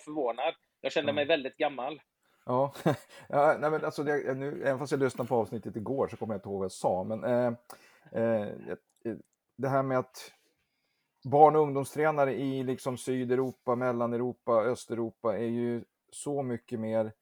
förvånad. 0.00 0.54
Jag 0.80 0.92
kände 0.92 1.12
mig 1.12 1.24
väldigt 1.24 1.56
gammal. 1.56 2.00
Ja, 2.46 2.72
ja 3.28 3.56
nej, 3.60 3.70
men 3.70 3.84
alltså 3.84 4.02
det, 4.02 4.34
nu, 4.34 4.62
även 4.62 4.78
fast 4.78 4.92
jag 4.92 5.00
lyssnade 5.00 5.28
på 5.28 5.36
avsnittet 5.36 5.76
igår 5.76 6.08
så 6.08 6.16
kommer 6.16 6.34
jag 6.34 6.38
inte 6.38 6.48
ihåg 6.48 6.58
vad 6.58 6.64
jag 6.64 6.72
sa. 6.72 7.04
Men 7.04 7.24
eh, 7.24 7.52
eh, 8.12 8.48
det 9.56 9.68
här 9.68 9.82
med 9.82 9.98
att 9.98 10.32
barn 11.24 11.56
och 11.56 11.62
ungdomstränare 11.62 12.34
i 12.34 12.62
liksom 12.62 12.96
Sydeuropa, 12.96 13.74
Mellaneuropa, 13.74 14.52
Östeuropa 14.52 15.36
är 15.36 15.48
ju 15.48 15.84
så 16.12 16.42
mycket 16.42 16.80
mer 16.80 17.12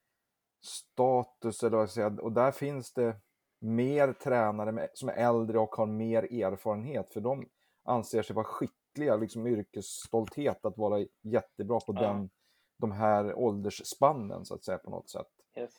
status, 0.64 1.62
eller 1.62 1.76
vad 1.76 1.90
jag 1.96 2.20
och 2.20 2.32
där 2.32 2.50
finns 2.50 2.92
det 2.92 3.16
mer 3.60 4.12
tränare 4.12 4.88
som 4.94 5.08
är 5.08 5.12
äldre 5.12 5.58
och 5.58 5.74
har 5.74 5.86
mer 5.86 6.42
erfarenhet, 6.42 7.12
för 7.12 7.20
de 7.20 7.48
anser 7.84 8.22
sig 8.22 8.36
vara 8.36 8.44
skickliga, 8.44 9.16
liksom 9.16 9.46
yrkesstolthet 9.46 10.64
att 10.64 10.78
vara 10.78 11.06
jättebra 11.22 11.80
på 11.80 11.94
ja. 11.94 12.00
den, 12.00 12.30
de 12.78 12.92
här 12.92 13.34
åldersspannen 13.34 14.44
så 14.44 14.54
att 14.54 14.64
säga 14.64 14.78
på 14.78 14.90
något 14.90 15.10
sätt. 15.10 15.26
Yes. 15.56 15.70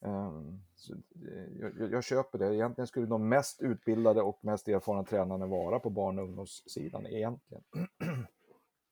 Um, 0.00 0.62
jag, 1.60 1.92
jag, 1.92 2.04
köper 2.04 2.38
det. 2.38 2.54
Egentligen 2.54 2.86
skulle 2.86 3.06
de 3.06 3.28
mest 3.28 3.62
utbildade 3.62 4.22
och 4.22 4.38
mest 4.44 4.68
erfarna 4.68 5.04
tränarna 5.04 5.46
vara 5.46 5.80
på 5.80 5.90
barn 5.90 6.18
och 6.18 6.24
ungdomssidan 6.24 7.06
egentligen. 7.06 7.64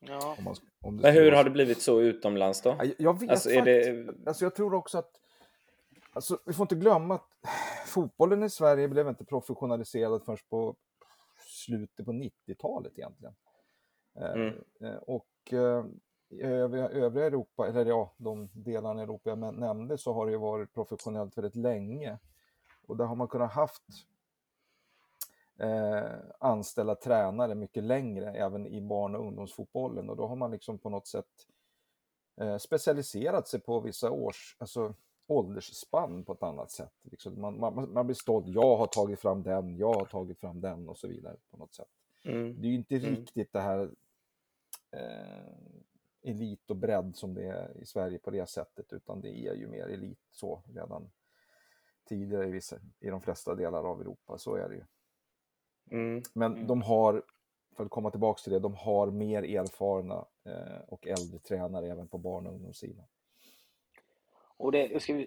Ja. 0.05 0.35
Om 0.39 0.45
man, 0.45 0.55
om 0.81 0.97
Men 0.97 1.15
hur 1.15 1.33
har 1.33 1.45
det 1.45 1.51
blivit 1.51 1.83
så 1.83 2.01
utomlands 2.01 2.63
då? 2.63 2.77
Jag, 2.79 2.95
jag 2.99 3.21
vet 3.21 3.31
alltså, 3.31 3.51
är 3.51 3.63
det... 3.63 4.09
alltså 4.27 4.45
jag 4.45 4.55
tror 4.55 4.75
också 4.75 4.99
att 4.99 5.23
Alltså, 6.15 6.39
vi 6.47 6.53
får 6.53 6.65
inte 6.65 6.75
glömma 6.75 7.15
att 7.15 7.29
fotbollen 7.87 8.43
i 8.43 8.51
Sverige 8.51 8.89
blev 8.89 9.09
inte 9.09 9.25
professionaliserad 9.25 10.25
först 10.25 10.49
på 10.49 10.77
slutet 11.47 12.07
på 12.07 12.13
90-talet 12.13 12.93
egentligen. 12.99 13.35
Mm. 14.17 14.55
Eh, 14.81 14.97
och 14.97 15.53
eh, 15.53 15.85
i 16.33 16.43
övriga, 16.43 16.89
övriga 16.89 17.27
Europa, 17.27 17.69
eller 17.69 17.87
ja, 17.87 18.13
de 18.17 18.49
delarna 18.53 19.01
i 19.01 19.05
Europa 19.05 19.31
jag 19.31 19.39
nämnde, 19.39 19.99
så 19.99 20.13
har 20.13 20.27
det 20.27 20.33
ju 20.33 20.39
varit 20.39 20.75
professionellt 20.75 21.39
väldigt 21.39 21.57
länge. 21.57 22.19
Och 22.87 22.97
där 22.97 23.05
har 23.05 23.17
man 23.17 23.29
kunnat 23.29 23.53
haft 23.53 23.83
eh, 25.59 26.13
anställa 26.39 26.95
tränare 26.95 27.55
mycket 27.55 27.85
längre, 27.85 28.33
även 28.33 28.67
i 28.67 28.81
barn 28.81 29.15
och 29.15 29.27
ungdomsfotbollen. 29.27 30.11
Och 30.11 30.17
då 30.17 30.27
har 30.27 30.37
man 30.37 30.51
liksom 30.51 30.79
på 30.79 30.91
något 30.91 31.07
sätt 31.07 31.47
eh, 32.41 32.57
specialiserat 32.57 33.49
sig 33.49 33.61
på 33.61 33.81
vissa 33.81 34.11
års, 34.11 34.57
alltså 34.59 34.95
åldersspann 35.27 36.25
på 36.25 36.33
ett 36.33 36.43
annat 36.43 36.71
sätt. 36.71 36.95
Liksom 37.03 37.41
man, 37.41 37.61
man, 37.61 37.93
man, 37.93 38.07
blir 38.07 38.15
stolt, 38.15 38.47
jag 38.47 38.77
har 38.77 38.87
tagit 38.87 39.21
fram 39.21 39.43
den, 39.43 39.77
jag 39.77 39.95
har 39.95 40.05
tagit 40.05 40.39
fram 40.39 40.61
den 40.61 40.89
och 40.89 40.99
så 40.99 41.09
vidare 41.09 41.37
på 41.51 41.57
något 41.57 41.75
sätt. 41.75 41.89
Mm. 42.25 42.61
Det 42.61 42.67
är 42.67 42.71
ju 42.71 42.77
inte 42.77 42.97
mm. 42.97 43.11
riktigt 43.11 43.53
det 43.53 43.61
här 43.61 43.91
eh, 44.91 45.53
elit 46.23 46.71
och 46.71 46.77
bredd 46.77 47.17
som 47.17 47.35
det 47.35 47.45
är 47.45 47.83
i 47.83 47.87
Sverige 47.87 48.19
på 48.19 48.31
det 48.31 48.49
sättet, 48.49 48.93
utan 48.93 49.21
det 49.21 49.29
är 49.29 49.55
ju 49.55 49.67
mer 49.67 49.87
elit 49.87 50.19
så 50.31 50.63
redan 50.75 51.11
tidigare 52.09 52.49
i, 52.49 52.51
vissa, 52.51 52.77
i 53.01 53.09
de 53.09 53.21
flesta 53.21 53.55
delar 53.55 53.85
av 53.85 54.01
Europa, 54.01 54.39
så 54.39 54.55
är 54.55 54.69
det 54.69 54.75
ju. 54.75 54.85
Mm. 55.91 56.23
Men 56.35 56.53
mm. 56.53 56.67
de 56.67 56.83
har, 56.83 57.23
för 57.77 57.85
att 57.85 57.91
komma 57.91 58.11
tillbaka 58.11 58.43
till 58.43 58.53
det, 58.53 58.59
de 58.59 58.75
har 58.75 59.11
mer 59.11 59.43
erfarna 59.43 60.27
eh, 60.45 60.81
och 60.89 61.07
äldre 61.07 61.39
tränare 61.39 61.91
även 61.91 62.09
på 62.09 62.19
barn 62.19 62.47
och 62.47 62.53
ungdomssidan. 62.53 63.05
Och 64.57 64.73
det, 64.73 64.87
jag 64.87 65.03
ska 65.03 65.27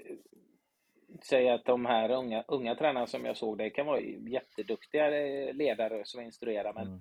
säga 1.21 1.53
att 1.53 1.65
de 1.65 1.85
här 1.85 2.11
unga, 2.11 2.43
unga 2.47 2.75
tränarna 2.75 3.07
som 3.07 3.25
jag 3.25 3.37
såg, 3.37 3.57
det 3.57 3.69
kan 3.69 3.85
vara 3.85 3.99
jätteduktiga 4.30 5.09
ledare 5.53 6.05
som 6.05 6.21
instruerar, 6.21 6.73
men 6.73 6.87
mm. 6.87 6.99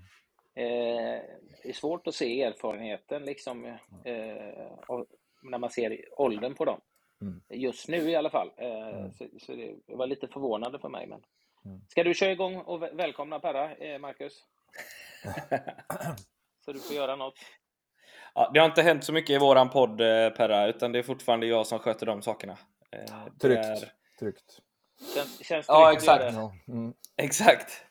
Eh, 0.54 1.22
det 1.62 1.68
är 1.68 1.72
svårt 1.72 2.06
att 2.06 2.14
se 2.14 2.42
erfarenheten 2.42 3.24
liksom, 3.24 3.64
eh, 3.64 3.76
när 5.42 5.58
man 5.58 5.70
ser 5.70 6.20
åldern 6.20 6.54
på 6.54 6.64
dem. 6.64 6.80
Mm. 7.20 7.42
Just 7.48 7.88
nu 7.88 8.10
i 8.10 8.16
alla 8.16 8.30
fall. 8.30 8.50
Eh, 8.56 8.88
mm. 8.88 9.12
så, 9.12 9.26
så, 9.40 9.52
det 9.86 9.96
var 9.96 10.06
lite 10.06 10.28
förvånande 10.28 10.78
för 10.78 10.88
mig. 10.88 11.06
Men... 11.06 11.20
Mm. 11.64 11.80
Ska 11.88 12.04
du 12.04 12.14
köra 12.14 12.32
igång 12.32 12.56
och 12.56 12.82
välkomna 12.82 13.40
Perra, 13.40 13.74
eh, 13.76 13.98
Marcus? 13.98 14.44
så 16.64 16.72
du 16.72 16.80
får 16.80 16.96
göra 16.96 17.16
något. 17.16 17.38
Ja, 18.34 18.50
det 18.54 18.60
har 18.60 18.66
inte 18.66 18.82
hänt 18.82 19.04
så 19.04 19.12
mycket 19.12 19.30
i 19.30 19.38
våran 19.38 19.70
podd 19.70 20.00
eh, 20.00 20.30
Perra, 20.30 20.66
utan 20.66 20.92
det 20.92 20.98
är 20.98 21.02
fortfarande 21.02 21.46
jag 21.46 21.66
som 21.66 21.78
sköter 21.78 22.06
de 22.06 22.22
sakerna. 22.22 22.58
Eh, 22.90 23.26
tryggt. 23.40 23.64
Är... 23.64 23.92
Tryggt. 24.18 24.60
Känns, 25.14 25.46
känns 25.46 25.48
tryggt 25.48 25.68
ja, 25.68 25.92
exakt. 25.92 26.36
Mm. 26.68 26.94
Exakt. 27.16 27.84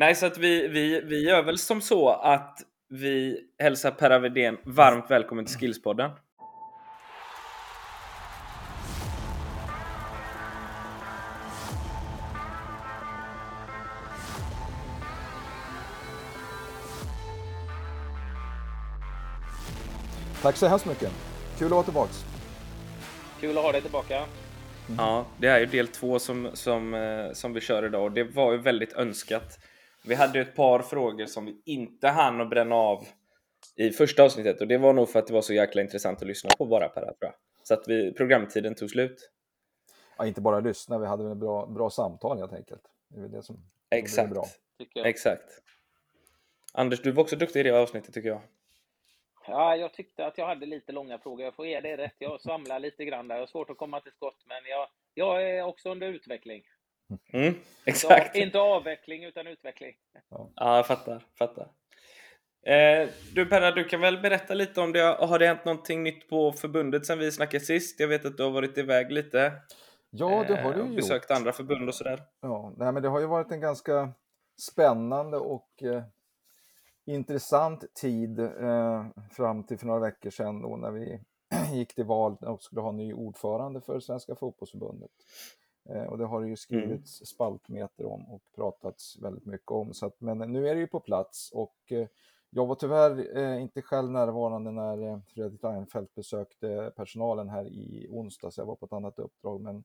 Nej, 0.00 0.14
så 0.14 0.26
att 0.26 0.38
vi, 0.38 0.68
vi, 0.68 1.00
vi 1.00 1.24
gör 1.24 1.42
väl 1.42 1.58
som 1.58 1.80
så 1.80 2.08
att 2.08 2.58
vi 2.88 3.40
hälsar 3.58 3.90
Perra 3.90 4.18
Vedén 4.18 4.56
varmt 4.64 5.10
välkommen 5.10 5.44
till 5.44 5.56
Skillspodden. 5.56 6.10
Tack 20.42 20.56
så 20.56 20.66
hemskt 20.66 20.86
mycket. 20.86 21.10
Kul 21.58 21.66
att 21.66 21.72
vara 21.72 21.82
tillbaka. 21.82 22.12
Kul 23.40 23.58
att 23.58 23.64
ha 23.64 23.72
dig 23.72 23.82
tillbaka. 23.82 24.16
Mm. 24.16 24.28
Ja, 24.98 25.26
det 25.38 25.46
är 25.46 25.60
ju 25.60 25.66
del 25.66 25.88
två 25.88 26.18
som, 26.18 26.50
som, 26.54 26.94
eh, 26.94 27.32
som 27.32 27.52
vi 27.52 27.60
kör 27.60 27.84
idag 27.86 28.04
och 28.04 28.12
det 28.12 28.24
var 28.24 28.52
ju 28.52 28.58
väldigt 28.58 28.92
önskat. 28.92 29.58
Vi 30.04 30.14
hade 30.14 30.40
ett 30.40 30.56
par 30.56 30.82
frågor 30.82 31.26
som 31.26 31.46
vi 31.46 31.62
inte 31.64 32.08
hann 32.08 32.40
att 32.40 32.50
bränna 32.50 32.74
av 32.74 33.04
i 33.76 33.90
första 33.90 34.22
avsnittet 34.22 34.60
och 34.60 34.68
det 34.68 34.78
var 34.78 34.92
nog 34.92 35.08
för 35.08 35.18
att 35.18 35.26
det 35.26 35.32
var 35.32 35.42
så 35.42 35.54
jäkla 35.54 35.82
intressant 35.82 36.22
att 36.22 36.28
lyssna 36.28 36.50
på 36.58 36.66
bara 36.66 36.88
Per, 36.88 37.00
tror 37.00 37.16
jag. 37.20 37.34
Så 37.62 37.74
att 37.74 37.88
vi, 37.88 38.12
programtiden 38.12 38.74
tog 38.74 38.90
slut. 38.90 39.30
Ja, 40.18 40.26
inte 40.26 40.40
bara 40.40 40.60
lyssna, 40.60 40.98
vi 40.98 41.06
hade 41.06 41.24
väl 41.24 41.36
bra, 41.36 41.66
bra 41.66 41.90
samtal 41.90 42.38
helt 42.38 42.52
enkelt. 42.52 42.82
Det 43.08 43.20
är 43.20 43.28
det 43.28 43.42
som 43.42 43.70
Exakt. 43.90 44.30
Bra. 44.30 44.46
Exakt. 45.04 45.62
Anders, 46.72 47.02
du 47.02 47.10
var 47.10 47.22
också 47.22 47.36
duktig 47.36 47.60
i 47.60 47.62
det 47.62 47.70
avsnittet 47.70 48.14
tycker 48.14 48.28
jag. 48.28 48.40
Ja, 49.46 49.76
jag 49.76 49.94
tyckte 49.94 50.26
att 50.26 50.38
jag 50.38 50.46
hade 50.46 50.66
lite 50.66 50.92
långa 50.92 51.18
frågor. 51.18 51.44
Jag 51.44 51.54
får 51.54 51.66
ge 51.66 51.80
det 51.80 51.96
rätt. 51.96 52.14
Jag 52.18 52.40
svamlar 52.40 52.80
lite 52.80 53.04
grann 53.04 53.28
där. 53.28 53.34
Jag 53.34 53.42
har 53.42 53.46
svårt 53.46 53.70
att 53.70 53.78
komma 53.78 54.00
till 54.00 54.12
skott, 54.12 54.44
men 54.46 54.70
jag, 54.70 54.88
jag 55.14 55.50
är 55.50 55.62
också 55.62 55.90
under 55.90 56.08
utveckling. 56.08 56.62
Mm, 57.32 57.54
exakt. 57.90 58.36
Inte, 58.36 58.58
avveckling, 58.58 59.24
utan 59.24 59.46
utveckling. 59.46 59.94
Ja, 60.30 60.76
jag 60.76 60.86
fattar. 60.86 61.24
fattar. 61.38 61.68
Eh, 62.66 63.08
du 63.34 63.46
Perra, 63.46 63.70
du 63.70 63.84
kan 63.84 64.00
väl 64.00 64.20
berätta 64.20 64.54
lite 64.54 64.80
om 64.80 64.92
det. 64.92 65.00
Har 65.00 65.38
det 65.38 65.46
hänt 65.46 65.64
någonting 65.64 66.02
nytt 66.02 66.28
på 66.28 66.52
förbundet 66.52 67.06
sen 67.06 67.18
vi 67.18 67.32
snackade 67.32 67.64
sist? 67.64 68.00
Jag 68.00 68.08
vet 68.08 68.24
att 68.24 68.36
du 68.36 68.42
har 68.42 68.50
varit 68.50 68.78
iväg 68.78 69.12
lite. 69.12 69.52
Ja, 70.10 70.44
det 70.48 70.56
har 70.56 70.72
du 70.72 70.80
eh, 70.80 70.86
gjort. 70.86 70.96
Besökt 70.96 71.30
andra 71.30 71.52
förbund 71.52 71.88
och 71.88 71.94
sådär. 71.94 72.22
Ja, 72.40 72.74
nej, 72.76 72.92
men 72.92 73.02
det 73.02 73.08
har 73.08 73.20
ju 73.20 73.26
varit 73.26 73.52
en 73.52 73.60
ganska 73.60 74.12
spännande 74.60 75.36
och 75.36 75.82
eh, 75.82 76.02
intressant 77.06 77.94
tid 77.94 78.40
eh, 78.40 79.06
fram 79.30 79.64
till 79.66 79.78
för 79.78 79.86
några 79.86 80.00
veckor 80.00 80.30
sedan 80.30 80.62
då 80.62 80.76
när 80.76 80.90
vi 80.90 81.20
gick 81.72 81.94
till 81.94 82.04
val 82.04 82.36
och 82.40 82.62
skulle 82.62 82.80
ha 82.80 82.92
ny 82.92 83.12
ordförande 83.12 83.80
för 83.80 84.00
Svenska 84.00 84.34
fotbollsförbundet. 84.34 85.10
Eh, 85.94 86.02
och 86.02 86.18
det 86.18 86.26
har 86.26 86.40
det 86.40 86.48
ju 86.48 86.56
skrivits 86.56 87.20
mm. 87.20 87.26
spaltmeter 87.26 88.06
om 88.06 88.30
och 88.30 88.42
pratats 88.54 89.18
väldigt 89.22 89.46
mycket 89.46 89.70
om. 89.70 89.94
Så 89.94 90.06
att, 90.06 90.20
men 90.20 90.38
nu 90.38 90.68
är 90.68 90.74
det 90.74 90.80
ju 90.80 90.86
på 90.86 91.00
plats 91.00 91.50
och 91.54 91.76
eh, 91.90 92.06
jag 92.50 92.66
var 92.66 92.74
tyvärr 92.74 93.38
eh, 93.38 93.62
inte 93.62 93.82
själv 93.82 94.10
närvarande 94.10 94.70
när 94.70 95.20
Fredrik 95.34 95.64
Reinfeldt 95.64 96.14
besökte 96.14 96.92
personalen 96.96 97.48
här 97.48 97.66
i 97.66 98.06
onsdags. 98.10 98.58
Jag 98.58 98.66
var 98.66 98.76
på 98.76 98.86
ett 98.86 98.92
annat 98.92 99.18
uppdrag, 99.18 99.60
men 99.60 99.84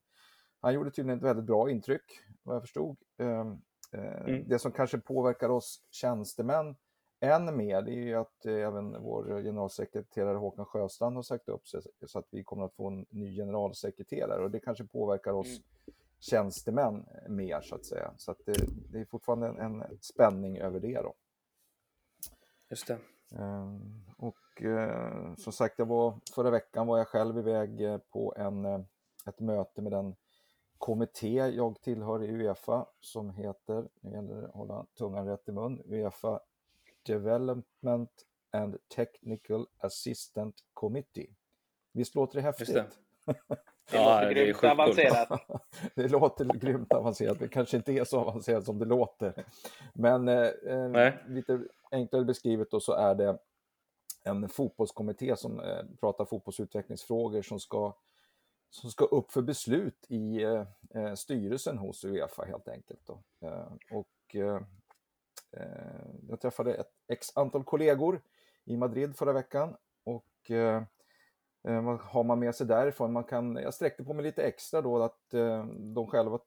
han 0.60 0.74
gjorde 0.74 0.90
tydligen 0.90 1.18
ett 1.18 1.24
väldigt 1.24 1.44
bra 1.44 1.70
intryck 1.70 2.20
vad 2.42 2.54
jag 2.56 2.62
förstod. 2.62 2.96
Ehm, 3.18 3.62
eh, 3.92 4.20
mm. 4.20 4.48
Det 4.48 4.58
som 4.58 4.72
kanske 4.72 4.98
påverkar 4.98 5.48
oss 5.48 5.86
tjänstemän 5.90 6.76
än 7.20 7.56
mer 7.56 7.82
det 7.82 7.90
är 7.90 8.04
ju 8.04 8.14
att 8.14 8.46
eh, 8.46 8.54
även 8.54 9.02
vår 9.02 9.42
generalsekreterare 9.42 10.38
Håkan 10.38 10.64
Sjöstrand 10.64 11.16
har 11.16 11.22
sagt 11.22 11.48
upp 11.48 11.68
sig 11.68 11.80
så 12.06 12.18
att 12.18 12.26
vi 12.30 12.44
kommer 12.44 12.64
att 12.64 12.74
få 12.74 12.88
en 12.88 13.06
ny 13.10 13.36
generalsekreterare 13.36 14.44
och 14.44 14.50
det 14.50 14.60
kanske 14.60 14.84
påverkar 14.84 15.32
oss 15.32 15.46
mm. 15.46 15.62
tjänstemän 16.18 17.06
mer 17.28 17.60
så 17.60 17.74
att 17.74 17.84
säga. 17.84 18.12
Så 18.16 18.30
att 18.30 18.40
det, 18.46 18.52
det 18.92 19.00
är 19.00 19.04
fortfarande 19.04 19.48
en, 19.48 19.82
en, 19.82 19.98
spänning 20.00 20.58
över 20.58 20.80
det 20.80 21.02
då. 21.02 21.14
Just 22.70 22.86
det. 22.86 22.98
Um, 23.38 24.04
och 24.18 24.62
som 25.36 25.52
sagt, 25.52 25.78
jag 25.78 25.86
var, 25.86 26.20
förra 26.34 26.50
veckan 26.50 26.86
var 26.86 26.98
jag 26.98 27.08
själv 27.08 27.38
iväg 27.38 27.80
eh, 27.80 27.98
på 27.98 28.34
en, 28.36 28.64
ett 29.26 29.40
möte 29.40 29.82
med 29.82 29.92
den 29.92 30.14
kommitté 30.78 31.36
jag 31.36 31.80
tillhör 31.80 32.22
i 32.22 32.30
Uefa 32.30 32.86
som 33.00 33.30
heter, 33.30 33.88
nu 34.00 34.10
gäller 34.10 34.34
det 34.34 34.48
att 34.48 34.54
hålla 34.54 34.86
tungan 34.98 35.26
rätt 35.26 35.48
i 35.48 35.52
mun, 35.52 35.82
Uefa 35.86 36.40
Development 37.06 38.10
and 38.52 38.76
Technical 38.88 39.66
Assistant 39.78 40.54
Committee. 40.74 41.28
Visst 41.92 42.14
låter 42.14 42.36
det 42.36 42.42
häftigt? 42.42 42.74
Det. 42.74 42.86
det 43.90 43.96
ja, 43.96 44.20
låter 44.20 44.34
grymt 44.34 44.64
avancerat. 44.64 45.28
det 45.94 46.08
låter 46.08 46.44
grymt 46.44 46.92
avancerat, 46.92 47.38
det 47.38 47.48
kanske 47.48 47.76
inte 47.76 47.92
är 47.92 48.04
så 48.04 48.20
avancerat 48.20 48.64
som 48.64 48.78
det 48.78 48.84
låter. 48.84 49.44
Men 49.94 50.28
eh, 50.28 51.14
lite 51.28 51.60
enklare 51.90 52.24
beskrivet 52.24 52.70
då 52.70 52.80
så 52.80 52.92
är 52.92 53.14
det 53.14 53.38
en 54.22 54.48
fotbollskommitté 54.48 55.36
som 55.36 55.60
eh, 55.60 55.84
pratar 56.00 56.24
fotbollsutvecklingsfrågor 56.24 57.42
som 57.42 57.60
ska, 57.60 57.96
som 58.70 58.90
ska 58.90 59.04
upp 59.04 59.32
för 59.32 59.42
beslut 59.42 60.06
i 60.08 60.42
eh, 60.42 60.64
eh 60.94 61.14
styrelsen 61.14 61.78
hos 61.78 62.04
Uefa 62.04 62.44
helt 62.44 62.68
enkelt. 62.68 63.00
Då. 63.06 63.22
Eh, 63.46 63.72
och 63.90 64.36
eh, 64.36 64.60
jag 66.28 66.40
träffade 66.40 66.74
ett 66.74 66.92
x 67.08 67.26
antal 67.34 67.64
kollegor 67.64 68.22
i 68.64 68.76
Madrid 68.76 69.16
förra 69.16 69.32
veckan 69.32 69.76
och 70.04 70.50
vad 71.62 72.00
har 72.00 72.24
man 72.24 72.38
med 72.38 72.54
sig 72.54 72.66
därifrån? 72.66 73.12
Man 73.12 73.24
kan, 73.24 73.56
jag 73.56 73.74
sträckte 73.74 74.04
på 74.04 74.14
mig 74.14 74.24
lite 74.24 74.42
extra 74.42 74.82
då 74.82 75.02
att 75.02 75.30
de 75.94 76.06
själva 76.06 76.38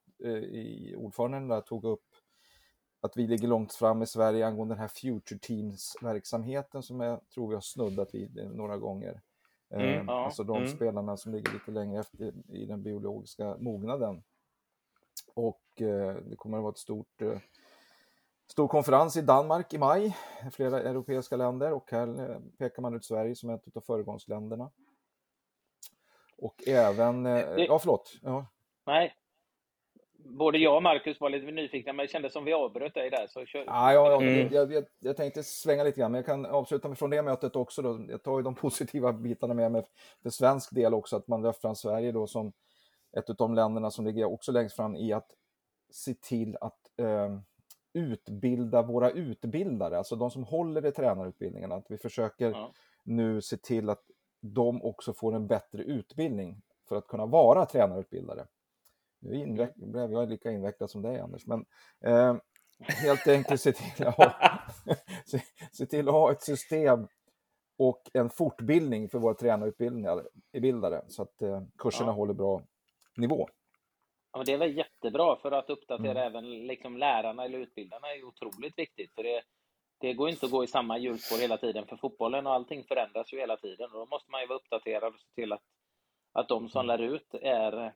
i 0.52 0.96
ordföranden 0.96 1.48
där 1.48 1.62
tog 1.62 1.84
upp 1.84 2.06
att 3.02 3.18
vi 3.18 3.28
ligger 3.28 3.48
långt 3.48 3.74
fram 3.74 4.02
i 4.02 4.06
Sverige 4.06 4.48
angående 4.48 4.76
den 4.76 4.82
här 4.82 4.88
Future 4.88 5.40
Teams-verksamheten 5.40 6.84
som 6.84 7.00
jag 7.00 7.30
tror 7.30 7.48
vi 7.48 7.54
har 7.54 7.62
snuddat 7.62 8.14
vid 8.14 8.52
några 8.56 8.78
gånger. 8.78 9.22
Mm, 9.70 9.86
eh, 9.86 10.04
ja, 10.08 10.26
alltså 10.26 10.44
de 10.44 10.58
mm. 10.58 10.70
spelarna 10.70 11.18
som 11.18 11.32
ligger 11.32 11.54
lite 11.54 11.72
längre 11.72 12.00
efter 12.00 12.34
i 12.50 12.66
den 12.66 12.84
biologiska 12.84 13.58
mognaden. 13.60 14.24
Och 15.34 15.82
eh, 15.82 16.16
det 16.16 16.36
kommer 16.36 16.58
att 16.58 16.64
vara 16.64 16.72
ett 16.72 16.78
stort 16.78 17.22
eh, 17.22 17.38
stor 18.52 18.68
konferens 18.68 19.18
i 19.18 19.22
Danmark 19.22 19.74
i 19.74 19.78
maj, 19.78 20.18
flera 20.52 20.80
europeiska 20.82 21.36
länder 21.36 21.74
och 21.74 21.92
här 21.92 22.32
eh, 22.32 22.38
pekar 22.58 22.82
man 22.82 22.96
ut 22.96 23.06
Sverige 23.06 23.36
som 23.36 23.50
ett 23.50 23.78
av 23.78 23.82
föregångsländerna. 23.82 24.72
Och 26.38 26.68
även, 26.68 27.26
eh, 27.26 27.40
ja 27.58 27.80
förlåt. 27.80 28.18
Ja. 28.22 28.46
Nej, 28.86 29.14
både 30.30 30.58
jag 30.58 30.76
och 30.76 30.84
Marcus 30.84 31.20
var 31.20 31.30
lite 31.30 31.52
nyfikna, 31.52 31.94
men 31.94 32.06
det 32.06 32.12
kändes 32.12 32.34
som 32.34 32.46
vi 32.46 32.54
avbröt 32.54 32.94
dig 32.94 33.10
där. 33.10 33.28
Så 33.28 33.46
kör... 33.46 33.64
ja, 33.66 33.94
ja, 33.94 34.22
mm. 34.22 34.54
jag, 34.54 34.74
jag, 34.74 34.86
jag, 35.00 35.18
tänkte 35.18 35.44
svänga 35.44 35.84
lite 35.84 36.00
grann, 36.00 36.12
men 36.12 36.20
jag 36.20 36.26
kan 36.26 36.46
avsluta 36.46 36.88
med 36.88 36.98
från 36.98 37.10
det 37.10 37.22
mötet 37.22 37.56
också. 37.56 37.82
Då. 37.82 38.06
Jag 38.10 38.24
tar 38.24 38.38
ju 38.38 38.44
de 38.44 38.56
positiva 38.66 39.14
bitarna 39.14 39.54
med 39.54 39.72
mig 39.72 39.84
för 40.24 40.30
svensk 40.30 40.76
del 40.76 40.94
också, 40.94 41.16
att 41.16 41.28
man 41.28 41.42
lyfter 41.42 41.62
fram 41.62 41.76
Sverige 41.76 42.12
då 42.12 42.28
som 42.28 42.54
ett 43.18 43.30
av 43.30 43.36
de 43.36 43.56
länderna 43.56 43.92
som 43.92 44.06
ligger 44.06 44.26
också 44.26 44.52
längst 44.52 44.76
fram 44.76 44.96
i 44.96 45.14
att 45.14 45.32
se 45.92 46.14
till 46.14 46.58
att 46.62 47.00
eh, 47.00 47.40
utbilda 47.94 48.82
våra 48.82 49.12
utbildare, 49.12 49.98
alltså 49.98 50.16
de 50.16 50.32
som 50.32 50.44
håller 50.44 50.86
i 50.86 50.92
tränarutbildningarna. 50.92 51.76
Att 51.76 51.86
vi 51.90 51.98
försöker 51.98 52.52
ja. 52.52 52.74
nu 53.04 53.42
se 53.42 53.58
till 53.58 53.90
att 53.90 54.04
de 54.42 54.84
också 54.84 55.14
får 55.14 55.36
en 55.36 55.48
bättre 55.48 55.84
utbildning 55.84 56.62
för 56.90 56.96
att 56.96 57.08
kunna 57.08 57.26
vara 57.26 57.66
tränarutbildare. 57.66 58.48
Nu 59.20 59.34
inveck- 59.34 59.92
blev 59.92 60.12
jag 60.12 60.30
lika 60.30 60.52
invecklad 60.52 60.90
som 60.90 61.02
dig 61.02 61.20
Anders, 61.20 61.46
men 61.46 61.66
eh, 62.04 62.36
helt 62.80 63.28
enkelt 63.28 63.62
se 63.62 63.72
till, 63.72 64.08
att 64.08 64.16
ha, 64.16 64.34
se, 65.26 65.42
se, 65.72 65.86
till 65.86 66.08
att 66.08 66.14
ha 66.14 66.32
ett 66.32 66.44
system 66.44 67.08
och 67.78 68.02
en 68.14 68.30
fortbildning 68.30 69.10
för 69.10 69.20
våra 69.20 69.34
tränarutbildare 69.34 71.02
så 71.08 71.22
att 71.22 71.42
eh, 71.42 71.62
kurserna 71.78 72.10
ja. 72.10 72.14
håller 72.14 72.34
bra 72.34 72.62
nivå. 73.18 73.50
Ja, 74.32 74.44
det 74.44 74.54
är 74.54 74.58
väl 74.58 74.78
jättebra 74.78 75.36
för 75.36 75.52
att 75.52 75.70
uppdatera 75.70 76.12
mm. 76.12 76.24
även 76.24 76.68
liksom 76.68 76.98
lärarna 76.98 77.46
eller 77.46 77.60
utbildarna 77.60 78.08
är 78.08 78.24
otroligt 78.24 78.78
viktigt. 78.78 79.14
För 79.16 79.24
det, 79.24 79.42
det 80.00 80.14
går 80.14 80.30
inte 80.30 80.46
att 80.46 80.52
gå 80.52 80.64
i 80.64 80.68
samma 80.68 80.98
hjulspår 80.98 81.38
hela 81.38 81.58
tiden 81.58 81.88
för 81.88 81.96
fotbollen 81.96 82.48
och 82.48 82.54
allting 82.54 82.84
förändras 82.84 83.34
ju 83.34 83.40
hela 83.40 83.58
tiden. 83.58 83.92
Och 83.92 84.00
då 84.00 84.06
måste 84.06 84.32
man 84.32 84.42
ju 84.42 84.48
vara 84.48 84.60
uppdaterad 84.60 85.14
och 85.14 85.20
se 85.20 85.34
till 85.36 85.54
att, 85.54 85.64
att 86.34 86.48
de 86.48 86.70
som 86.70 86.90
mm. 86.90 87.00
lär 87.00 87.16
ut 87.16 87.34
är 87.34 87.94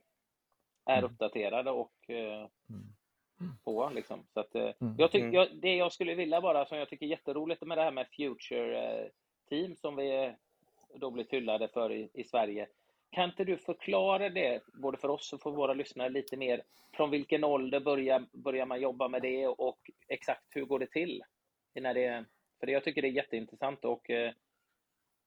är 0.86 0.98
mm. 0.98 1.10
uppdaterade 1.10 1.70
och 1.70 2.10
eh, 2.10 2.48
mm. 2.70 3.56
på. 3.64 3.90
Liksom. 3.94 4.26
Så 4.34 4.40
att, 4.40 4.54
eh, 4.54 4.72
mm. 4.80 4.94
jag 4.98 5.12
tyck, 5.12 5.34
jag, 5.34 5.48
det 5.62 5.76
jag 5.76 5.92
skulle 5.92 6.14
vilja 6.14 6.40
bara, 6.40 6.66
som 6.66 6.78
jag 6.78 6.88
tycker 6.88 7.06
är 7.06 7.10
jätteroligt 7.10 7.62
med 7.62 7.78
det 7.78 7.82
här 7.82 7.90
med 7.90 8.06
Future 8.16 9.02
eh, 9.02 9.08
Team 9.48 9.76
som 9.76 9.96
vi 9.96 10.34
då 10.94 11.10
blivit 11.10 11.32
hyllade 11.32 11.68
för 11.68 11.92
i, 11.92 12.10
i 12.14 12.24
Sverige. 12.24 12.68
Kan 13.14 13.30
inte 13.30 13.44
du 13.44 13.58
förklara 13.58 14.30
det, 14.30 14.60
både 14.82 14.98
för 14.98 15.08
oss 15.08 15.32
och 15.32 15.42
för 15.42 15.50
våra 15.50 15.74
lyssnare, 15.74 16.08
lite 16.08 16.36
mer? 16.36 16.62
Från 16.96 17.10
vilken 17.10 17.44
ålder 17.44 17.80
börjar, 17.80 18.26
börjar 18.32 18.66
man 18.66 18.80
jobba 18.80 19.08
med 19.08 19.22
det 19.22 19.46
och 19.46 19.78
exakt 20.08 20.44
hur 20.50 20.64
går 20.64 20.78
det 20.78 20.86
till? 20.86 21.22
När 21.74 21.94
det, 21.94 22.24
för 22.60 22.66
det, 22.66 22.72
jag 22.72 22.84
tycker 22.84 23.02
det 23.02 23.08
är 23.08 23.12
jätteintressant 23.12 23.84
och 23.84 24.10
eh, 24.10 24.32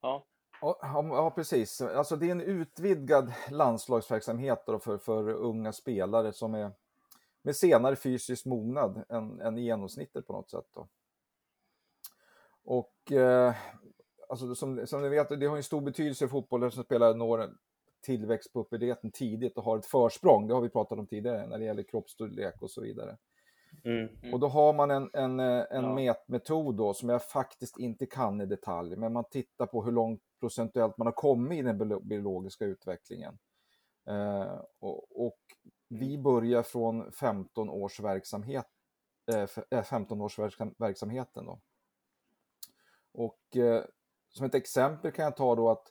ja, 0.01 0.25
Ja, 0.62 1.31
precis. 1.36 1.81
Alltså 1.81 2.16
det 2.16 2.28
är 2.28 2.31
en 2.31 2.42
utvidgad 2.42 3.34
landslagsverksamhet 3.51 4.63
för, 4.66 4.98
för 4.98 5.30
unga 5.30 5.74
spelare 5.74 6.33
som 6.33 6.54
är 6.54 6.72
med 7.42 7.56
senare 7.56 7.95
fysisk 7.95 8.45
mognad 8.45 9.04
än, 9.10 9.42
än 9.42 9.57
genomsnittet 9.57 10.28
på 10.28 10.33
något 10.33 10.50
sätt. 10.50 10.66
Då. 10.74 10.88
Och 12.63 13.12
eh, 13.12 13.56
alltså, 14.30 14.56
som, 14.56 14.88
som 14.88 15.01
ni 15.01 15.10
vet, 15.10 15.40
det 15.40 15.45
har 15.45 15.57
en 15.57 15.63
stor 15.63 15.81
betydelse 15.81 16.25
i 16.25 16.28
fotbollen 16.28 16.72
som 16.72 16.83
spelare 16.83 17.13
når 17.13 17.50
tillväxt 18.07 18.54
på 18.54 18.63
puberteten 18.63 19.12
tidigt 19.12 19.57
och 19.57 19.63
har 19.63 19.77
ett 19.77 19.86
försprång. 19.86 20.48
Det 20.48 20.54
har 20.54 20.62
vi 20.62 20.69
pratat 20.69 21.00
om 21.00 21.07
tidigare 21.07 21.48
när 21.48 21.59
det 21.59 21.65
gäller 21.65 21.83
kroppsstorlek 21.83 22.62
och 22.62 22.71
så 22.71 22.81
vidare. 22.81 23.18
Mm, 23.83 24.07
mm. 24.21 24.33
Och 24.33 24.39
då 24.39 24.48
har 24.48 24.74
man 24.74 24.92
en, 24.92 25.09
en, 25.13 25.39
en 25.39 25.68
ja. 25.69 25.94
mätmetod 25.94 26.75
då 26.75 26.94
som 26.94 27.09
jag 27.09 27.24
faktiskt 27.24 27.80
inte 27.80 28.06
kan 28.06 28.42
i 28.42 28.45
detalj, 28.45 28.95
men 28.95 29.13
man 29.13 29.24
tittar 29.31 29.65
på 29.65 29.83
hur 29.83 29.92
långt 29.92 30.21
procentuellt 30.39 30.98
man 30.98 31.07
har 31.07 31.13
kommit 31.13 31.59
i 31.59 31.62
den 31.62 32.07
biologiska 32.07 32.65
utvecklingen. 32.65 33.38
Eh, 34.09 34.62
och, 34.80 35.25
och, 35.25 35.39
vi 35.89 36.13
mm. 36.13 36.24
börjar 36.24 36.63
från 36.63 37.12
15 37.12 37.69
års 37.69 38.00
verksamhet, 38.00 38.65
eh, 39.71 39.83
15 39.83 40.18
eh, 40.18 40.25
års 40.25 40.39
verksamheten 40.77 41.45
då. 41.45 41.59
Och 43.13 43.57
eh, 43.57 43.83
som 44.30 44.45
ett 44.45 44.56
exempel 44.56 45.12
kan 45.12 45.25
jag 45.25 45.38
ta 45.38 45.56
då 45.56 45.69
att 45.69 45.88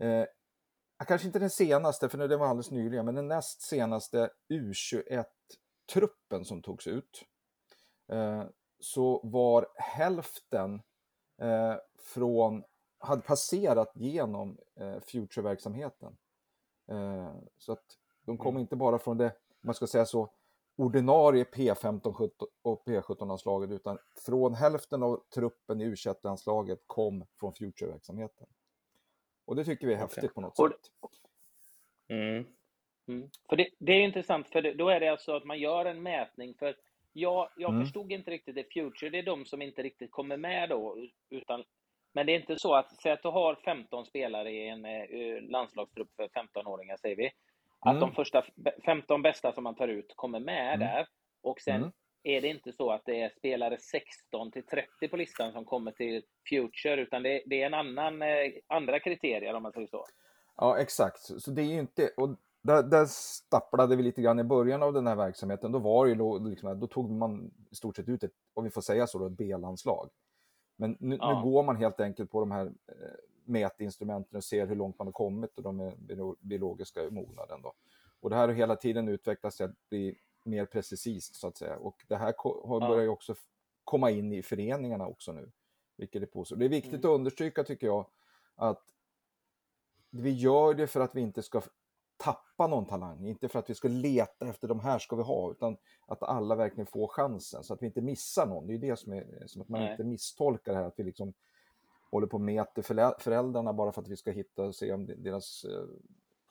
eh, 0.00 0.24
kanske 1.04 1.26
inte 1.26 1.38
den 1.38 1.50
senaste, 1.50 2.08
för 2.08 2.28
det 2.28 2.36
var 2.36 2.46
alldeles 2.46 2.70
nyligen, 2.70 3.04
men 3.04 3.14
den 3.14 3.28
näst 3.28 3.62
senaste 3.62 4.30
U21-truppen 4.48 6.44
som 6.44 6.62
togs 6.62 6.86
ut, 6.86 7.24
eh, 8.12 8.44
så 8.80 9.20
var 9.24 9.66
hälften 9.76 10.82
eh, 11.40 11.74
från 11.98 12.64
hade 12.98 13.22
passerat 13.22 13.92
genom 13.94 14.58
eh, 14.80 15.00
Future-verksamheten. 15.00 16.16
Eh, 16.90 17.34
så 17.58 17.72
att 17.72 17.84
de 18.24 18.38
kom 18.38 18.54
mm. 18.54 18.60
inte 18.60 18.76
bara 18.76 18.98
från 18.98 19.16
det, 19.16 19.32
man 19.60 19.74
ska 19.74 19.86
säga 19.86 20.04
så, 20.04 20.30
ordinarie 20.76 21.44
P15 21.44 22.30
och 22.62 22.84
P17-landslaget 22.86 23.70
utan 23.70 23.98
från 24.26 24.54
hälften 24.54 25.02
av 25.02 25.22
truppen 25.34 25.80
i 25.80 25.84
u 25.84 25.94
landslaget 26.22 26.80
kom 26.86 27.24
från 27.40 27.52
Future-verksamheten. 27.52 28.46
Och 29.44 29.56
det 29.56 29.64
tycker 29.64 29.86
vi 29.86 29.94
är 29.94 29.98
häftigt 29.98 30.24
okay. 30.24 30.34
på 30.34 30.40
något 30.40 30.56
sätt. 30.56 30.90
Mm. 32.08 32.46
Mm. 33.08 33.30
För 33.48 33.56
det, 33.56 33.68
det, 33.78 33.92
är 33.92 34.00
intressant, 34.00 34.48
för 34.48 34.62
det, 34.62 34.74
då 34.74 34.88
är 34.88 35.00
det 35.00 35.08
alltså 35.08 35.36
att 35.36 35.44
man 35.44 35.58
gör 35.58 35.84
en 35.84 36.02
mätning. 36.02 36.54
För 36.58 36.76
jag, 37.12 37.48
jag 37.56 37.70
mm. 37.70 37.82
förstod 37.82 38.12
inte 38.12 38.30
riktigt 38.30 38.54
det. 38.54 38.72
Future, 38.72 39.10
det 39.10 39.18
är 39.18 39.22
de 39.22 39.44
som 39.44 39.62
inte 39.62 39.82
riktigt 39.82 40.10
kommer 40.10 40.36
med 40.36 40.68
då, 40.68 40.96
utan 41.30 41.64
men 42.12 42.26
det 42.26 42.32
är 42.32 42.40
inte 42.40 42.58
så 42.58 42.74
att, 42.74 43.00
säg 43.02 43.12
att 43.12 43.22
du 43.22 43.28
har 43.28 43.54
15 43.54 44.06
spelare 44.06 44.50
i 44.50 44.68
en 44.68 44.84
eh, 44.84 45.42
landslagstrupp 45.42 46.08
för 46.16 46.28
15-åringar, 46.28 46.96
säger 46.96 47.16
vi. 47.16 47.30
Att 47.78 47.96
mm. 47.96 48.00
de 48.00 48.12
första 48.12 48.44
15 48.84 49.22
bästa 49.22 49.52
som 49.52 49.64
man 49.64 49.74
tar 49.74 49.88
ut 49.88 50.12
kommer 50.16 50.40
med 50.40 50.74
mm. 50.74 50.78
där. 50.80 51.06
Och 51.42 51.60
sen 51.60 51.76
mm. 51.76 51.92
Är 52.22 52.40
det 52.40 52.48
inte 52.48 52.72
så 52.72 52.90
att 52.90 53.02
det 53.04 53.20
är 53.22 53.32
spelare 53.38 53.78
16 53.78 54.50
till 54.50 54.66
30 54.66 55.08
på 55.08 55.16
listan 55.16 55.52
som 55.52 55.64
kommer 55.64 55.92
till 55.92 56.22
Future, 56.48 57.02
utan 57.02 57.22
det, 57.22 57.42
det 57.46 57.62
är 57.62 57.66
en 57.66 57.74
annan, 57.74 58.22
eh, 58.22 58.52
andra 58.66 59.00
kriterier 59.00 59.54
om 59.54 59.62
man 59.62 59.72
säger 59.72 59.86
så. 59.86 60.06
Ja, 60.56 60.78
exakt. 60.78 61.42
Så 61.42 61.50
det 61.50 61.62
är 61.62 61.66
ju 61.66 61.78
inte... 61.78 62.10
Och 62.16 62.36
där, 62.62 62.82
där 62.82 63.06
stapplade 63.06 63.96
vi 63.96 64.02
lite 64.02 64.22
grann 64.22 64.38
i 64.38 64.44
början 64.44 64.82
av 64.82 64.92
den 64.92 65.06
här 65.06 65.16
verksamheten. 65.16 65.72
Då 65.72 65.78
var 65.78 66.06
det 66.06 66.12
ju 66.12 66.50
liksom, 66.50 66.80
då 66.80 66.86
tog 66.86 67.10
man 67.10 67.50
i 67.70 67.74
stort 67.74 67.96
sett 67.96 68.08
ut 68.08 68.24
ett, 68.24 68.32
om 68.54 68.64
vi 68.64 68.70
får 68.70 68.80
säga 68.80 69.06
så, 69.06 69.26
ett 69.26 69.32
B-landslag. 69.32 70.10
Men 70.76 70.96
nu, 71.00 71.16
ja. 71.20 71.34
nu, 71.34 71.50
går 71.50 71.62
man 71.62 71.76
helt 71.76 72.00
enkelt 72.00 72.30
på 72.30 72.40
de 72.40 72.50
här 72.50 72.66
eh, 72.66 72.72
mätinstrumenten 73.44 74.36
och 74.36 74.44
ser 74.44 74.66
hur 74.66 74.76
långt 74.76 74.98
man 74.98 75.06
har 75.06 75.12
kommit 75.12 75.56
och 75.56 75.62
de 75.62 75.92
biologiska 76.40 77.00
mognaden. 77.10 77.62
Då. 77.62 77.72
Och 78.20 78.30
det 78.30 78.36
här 78.36 78.48
har 78.48 78.54
hela 78.54 78.76
tiden 78.76 79.08
utvecklats 79.08 79.56
till 79.56 79.66
att 79.66 79.88
bli 79.88 80.18
mer 80.44 80.66
precisist 80.66 81.34
så 81.34 81.48
att 81.48 81.56
säga. 81.56 81.76
Och 81.76 82.04
det 82.08 82.16
här 82.16 82.34
har 82.68 82.80
börjar 82.80 83.02
ju 83.02 83.08
också 83.08 83.34
komma 83.84 84.10
in 84.10 84.32
i 84.32 84.42
föreningarna 84.42 85.06
också 85.06 85.32
nu. 85.32 85.50
Vilket 85.96 86.22
är 86.22 86.26
positivt. 86.26 86.58
Det 86.58 86.64
är 86.64 86.68
viktigt 86.68 86.92
mm. 86.92 87.10
att 87.10 87.14
understryka 87.14 87.64
tycker 87.64 87.86
jag 87.86 88.06
att 88.54 88.82
vi 90.10 90.30
gör 90.30 90.74
det 90.74 90.86
för 90.86 91.00
att 91.00 91.14
vi 91.14 91.20
inte 91.20 91.42
ska 91.42 91.62
tappa 92.16 92.66
någon 92.66 92.86
talang, 92.86 93.26
inte 93.26 93.48
för 93.48 93.58
att 93.58 93.70
vi 93.70 93.74
ska 93.74 93.88
leta 93.88 94.48
efter 94.48 94.68
de 94.68 94.80
här 94.80 94.98
ska 94.98 95.16
vi 95.16 95.22
ha, 95.22 95.50
utan 95.50 95.76
att 96.06 96.22
alla 96.22 96.54
verkligen 96.54 96.86
får 96.86 97.08
chansen 97.08 97.64
så 97.64 97.74
att 97.74 97.82
vi 97.82 97.86
inte 97.86 98.00
missar 98.00 98.46
någon. 98.46 98.66
Det 98.66 98.74
är 98.74 98.78
det 98.78 98.96
som 98.96 99.12
är 99.12 99.46
som 99.46 99.62
att 99.62 99.68
man 99.68 99.80
Nej. 99.80 99.90
inte 99.90 100.04
misstolkar 100.04 100.72
det 100.72 100.78
här, 100.78 100.86
att 100.86 100.98
vi 100.98 101.04
liksom 101.04 101.34
håller 102.10 102.26
på 102.26 102.36
och 102.36 102.40
mäter 102.40 102.82
föräldrarna 103.18 103.72
bara 103.72 103.92
för 103.92 104.02
att 104.02 104.08
vi 104.08 104.16
ska 104.16 104.30
hitta 104.30 104.62
och 104.62 104.74
se 104.74 104.92
om 104.92 105.06
deras 105.06 105.64
eh, 105.64 105.84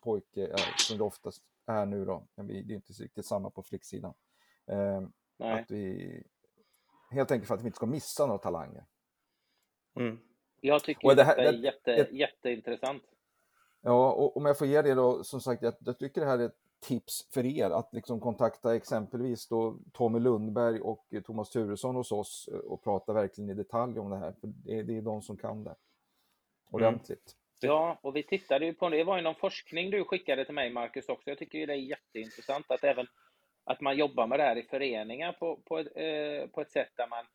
pojke, 0.01 0.47
är, 0.47 0.75
som 0.77 0.97
det 0.97 1.03
oftast 1.03 1.43
är 1.71 1.85
nu 1.85 2.05
då, 2.05 2.27
men 2.35 2.47
vi, 2.47 2.61
det 2.61 2.73
är 2.73 2.75
inte 2.75 2.93
riktigt 2.93 3.25
samma 3.25 3.49
på 3.49 3.63
flicksidan. 3.63 4.13
Eh, 4.67 5.01
att 5.37 5.71
vi, 5.71 6.23
helt 7.11 7.31
enkelt 7.31 7.47
för 7.47 7.55
att 7.55 7.61
vi 7.61 7.65
inte 7.65 7.75
ska 7.75 7.85
missa 7.85 8.25
några 8.25 8.39
talanger. 8.39 8.85
Mm. 9.95 10.19
Jag 10.61 10.83
tycker 10.83 11.07
och 11.07 11.15
det 11.15 11.23
här, 11.23 11.35
detta 11.35 11.49
är 11.49 11.53
jätte, 11.53 11.93
ett, 11.93 12.11
jätteintressant. 12.11 13.03
Ja, 13.81 14.11
och 14.11 14.37
om 14.37 14.45
jag 14.45 14.57
får 14.57 14.67
ge 14.67 14.81
det 14.81 14.93
då, 14.93 15.23
som 15.23 15.41
sagt, 15.41 15.63
jag, 15.63 15.73
jag 15.79 15.99
tycker 15.99 16.21
det 16.21 16.27
här 16.27 16.39
är 16.39 16.45
ett 16.45 16.57
tips 16.79 17.27
för 17.33 17.45
er 17.45 17.69
att 17.69 17.93
liksom 17.93 18.19
kontakta 18.19 18.75
exempelvis 18.75 19.47
då 19.47 19.79
Tommy 19.93 20.19
Lundberg 20.19 20.81
och 20.81 21.13
Thomas 21.25 21.49
Turesson 21.49 21.95
hos 21.95 22.11
oss 22.11 22.49
eh, 22.53 22.59
och 22.59 22.83
prata 22.83 23.13
verkligen 23.13 23.49
i 23.49 23.53
detalj 23.53 23.99
om 23.99 24.09
det 24.09 24.17
här. 24.17 24.31
För 24.31 24.47
det, 24.47 24.79
är, 24.79 24.83
det 24.83 24.97
är 24.97 25.01
de 25.01 25.21
som 25.21 25.37
kan 25.37 25.63
det 25.63 25.75
ordentligt. 26.69 27.35
Mm. 27.63 27.75
Ja, 27.75 27.99
och 28.01 28.15
vi 28.15 28.23
tittade 28.23 28.65
ju 28.65 28.73
på 28.73 28.89
det. 28.89 29.03
var 29.03 29.17
ju 29.17 29.23
någon 29.23 29.35
forskning 29.35 29.89
du 29.89 30.03
skickade 30.03 30.45
till 30.45 30.53
mig, 30.53 30.69
Marcus, 30.69 31.09
också. 31.09 31.29
Jag 31.29 31.37
tycker 31.37 31.59
ju 31.59 31.65
det 31.65 31.73
är 31.73 31.77
jätteintressant 31.77 32.71
att 32.71 32.83
även 32.83 33.07
att 33.63 33.81
man 33.81 33.97
jobbar 33.97 34.27
med 34.27 34.39
det 34.39 34.43
här 34.43 34.55
i 34.55 34.63
föreningar 34.63 35.31
på, 35.31 35.55
på, 35.65 35.79
ett, 35.79 35.87
eh, 35.95 36.49
på 36.49 36.61
ett 36.61 36.71
sätt 36.71 36.91
där 36.95 37.07
man 37.07 37.25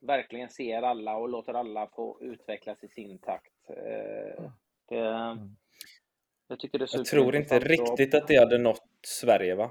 verkligen 0.00 0.48
ser 0.48 0.82
alla 0.82 1.16
och 1.16 1.28
låter 1.28 1.54
alla 1.54 1.86
få 1.86 2.18
utvecklas 2.20 2.84
i 2.84 2.88
sin 2.88 3.18
takt. 3.18 3.52
Eh, 3.68 4.44
det, 4.88 4.98
mm. 4.98 5.56
Jag, 6.48 6.60
tycker 6.60 6.78
det 6.78 6.86
jag 6.92 7.04
tror 7.04 7.36
inte 7.36 7.58
riktigt 7.58 8.14
att 8.14 8.28
det 8.28 8.36
hade 8.36 8.58
nått 8.58 8.88
Sverige 9.02 9.54
va? 9.54 9.70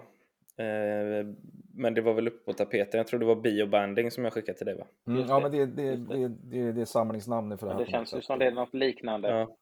Eh, 0.58 1.26
men 1.76 1.94
det 1.94 2.02
var 2.02 2.14
väl 2.14 2.28
uppe 2.28 2.46
på 2.46 2.54
tapeten. 2.54 2.98
Jag 2.98 3.08
tror 3.08 3.20
det 3.20 3.26
var 3.26 3.36
biobanding 3.36 4.12
som 4.12 4.24
jag 4.24 4.34
skickade 4.34 4.58
till 4.58 4.66
dig 4.66 4.76
va? 4.76 4.86
Mm, 5.08 5.26
ja, 5.28 5.40
men 5.40 5.52
det, 5.52 5.66
det, 5.66 5.96
det, 5.96 6.28
det, 6.28 6.72
det 6.72 6.82
är 6.82 6.86
samlingsnamnet 6.86 7.60
för 7.60 7.68
det 7.68 7.74
här. 7.74 7.80
Det 7.80 7.92
känns 7.92 8.14
ju 8.14 8.22
som 8.22 8.40
det 8.40 8.46
är 8.46 8.52
något 8.52 8.74
liknande. 8.74 9.28
Ja, 9.28 9.42
mm. 9.42 9.54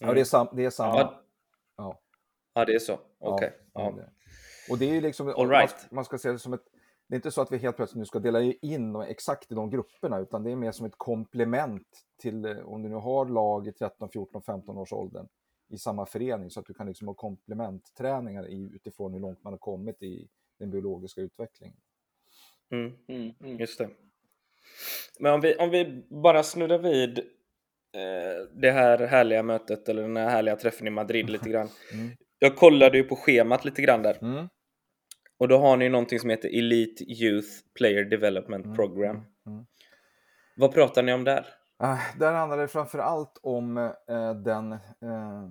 Ja 0.00 0.12
det, 0.12 0.20
är 0.20 0.24
sam, 0.24 0.48
det 0.52 0.64
är 0.64 0.70
samma. 0.70 0.98
Ja, 0.98 1.22
ja. 1.76 2.00
ja 2.54 2.64
det 2.64 2.74
är 2.74 2.78
så. 2.78 3.00
Okej. 3.18 3.48
Okay. 3.48 3.50
Ja. 3.72 3.94
Och 4.70 4.78
det 4.78 4.90
är 4.90 4.94
ju 4.94 5.00
liksom, 5.00 5.28
All 5.28 5.48
right. 5.48 5.90
man, 5.90 6.04
ska 6.04 6.18
säga 6.18 6.32
det 6.32 6.38
som 6.38 6.52
ett 6.52 6.64
det 7.08 7.14
är 7.14 7.16
inte 7.16 7.30
så 7.30 7.40
att 7.40 7.52
vi 7.52 7.58
helt 7.58 7.76
plötsligt 7.76 7.98
nu 7.98 8.06
ska 8.06 8.18
dela 8.18 8.42
in 8.42 8.96
exakt 8.96 9.52
i 9.52 9.54
de 9.54 9.70
grupperna, 9.70 10.18
utan 10.18 10.42
det 10.42 10.50
är 10.50 10.56
mer 10.56 10.72
som 10.72 10.86
ett 10.86 10.94
komplement 10.96 11.86
till 12.22 12.44
eh, 12.44 12.58
om 12.58 12.82
du 12.82 12.88
nu 12.88 12.94
har 12.94 13.26
lag 13.26 13.68
i 13.68 13.72
13, 13.72 14.08
14, 14.10 14.42
15 14.42 14.78
års 14.78 14.92
åldern 14.92 15.28
i 15.68 15.78
samma 15.78 16.06
förening 16.06 16.50
så 16.50 16.60
att 16.60 16.66
du 16.66 16.74
kan 16.74 16.86
liksom 16.86 17.08
ha 17.08 17.14
komplementträningar 17.14 18.44
utifrån 18.74 19.12
hur 19.12 19.20
långt 19.20 19.44
man 19.44 19.52
har 19.52 19.58
kommit 19.58 20.02
i 20.02 20.28
den 20.58 20.70
biologiska 20.70 21.20
utvecklingen. 21.20 21.76
Mm, 22.70 22.92
mm, 23.08 23.34
mm. 23.40 23.58
Just 23.58 23.78
det. 23.78 23.90
Men 25.18 25.34
om 25.34 25.40
vi, 25.40 25.56
om 25.56 25.70
vi 25.70 26.04
bara 26.08 26.42
snurrar 26.42 26.78
vid 26.78 27.20
det 28.52 28.70
här 28.70 28.98
härliga 28.98 29.42
mötet 29.42 29.88
eller 29.88 30.02
den 30.02 30.16
här 30.16 30.30
härliga 30.30 30.56
träffen 30.56 30.86
i 30.86 30.90
Madrid 30.90 31.30
lite 31.30 31.48
grann. 31.48 31.68
Mm. 31.92 32.10
Jag 32.38 32.56
kollade 32.56 32.98
ju 32.98 33.04
på 33.04 33.16
schemat 33.16 33.64
lite 33.64 33.82
grann 33.82 34.02
där. 34.02 34.18
Mm. 34.22 34.48
Och 35.38 35.48
då 35.48 35.58
har 35.58 35.76
ni 35.76 35.88
någonting 35.88 36.20
som 36.20 36.30
heter 36.30 36.58
Elite 36.58 37.04
Youth 37.04 37.48
Player 37.74 38.04
Development 38.04 38.64
mm, 38.64 38.76
Program. 38.76 39.16
Mm. 39.46 39.66
Vad 40.56 40.72
pratar 40.72 41.02
ni 41.02 41.12
om 41.12 41.24
där? 41.24 41.46
Uh, 41.82 42.18
där 42.18 42.32
handlar 42.32 42.58
det 42.58 42.68
framför 42.68 42.98
allt 42.98 43.38
om 43.42 43.76
uh, 43.78 44.34
den 44.44 44.72
uh, 44.72 45.50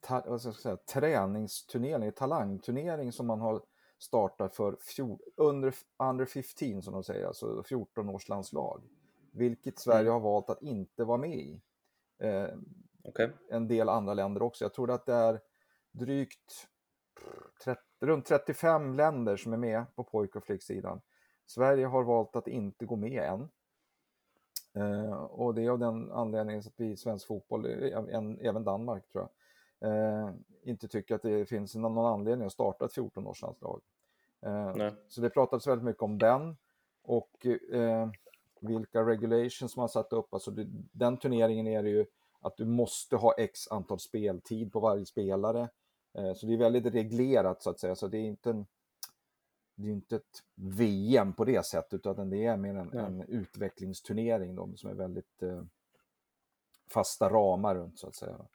ta, 0.00 0.38
säga, 0.38 0.76
träningsturnering, 0.76 2.12
talangturnering 2.12 3.12
som 3.12 3.26
man 3.26 3.40
har 3.40 3.62
startat 3.98 4.56
för 4.56 4.76
fjol, 4.80 5.18
under, 5.36 5.74
under 5.98 6.24
15 6.24 6.82
som 6.82 6.92
de 6.92 7.04
säger, 7.04 7.26
alltså 7.26 7.62
14 7.62 8.08
års 8.08 8.28
landslag. 8.28 8.82
Vilket 9.34 9.78
Sverige 9.78 10.00
mm. 10.00 10.12
har 10.12 10.20
valt 10.20 10.50
att 10.50 10.62
inte 10.62 11.04
vara 11.04 11.18
med 11.18 11.34
i. 11.34 11.60
Okay. 13.04 13.28
En 13.50 13.68
del 13.68 13.88
andra 13.88 14.14
länder 14.14 14.42
också. 14.42 14.64
Jag 14.64 14.74
tror 14.74 14.90
att 14.90 15.06
det 15.06 15.14
är 15.14 15.40
drygt 15.92 16.68
30 17.64 17.80
runt 18.00 18.26
35 18.26 18.94
länder 18.94 19.36
som 19.36 19.52
är 19.52 19.56
med 19.56 19.84
på 19.94 20.04
pojk 20.04 20.36
och 20.36 20.44
flicksidan. 20.44 21.00
Sverige 21.46 21.86
har 21.86 22.04
valt 22.04 22.36
att 22.36 22.48
inte 22.48 22.86
gå 22.86 22.96
med 22.96 23.22
än. 23.22 23.48
Eh, 24.74 25.14
och 25.14 25.54
det 25.54 25.64
är 25.64 25.70
av 25.70 25.78
den 25.78 26.12
anledningen 26.12 26.60
att 26.60 26.74
vi 26.76 26.90
i 26.90 26.96
svensk 26.96 27.26
fotboll, 27.26 27.66
en, 27.66 28.40
även 28.40 28.64
Danmark 28.64 29.08
tror 29.08 29.28
jag, 29.78 29.90
eh, 29.90 30.34
inte 30.62 30.88
tycker 30.88 31.14
att 31.14 31.22
det 31.22 31.46
finns 31.46 31.74
någon 31.74 31.98
anledning 31.98 32.46
att 32.46 32.52
starta 32.52 32.84
ett 32.84 32.96
14-årslandslag. 32.96 33.80
Eh, 34.46 34.92
så 35.08 35.20
det 35.20 35.30
pratades 35.30 35.66
väldigt 35.66 35.84
mycket 35.84 36.02
om 36.02 36.18
den 36.18 36.56
och 37.02 37.46
eh, 37.72 38.10
vilka 38.64 39.06
regulations 39.06 39.76
man 39.76 39.88
satt 39.88 40.12
upp. 40.12 40.34
Alltså 40.34 40.50
det, 40.50 40.66
den 40.92 41.16
turneringen 41.18 41.66
är 41.66 41.82
det 41.82 41.90
ju 41.90 42.06
att 42.40 42.56
du 42.56 42.64
måste 42.64 43.16
ha 43.16 43.34
x 43.34 43.68
antal 43.70 44.00
speltid 44.00 44.72
på 44.72 44.80
varje 44.80 45.06
spelare. 45.06 45.68
Eh, 46.14 46.34
så 46.34 46.46
det 46.46 46.52
är 46.54 46.58
väldigt 46.58 46.94
reglerat 46.94 47.62
så 47.62 47.70
att 47.70 47.80
säga, 47.80 47.96
så 47.96 48.08
det 48.08 48.18
är 48.18 48.22
inte 48.22 48.50
en, 48.50 48.66
det 49.74 49.88
är 49.88 49.92
inte 49.92 50.16
ett 50.16 50.42
VM 50.54 51.32
på 51.32 51.44
det 51.44 51.66
sättet, 51.66 52.06
utan 52.06 52.30
det 52.30 52.44
är 52.44 52.56
mer 52.56 52.74
en, 52.74 52.90
ja. 52.92 53.00
en 53.00 53.22
utvecklingsturnering 53.22 54.54
då, 54.54 54.72
som 54.76 54.90
är 54.90 54.94
väldigt 54.94 55.42
eh, 55.42 55.62
fasta 56.94 57.28
ramar 57.28 57.74
runt 57.74 57.98
så 57.98 58.08
att 58.08 58.16
säga. 58.16 58.46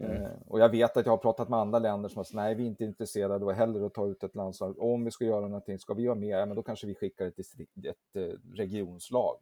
Mm. 0.00 0.22
Eh, 0.22 0.30
och 0.46 0.60
jag 0.60 0.68
vet 0.68 0.96
att 0.96 1.06
jag 1.06 1.12
har 1.12 1.18
pratat 1.18 1.48
med 1.48 1.58
andra 1.58 1.78
länder 1.78 2.08
som 2.08 2.16
har 2.16 2.24
sagt 2.24 2.34
nej, 2.34 2.54
vi 2.54 2.62
är 2.62 2.66
inte 2.66 2.84
intresserade 2.84 3.44
och 3.44 3.52
hellre 3.52 3.86
att 3.86 3.94
ta 3.94 4.06
ut 4.06 4.24
ett 4.24 4.34
landslag. 4.34 4.78
Om 4.78 5.04
vi 5.04 5.10
ska 5.10 5.24
göra 5.24 5.40
någonting, 5.48 5.78
ska 5.78 5.94
vi 5.94 6.06
vara 6.06 6.18
med, 6.18 6.40
ja, 6.40 6.46
men 6.46 6.56
då 6.56 6.62
kanske 6.62 6.86
vi 6.86 6.94
skickar 6.94 7.26
ett, 7.26 7.36
distrikt, 7.36 7.76
ett, 7.76 8.16
ett 8.16 8.40
regionslag. 8.54 9.36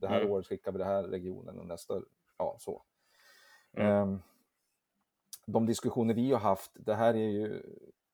Det 0.00 0.06
här 0.06 0.20
mm. 0.20 0.32
året 0.32 0.46
skickar 0.46 0.72
vi 0.72 0.78
det 0.78 0.84
här 0.84 1.02
regionen 1.02 1.58
och 1.58 1.66
nästa, 1.66 2.02
ja 2.38 2.56
så. 2.58 2.82
Mm. 3.76 4.02
Um, 4.02 4.22
de 5.46 5.66
diskussioner 5.66 6.14
vi 6.14 6.32
har 6.32 6.40
haft, 6.40 6.70
det 6.74 6.94
här 6.94 7.14
är 7.14 7.28
ju 7.28 7.62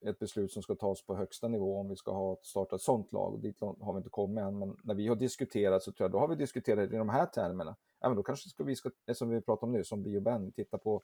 ett 0.04 0.18
beslut 0.18 0.52
som 0.52 0.62
ska 0.62 0.74
tas 0.74 1.06
på 1.06 1.16
högsta 1.16 1.48
nivå 1.48 1.80
om 1.80 1.88
vi 1.88 1.96
ska 1.96 2.12
ha 2.12 2.38
starta 2.42 2.76
ett 2.76 2.82
sånt 2.82 3.12
lag. 3.12 3.42
Dit 3.42 3.60
har 3.60 3.92
vi 3.92 3.96
inte 3.96 4.10
kommit 4.10 4.44
än, 4.44 4.58
men 4.58 4.76
när 4.82 4.94
vi 4.94 5.08
har 5.08 5.16
diskuterat 5.16 5.82
så 5.82 5.92
tror 5.92 6.04
jag 6.04 6.12
då 6.12 6.18
har 6.18 6.28
vi 6.28 6.34
diskuterat 6.34 6.92
i 6.92 6.96
de 6.96 7.08
här 7.08 7.26
termerna. 7.26 7.76
Ja, 8.00 8.08
men 8.08 8.16
då 8.16 8.22
kanske 8.22 8.48
ska 8.48 8.64
vi, 8.64 8.76
ska, 8.76 8.90
som 9.14 9.28
vi 9.28 9.40
pratade 9.40 9.66
om 9.66 9.72
nu, 9.72 9.84
som 9.84 10.02
Bioben, 10.02 10.52
titta 10.52 10.78
på 10.78 11.02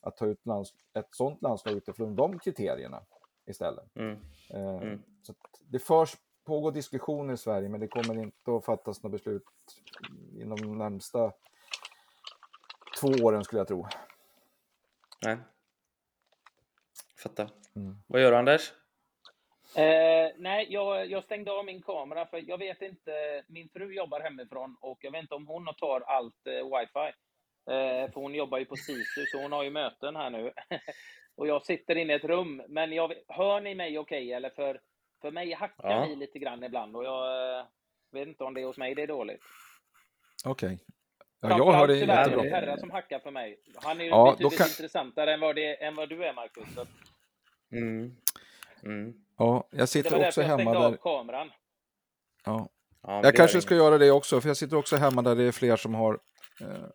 att 0.00 0.16
ta 0.16 0.26
ut 0.26 0.46
lands, 0.46 0.74
ett 0.94 1.08
sånt 1.10 1.42
landslag 1.42 1.76
utifrån 1.76 2.16
de 2.16 2.38
kriterierna 2.38 3.02
istället. 3.46 3.96
Mm. 3.96 4.18
Eh, 4.50 4.82
mm. 4.82 5.02
Så 5.22 5.34
det 5.60 5.78
förs, 5.78 6.16
pågår 6.44 6.72
diskussioner 6.72 7.34
i 7.34 7.36
Sverige, 7.36 7.68
men 7.68 7.80
det 7.80 7.88
kommer 7.88 8.18
inte 8.18 8.52
att 8.56 8.64
fattas 8.64 9.02
något 9.02 9.12
beslut 9.12 9.44
inom 10.36 10.56
de 10.56 10.78
närmsta 10.78 11.32
två 13.00 13.08
åren 13.22 13.44
skulle 13.44 13.60
jag 13.60 13.68
tro. 13.68 13.86
Nej. 15.22 15.36
Fattar. 17.22 17.50
Mm. 17.76 18.02
Vad 18.06 18.22
gör 18.22 18.30
du 18.30 18.36
Anders? 18.36 18.72
Eh, 19.76 20.32
nej, 20.36 20.66
jag, 20.70 21.10
jag, 21.10 21.24
stängde 21.24 21.52
av 21.52 21.64
min 21.64 21.82
kamera 21.82 22.26
för 22.26 22.38
jag 22.48 22.58
vet 22.58 22.82
inte, 22.82 23.44
min 23.46 23.68
fru 23.68 23.94
jobbar 23.94 24.20
hemifrån 24.20 24.76
och 24.80 24.98
jag 25.00 25.10
vet 25.10 25.22
inte 25.22 25.34
om 25.34 25.46
hon 25.46 25.74
tar 25.78 26.00
allt 26.00 26.46
eh, 26.46 26.52
wifi. 26.52 27.16
Eh, 27.66 28.12
för 28.12 28.20
hon 28.20 28.34
jobbar 28.34 28.58
ju 28.58 28.64
på 28.64 28.76
SISU, 28.76 29.26
så 29.26 29.42
hon 29.42 29.52
har 29.52 29.62
ju 29.62 29.70
möten 29.70 30.16
här 30.16 30.30
nu. 30.30 30.52
och 31.36 31.46
jag 31.46 31.62
sitter 31.62 31.96
inne 31.96 32.12
i 32.12 32.16
ett 32.16 32.24
rum, 32.24 32.62
men 32.68 32.92
jag, 32.92 33.14
hör 33.28 33.60
ni 33.60 33.74
mig 33.74 33.98
okej? 33.98 34.24
Okay, 34.24 34.32
eller 34.32 34.50
för, 34.50 34.80
för 35.20 35.30
mig 35.30 35.52
hackar 35.52 35.90
ja. 35.90 36.06
ni 36.06 36.16
lite 36.16 36.38
grann 36.38 36.64
ibland 36.64 36.96
och 36.96 37.04
jag 37.04 37.58
eh, 37.58 37.66
vet 38.12 38.28
inte 38.28 38.44
om 38.44 38.54
det 38.54 38.60
är 38.60 38.66
hos 38.66 38.78
mig 38.78 38.94
det 38.94 39.02
är 39.02 39.06
dåligt. 39.06 39.42
Okej. 40.44 40.74
Okay. 40.74 40.78
Ja, 41.40 41.58
jag 41.58 41.72
har 41.72 41.86
det 41.86 41.96
jättebra. 41.96 42.42
Det 42.42 42.48
är 42.48 42.60
Perra 42.60 42.78
som 42.78 42.90
hackar 42.90 43.18
för 43.18 43.30
mig. 43.30 43.60
Han 43.74 44.00
är 44.00 44.04
ju 44.04 44.10
ja, 44.10 44.30
betydligt 44.30 44.58
kan... 44.58 44.66
intressantare 44.66 45.34
än 45.34 45.40
vad, 45.40 45.56
det, 45.56 45.84
än 45.84 45.94
vad 45.94 46.08
du 46.08 46.24
är, 46.24 46.34
Marcus. 46.34 46.74
Så... 46.74 46.86
Mm. 47.72 48.16
Mm. 48.82 49.14
Ja, 49.38 49.68
jag 49.70 49.88
sitter 49.88 50.26
också 50.26 50.42
hemma 50.42 50.90
där... 50.90 50.96
kameran. 50.96 51.50
Ja. 52.44 52.68
ja 53.02 53.20
jag 53.22 53.36
kanske 53.36 53.60
ska 53.60 53.74
göra 53.74 53.98
det 53.98 54.10
också, 54.10 54.40
för 54.40 54.48
jag 54.48 54.56
sitter 54.56 54.76
också 54.76 54.96
hemma 54.96 55.22
där 55.22 55.36
det 55.36 55.44
är 55.44 55.52
fler 55.52 55.76
som 55.76 55.94
har 55.94 56.20
eh, 56.60 56.86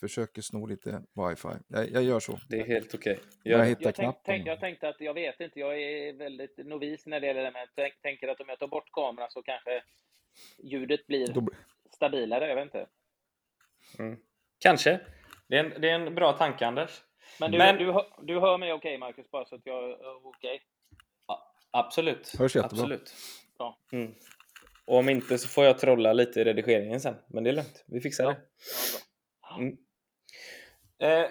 försöker 0.00 0.42
sno 0.42 0.66
lite 0.66 0.90
wifi. 1.14 1.48
Jag, 1.68 1.90
jag 1.90 2.02
gör 2.02 2.20
så. 2.20 2.38
Det 2.48 2.60
är 2.60 2.66
helt 2.66 2.94
okej. 2.94 3.12
Okay. 3.12 3.24
Jag, 3.42 3.60
jag, 3.60 3.76
jag, 3.80 3.94
tänk, 3.94 4.16
tänk, 4.24 4.46
jag 4.46 4.60
tänkte 4.60 4.88
att 4.88 5.00
jag 5.00 5.14
vet 5.14 5.40
inte, 5.40 5.60
jag 5.60 5.82
är 5.82 6.12
väldigt 6.12 6.56
novis 6.56 7.06
när 7.06 7.20
det 7.20 7.26
gäller 7.26 7.42
det, 7.42 7.50
men 7.50 7.66
jag 7.76 8.02
tänker 8.02 8.28
att 8.28 8.40
om 8.40 8.48
jag 8.48 8.58
tar 8.58 8.68
bort 8.68 8.92
kameran 8.92 9.30
så 9.30 9.42
kanske 9.42 9.82
ljudet 10.62 11.06
blir 11.06 11.26
Då... 11.26 11.46
stabilare. 11.94 12.48
Jag 12.48 12.54
vet 12.54 12.64
inte. 12.64 12.86
Mm. 13.98 14.16
Kanske. 14.58 15.00
Det 15.48 15.56
är, 15.56 15.64
en, 15.64 15.80
det 15.80 15.90
är 15.90 15.94
en 15.94 16.14
bra 16.14 16.32
tanke, 16.32 16.66
Anders. 16.66 17.02
Men 17.40 17.50
du, 17.50 17.58
Men... 17.58 17.76
du, 17.76 17.92
hör, 17.92 18.06
du 18.22 18.40
hör 18.40 18.58
mig 18.58 18.72
okej, 18.72 18.88
okay, 18.88 18.98
Marcus, 18.98 19.30
bara 19.30 19.44
så 19.44 19.54
att 19.54 19.62
jag 19.64 19.90
är 19.90 20.26
okej? 20.26 20.28
Okay. 20.28 20.58
Ja, 21.26 21.54
absolut. 21.70 22.32
Hörs 22.38 22.56
jättebra. 22.56 22.76
Absolut. 22.76 23.14
Ja. 23.58 23.78
Mm. 23.92 24.14
Och 24.86 24.98
om 24.98 25.08
inte 25.08 25.38
så 25.38 25.48
får 25.48 25.64
jag 25.64 25.78
trolla 25.78 26.12
lite 26.12 26.40
i 26.40 26.44
redigeringen 26.44 27.00
sen. 27.00 27.14
Men 27.26 27.44
det 27.44 27.50
är 27.50 27.54
lugnt. 27.54 27.84
Vi 27.86 28.00
fixar 28.00 28.24
ja. 28.24 28.30
det. 28.30 28.36
Ja, 29.42 29.56
bra. 29.56 29.64
Mm. 29.64 29.76
Eh, 30.98 31.26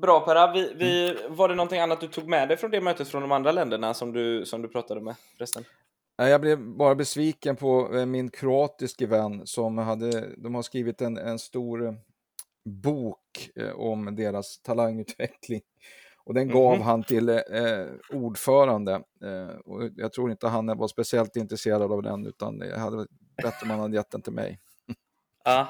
bra 0.00 0.20
Perra. 0.20 0.52
Vi, 0.52 0.72
vi, 0.74 1.10
mm. 1.10 1.36
Var 1.36 1.48
det 1.48 1.54
någonting 1.54 1.80
annat 1.80 2.00
du 2.00 2.08
tog 2.08 2.28
med 2.28 2.48
dig 2.48 2.56
från 2.56 2.70
det 2.70 2.80
mötet 2.80 3.08
från 3.08 3.22
de 3.22 3.32
andra 3.32 3.52
länderna 3.52 3.94
som 3.94 4.12
du, 4.12 4.46
som 4.46 4.62
du 4.62 4.68
pratade 4.68 5.00
med 5.00 5.14
förresten? 5.36 5.64
Jag 6.16 6.40
blev 6.40 6.58
bara 6.58 6.94
besviken 6.94 7.56
på 7.56 7.96
eh, 7.96 8.06
min 8.06 8.30
kroatiske 8.30 9.06
vän 9.06 9.46
som 9.46 9.78
hade, 9.78 10.36
de 10.36 10.54
har 10.54 10.62
skrivit 10.62 11.00
en, 11.00 11.18
en 11.18 11.38
stor 11.38 11.96
bok 12.64 13.50
eh, 13.56 13.72
om 13.72 14.16
deras 14.16 14.60
talangutveckling. 14.62 15.62
Och 16.24 16.34
den 16.34 16.48
gav 16.48 16.74
mm 16.74 16.80
-hmm. 16.80 16.84
han 16.84 17.02
till 17.02 17.28
eh, 17.28 17.38
ordförande. 18.12 18.92
Eh, 19.24 19.56
och 19.64 19.90
jag 19.96 20.12
tror 20.12 20.30
inte 20.30 20.48
han 20.48 20.78
var 20.78 20.88
speciellt 20.88 21.36
intresserad 21.36 21.92
av 21.92 22.02
den, 22.02 22.26
utan 22.26 22.60
jag 22.60 22.78
hade 22.78 23.06
bättre 23.42 23.64
om 23.64 23.70
han 23.70 23.80
hade 23.80 23.96
gett 23.96 24.10
den 24.10 24.22
till 24.22 24.32
mig. 24.32 24.60
Ah. 25.44 25.66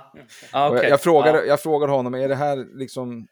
Ah, 0.52 0.70
okay. 0.70 0.82
jag, 0.82 0.90
jag, 0.90 1.00
frågade, 1.00 1.38
ah. 1.38 1.44
jag 1.44 1.60
frågade 1.60 1.92
honom, 1.92 2.14
är 2.14 2.28
det 2.28 2.34
här 2.34 2.66
liksom 2.74 3.26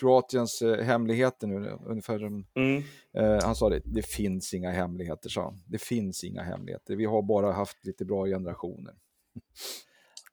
Kroatiens 0.00 0.62
eh, 0.62 0.84
hemligheter 0.84 1.46
nu? 1.46 1.78
Ungefär, 1.86 2.16
mm. 2.16 2.82
eh, 3.16 3.42
han 3.42 3.54
sa 3.54 3.68
det, 3.68 3.80
det 3.84 4.06
finns 4.06 4.54
inga 4.54 4.70
hemligheter, 4.70 5.28
sa 5.28 5.42
han. 5.42 5.62
Det 5.66 5.78
finns 5.78 6.24
inga 6.24 6.42
hemligheter. 6.42 6.96
Vi 6.96 7.04
har 7.04 7.22
bara 7.22 7.52
haft 7.52 7.86
lite 7.86 8.04
bra 8.04 8.26
generationer. 8.26 8.94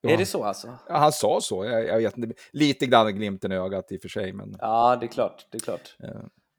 Ja. 0.04 0.10
Är 0.10 0.18
det 0.18 0.26
så 0.26 0.44
alltså? 0.44 0.78
Ja, 0.88 0.98
han 0.98 1.12
sa 1.12 1.40
så. 1.42 1.66
Jag, 1.66 1.88
jag 1.88 1.98
vet 1.98 2.18
inte. 2.18 2.36
Lite 2.52 2.86
grann 2.86 3.16
glimten 3.16 3.52
i 3.52 3.56
ögat 3.56 3.92
i 3.92 3.98
och 3.98 4.02
för 4.02 4.10
sig. 4.10 4.34
Men... 4.34 4.56
Ja, 4.60 4.96
det 4.96 5.06
är 5.06 5.08
klart. 5.08 5.48
Det 5.52 5.58
är 5.58 5.60
klart. 5.60 5.96
Eh, 6.04 6.10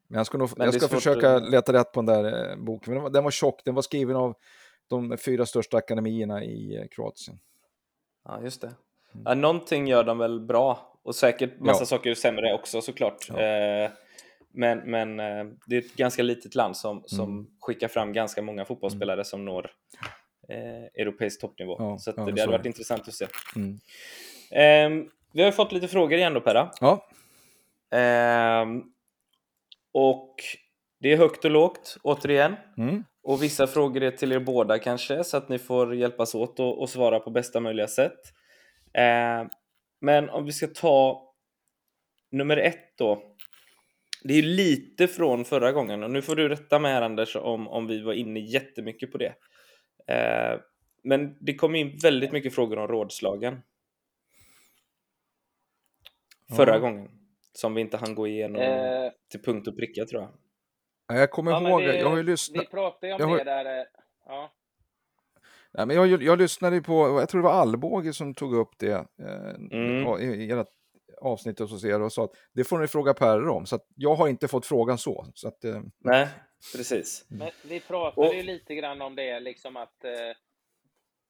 men 0.09 0.19
jag 0.19 0.27
ska, 0.27 0.39
nog, 0.39 0.51
jag 0.57 0.75
ska 0.75 0.89
försöka 0.89 1.37
att... 1.37 1.51
leta 1.51 1.73
rätt 1.73 1.93
på 1.93 2.03
den 2.03 2.07
där 2.07 2.51
eh, 2.51 2.57
boken. 2.57 2.95
Den 2.95 3.03
var, 3.03 3.11
den 3.11 3.25
var 3.25 3.31
tjock. 3.31 3.61
Den 3.65 3.75
var 3.75 3.83
skriven 3.83 4.17
av 4.17 4.35
de 4.89 5.17
fyra 5.19 5.47
största 5.47 5.77
akademierna 5.77 6.45
i 6.45 6.77
eh, 6.77 6.87
Kroatien. 6.91 7.39
Ja, 8.25 8.41
just 8.43 8.61
det. 8.61 8.67
Mm. 8.67 9.23
Ja, 9.25 9.35
någonting 9.35 9.87
gör 9.87 10.05
de 10.05 10.19
väl 10.19 10.41
bra 10.41 10.99
och 11.03 11.15
säkert 11.15 11.61
massa 11.61 11.83
ja. 11.83 11.87
saker 11.87 12.15
sämre 12.15 12.55
också 12.55 12.81
såklart. 12.81 13.29
Ja. 13.29 13.41
Eh, 13.41 13.91
men, 14.55 14.79
men 14.79 15.21
eh, 15.21 15.45
det 15.67 15.77
är 15.77 15.81
ett 15.81 15.97
ganska 15.97 16.23
litet 16.23 16.55
land 16.55 16.77
som, 16.77 17.03
som 17.07 17.31
mm. 17.31 17.47
skickar 17.61 17.89
fram 17.89 18.13
ganska 18.13 18.43
många 18.43 18.65
fotbollsspelare 18.65 19.15
mm. 19.15 19.25
som 19.25 19.45
når 19.45 19.71
eh, 20.49 21.03
europeisk 21.03 21.41
toppnivå. 21.41 21.77
Ja, 21.79 21.99
så 21.99 22.13
det 22.13 22.21
hade 22.21 22.47
varit 22.47 22.67
intressant 22.67 23.09
att 23.09 23.15
se. 23.15 23.27
Mm. 23.57 23.79
Ehm, 24.51 25.11
vi 25.33 25.43
har 25.43 25.53
fått 25.53 25.73
lite 25.73 25.89
frågor 25.89 26.19
igen 26.19 26.35
då 26.35 26.41
Perra. 26.41 26.71
Ja. 26.81 27.07
Ehm, 27.91 28.83
och 29.93 30.35
det 31.01 31.13
är 31.13 31.17
högt 31.17 31.45
och 31.45 31.51
lågt 31.51 31.97
återigen. 32.03 32.57
Mm. 32.79 33.05
Och 33.23 33.43
vissa 33.43 33.67
frågor 33.67 34.03
är 34.03 34.11
till 34.11 34.33
er 34.33 34.41
båda 34.41 34.79
kanske, 34.79 35.25
så 35.25 35.37
att 35.37 35.49
ni 35.49 35.59
får 35.59 35.95
hjälpas 35.95 36.35
åt 36.35 36.61
och, 36.61 36.81
och 36.81 36.91
svara 36.91 37.21
på 37.21 37.31
bästa 37.31 37.61
möjliga 37.61 37.89
sätt. 37.89 38.21
Eh, 38.95 39.47
men 40.01 40.31
om 40.31 40.45
vi 40.45 40.53
ska 40.53 40.67
ta 40.67 41.29
nummer 42.31 42.57
ett 42.57 42.99
då. 42.99 43.37
Det 44.25 44.35
är 44.35 44.43
lite 44.43 45.09
från 45.09 45.45
förra 45.45 45.73
gången 45.73 46.03
och 46.03 46.11
nu 46.11 46.23
får 46.23 46.37
du 46.37 46.49
rätta 46.49 46.79
mig 46.79 46.93
här 46.93 47.03
Anders 47.03 47.37
om, 47.37 47.69
om 47.69 47.87
vi 47.87 48.01
var 48.01 48.13
inne 48.13 48.41
jättemycket 48.41 49.13
på 49.13 49.19
det. 49.19 49.35
Eh, 50.07 50.61
men 51.05 51.37
det 51.41 51.55
kom 51.55 51.75
in 51.75 51.99
väldigt 52.03 52.33
mycket 52.33 52.55
frågor 52.55 52.79
om 52.79 52.89
rådslagen. 52.89 53.63
Förra 56.57 56.75
ja. 56.75 56.79
gången. 56.79 57.11
Som 57.53 57.75
vi 57.75 57.81
inte 57.81 57.97
hann 57.97 58.15
gå 58.15 58.27
igenom 58.27 58.63
eh. 58.63 59.11
till 59.31 59.43
punkt 59.43 59.69
och 59.69 59.77
pricka 59.77 60.05
tror 60.05 60.23
jag. 60.23 60.31
Jag 61.17 61.31
kommer 61.31 61.51
ja, 61.51 61.69
ihåg, 61.69 61.83
vi, 61.83 61.99
jag 61.99 62.11
har 62.11 62.17
ju 62.17 62.23
lyssnat. 62.23 62.63
Vi 62.63 62.67
pratade 62.67 63.07
ju 63.07 63.25
om 63.25 63.31
har... 63.31 63.39
det 63.39 63.45
där. 63.45 63.79
Eh, 63.79 63.85
ja. 64.27 64.53
Nej, 65.75 65.87
men 65.87 65.97
jag, 65.97 66.23
jag 66.23 66.39
lyssnade 66.39 66.83
på, 66.83 66.93
jag 67.21 67.29
tror 67.29 67.43
det 67.43 67.49
var 67.49 67.55
Allbåge 67.55 68.13
som 68.13 68.35
tog 68.35 68.55
upp 68.55 68.71
det 68.79 68.93
eh, 68.93 69.55
mm. 69.73 70.21
i, 70.21 70.25
i 70.25 70.51
ert 70.51 70.69
avsnitt 71.21 71.61
och, 71.61 71.69
så 71.69 72.03
och 72.05 72.13
sa 72.13 72.25
att 72.25 72.35
det 72.53 72.65
får 72.65 72.79
ni 72.79 72.87
fråga 72.87 73.15
Per 73.15 73.49
om. 73.49 73.67
Så 73.67 73.79
jag 73.97 74.15
har 74.15 74.29
inte 74.29 74.49
fått 74.49 74.67
frågan 74.67 74.99
så. 74.99 75.27
så 75.35 75.49
att, 75.49 75.65
eh... 75.65 75.81
Nej, 75.99 76.29
precis. 76.77 77.25
Men 77.29 77.51
vi 77.65 77.81
pratade 77.81 78.29
och... 78.29 78.35
ju 78.35 78.43
lite 78.43 78.75
grann 78.75 79.03
om 79.03 79.17
det, 79.17 79.41
liksom 79.41 79.77
att, 79.77 80.05
eh, 80.05 80.11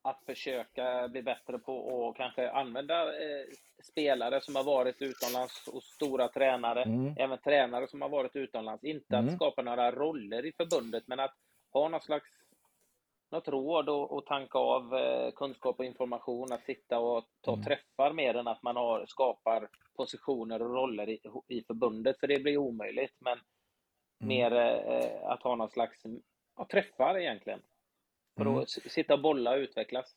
att 0.03 0.23
försöka 0.27 1.09
bli 1.09 1.23
bättre 1.23 1.59
på 1.59 1.77
och 1.77 2.17
kanske 2.17 2.51
använda 2.51 3.03
eh, 3.03 3.47
spelare 3.83 4.41
som 4.41 4.57
har 4.57 4.65
varit 4.65 5.03
utomlands 5.03 5.69
och 5.69 5.83
stora 5.83 6.29
tränare, 6.29 6.83
mm. 6.83 7.15
även 7.19 7.39
tränare 7.39 7.89
som 7.89 8.03
har 8.03 8.09
varit 8.09 8.37
utomlands. 8.37 8.85
Inte 8.85 9.17
mm. 9.17 9.29
att 9.29 9.35
skapa 9.35 9.63
några 9.63 9.93
roller 9.93 10.47
i 10.47 10.53
förbundet, 10.53 11.05
men 11.07 11.21
att 11.21 11.35
ha 11.73 11.89
något 11.89 12.05
slags 12.05 12.29
något 13.33 13.49
råd 13.49 13.89
och, 13.89 14.13
och 14.13 14.27
tanka 14.27 14.59
av 14.59 14.95
eh, 14.95 15.33
kunskap 15.33 15.79
och 15.79 15.85
information, 15.85 16.53
att 16.53 16.65
sitta 16.65 16.99
och 16.99 17.25
ta 17.41 17.53
mm. 17.53 17.65
träffar 17.65 18.13
mer 18.13 18.35
än 18.35 18.49
att 18.49 18.63
man 18.63 18.77
har, 18.77 19.07
skapar 19.07 19.69
positioner 19.97 20.63
och 20.63 20.75
roller 20.75 21.09
i, 21.09 21.21
i 21.49 21.63
förbundet, 21.63 22.21
för 22.21 22.27
det 22.27 22.43
blir 22.43 22.57
omöjligt. 22.57 23.15
Men 23.19 23.33
mm. 23.33 24.29
mer 24.29 24.53
eh, 24.53 25.31
att 25.31 25.43
ha 25.43 25.57
någon 25.57 25.71
slags 25.71 26.03
ja, 26.57 26.67
träffar 26.71 27.19
egentligen, 27.19 27.61
för 28.37 28.47
mm. 28.47 28.59
att 28.59 28.68
sitta 28.68 29.14
och 29.14 29.23
bolla 29.23 29.51
och 29.51 29.59
utvecklas. 29.59 30.14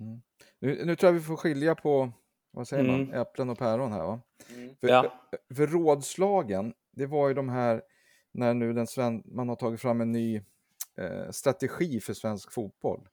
Mm. 0.00 0.22
Nu, 0.58 0.84
nu 0.84 0.96
tror 0.96 1.12
jag 1.12 1.20
vi 1.20 1.24
får 1.24 1.36
skilja 1.36 1.74
på 1.74 2.12
vad 2.50 2.68
säger 2.68 2.84
man, 2.84 3.02
mm. 3.02 3.20
äpplen 3.20 3.50
och 3.50 3.58
päron 3.58 3.92
här 3.92 4.04
va? 4.04 4.20
Mm. 4.56 4.76
För, 4.80 4.88
ja. 4.88 5.28
för 5.54 5.66
rådslagen, 5.66 6.74
det 6.92 7.06
var 7.06 7.28
ju 7.28 7.34
de 7.34 7.48
här 7.48 7.82
när 8.32 8.54
nu 8.54 8.72
den 8.72 8.86
sven 8.86 9.22
man 9.24 9.48
har 9.48 9.56
tagit 9.56 9.80
fram 9.80 10.00
en 10.00 10.12
ny 10.12 10.36
eh, 10.98 11.30
strategi 11.30 12.00
för 12.00 12.14
svensk 12.14 12.52
fotboll. 12.52 13.08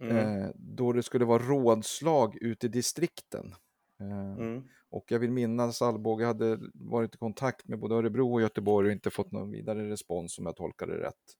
Mm. 0.00 0.16
Eh, 0.16 0.50
då 0.54 0.92
det 0.92 1.02
skulle 1.02 1.24
vara 1.24 1.42
rådslag 1.42 2.36
ute 2.40 2.66
i 2.66 2.68
distrikten. 2.68 3.54
Eh, 4.00 4.32
mm. 4.32 4.68
Och 4.90 5.04
jag 5.08 5.18
vill 5.18 5.30
minnas 5.30 5.82
Alvbåge 5.82 6.24
hade 6.24 6.58
varit 6.74 7.14
i 7.14 7.18
kontakt 7.18 7.68
med 7.68 7.78
både 7.78 7.94
Örebro 7.94 8.32
och 8.32 8.40
Göteborg 8.40 8.86
och 8.86 8.92
inte 8.92 9.10
fått 9.10 9.32
någon 9.32 9.50
vidare 9.50 9.90
respons 9.90 10.38
om 10.38 10.46
jag 10.46 10.56
tolkar 10.56 10.86
det 10.86 10.98
rätt. 10.98 11.36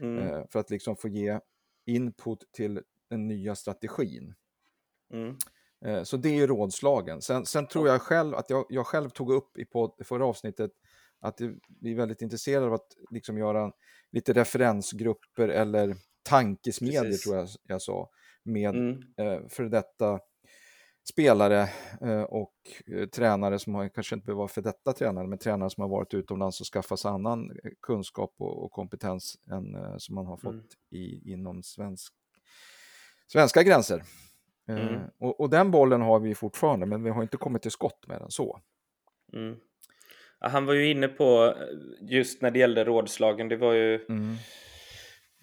Mm. 0.00 0.18
Eh, 0.18 0.44
för 0.50 0.58
att 0.58 0.70
liksom 0.70 0.96
få 0.96 1.08
ge 1.08 1.40
input 1.86 2.52
till 2.52 2.80
den 3.10 3.28
nya 3.28 3.54
strategin. 3.54 4.34
Mm. 5.12 5.36
Eh, 5.84 6.02
så 6.02 6.16
det 6.16 6.28
är 6.28 6.46
rådslagen. 6.46 7.22
Sen, 7.22 7.46
sen, 7.46 7.66
tror 7.66 7.88
jag 7.88 8.02
själv 8.02 8.34
att 8.34 8.50
jag, 8.50 8.66
jag 8.68 8.86
själv 8.86 9.10
tog 9.10 9.32
upp 9.32 9.58
i 9.58 9.64
på 9.64 9.96
förra 10.04 10.26
avsnittet 10.26 10.70
att 11.20 11.40
vi 11.80 11.92
är 11.92 11.96
väldigt 11.96 12.22
intresserade 12.22 12.66
av 12.66 12.72
att 12.72 12.96
liksom 13.10 13.38
göra 13.38 13.72
lite 14.10 14.32
referensgrupper 14.32 15.48
eller 15.48 15.96
tankesmedier 16.22 17.02
Precis. 17.02 17.22
tror 17.22 17.36
jag 17.36 17.48
jag 17.62 17.82
sa 17.82 18.10
med 18.42 18.74
mm. 18.74 19.02
eh, 19.16 19.48
för 19.48 19.64
detta 19.64 20.20
spelare 21.04 21.68
eh, 22.00 22.22
och 22.22 22.54
eh, 22.86 23.08
tränare 23.08 23.58
som 23.58 23.74
har, 23.74 23.88
kanske 23.88 24.14
inte 24.14 24.26
behöver 24.26 24.38
vara 24.38 24.48
för 24.48 24.62
detta 24.62 24.92
tränare, 24.92 25.26
men 25.26 25.38
tränare 25.38 25.70
som 25.70 25.80
har 25.80 25.88
varit 25.88 26.14
utomlands 26.14 26.60
och 26.60 26.66
skaffat 26.66 27.00
sig 27.00 27.10
annan 27.10 27.50
eh, 27.50 27.70
kunskap 27.82 28.34
och, 28.38 28.64
och 28.64 28.72
kompetens 28.72 29.36
än 29.50 30.00
som 30.00 30.14
man 30.14 30.26
har 30.26 30.36
fått 30.36 30.52
mm. 30.52 30.64
i, 30.90 31.32
inom 31.32 31.62
svensk, 31.62 32.12
svenska 33.32 33.62
gränser. 33.62 34.02
Mm. 34.68 35.00
Och, 35.18 35.40
och, 35.40 35.50
den 35.50 35.70
bollen 35.70 36.00
har 36.00 36.20
vi 36.20 36.34
fortfarande, 36.34 36.86
men 36.86 37.02
vi 37.02 37.10
har 37.10 37.22
inte 37.22 37.36
kommit 37.36 37.62
till 37.62 37.70
skott 37.70 38.06
med 38.06 38.20
den 38.20 38.30
så. 38.30 38.60
Mm. 39.32 39.56
Ja, 40.40 40.48
han 40.48 40.66
var 40.66 40.74
ju 40.74 40.90
inne 40.90 41.08
på, 41.08 41.54
just 42.00 42.42
när 42.42 42.50
det 42.50 42.58
gällde 42.58 42.84
rådslagen, 42.84 43.48
det 43.48 43.56
var 43.56 43.72
ju 43.72 44.04
mm. 44.08 44.36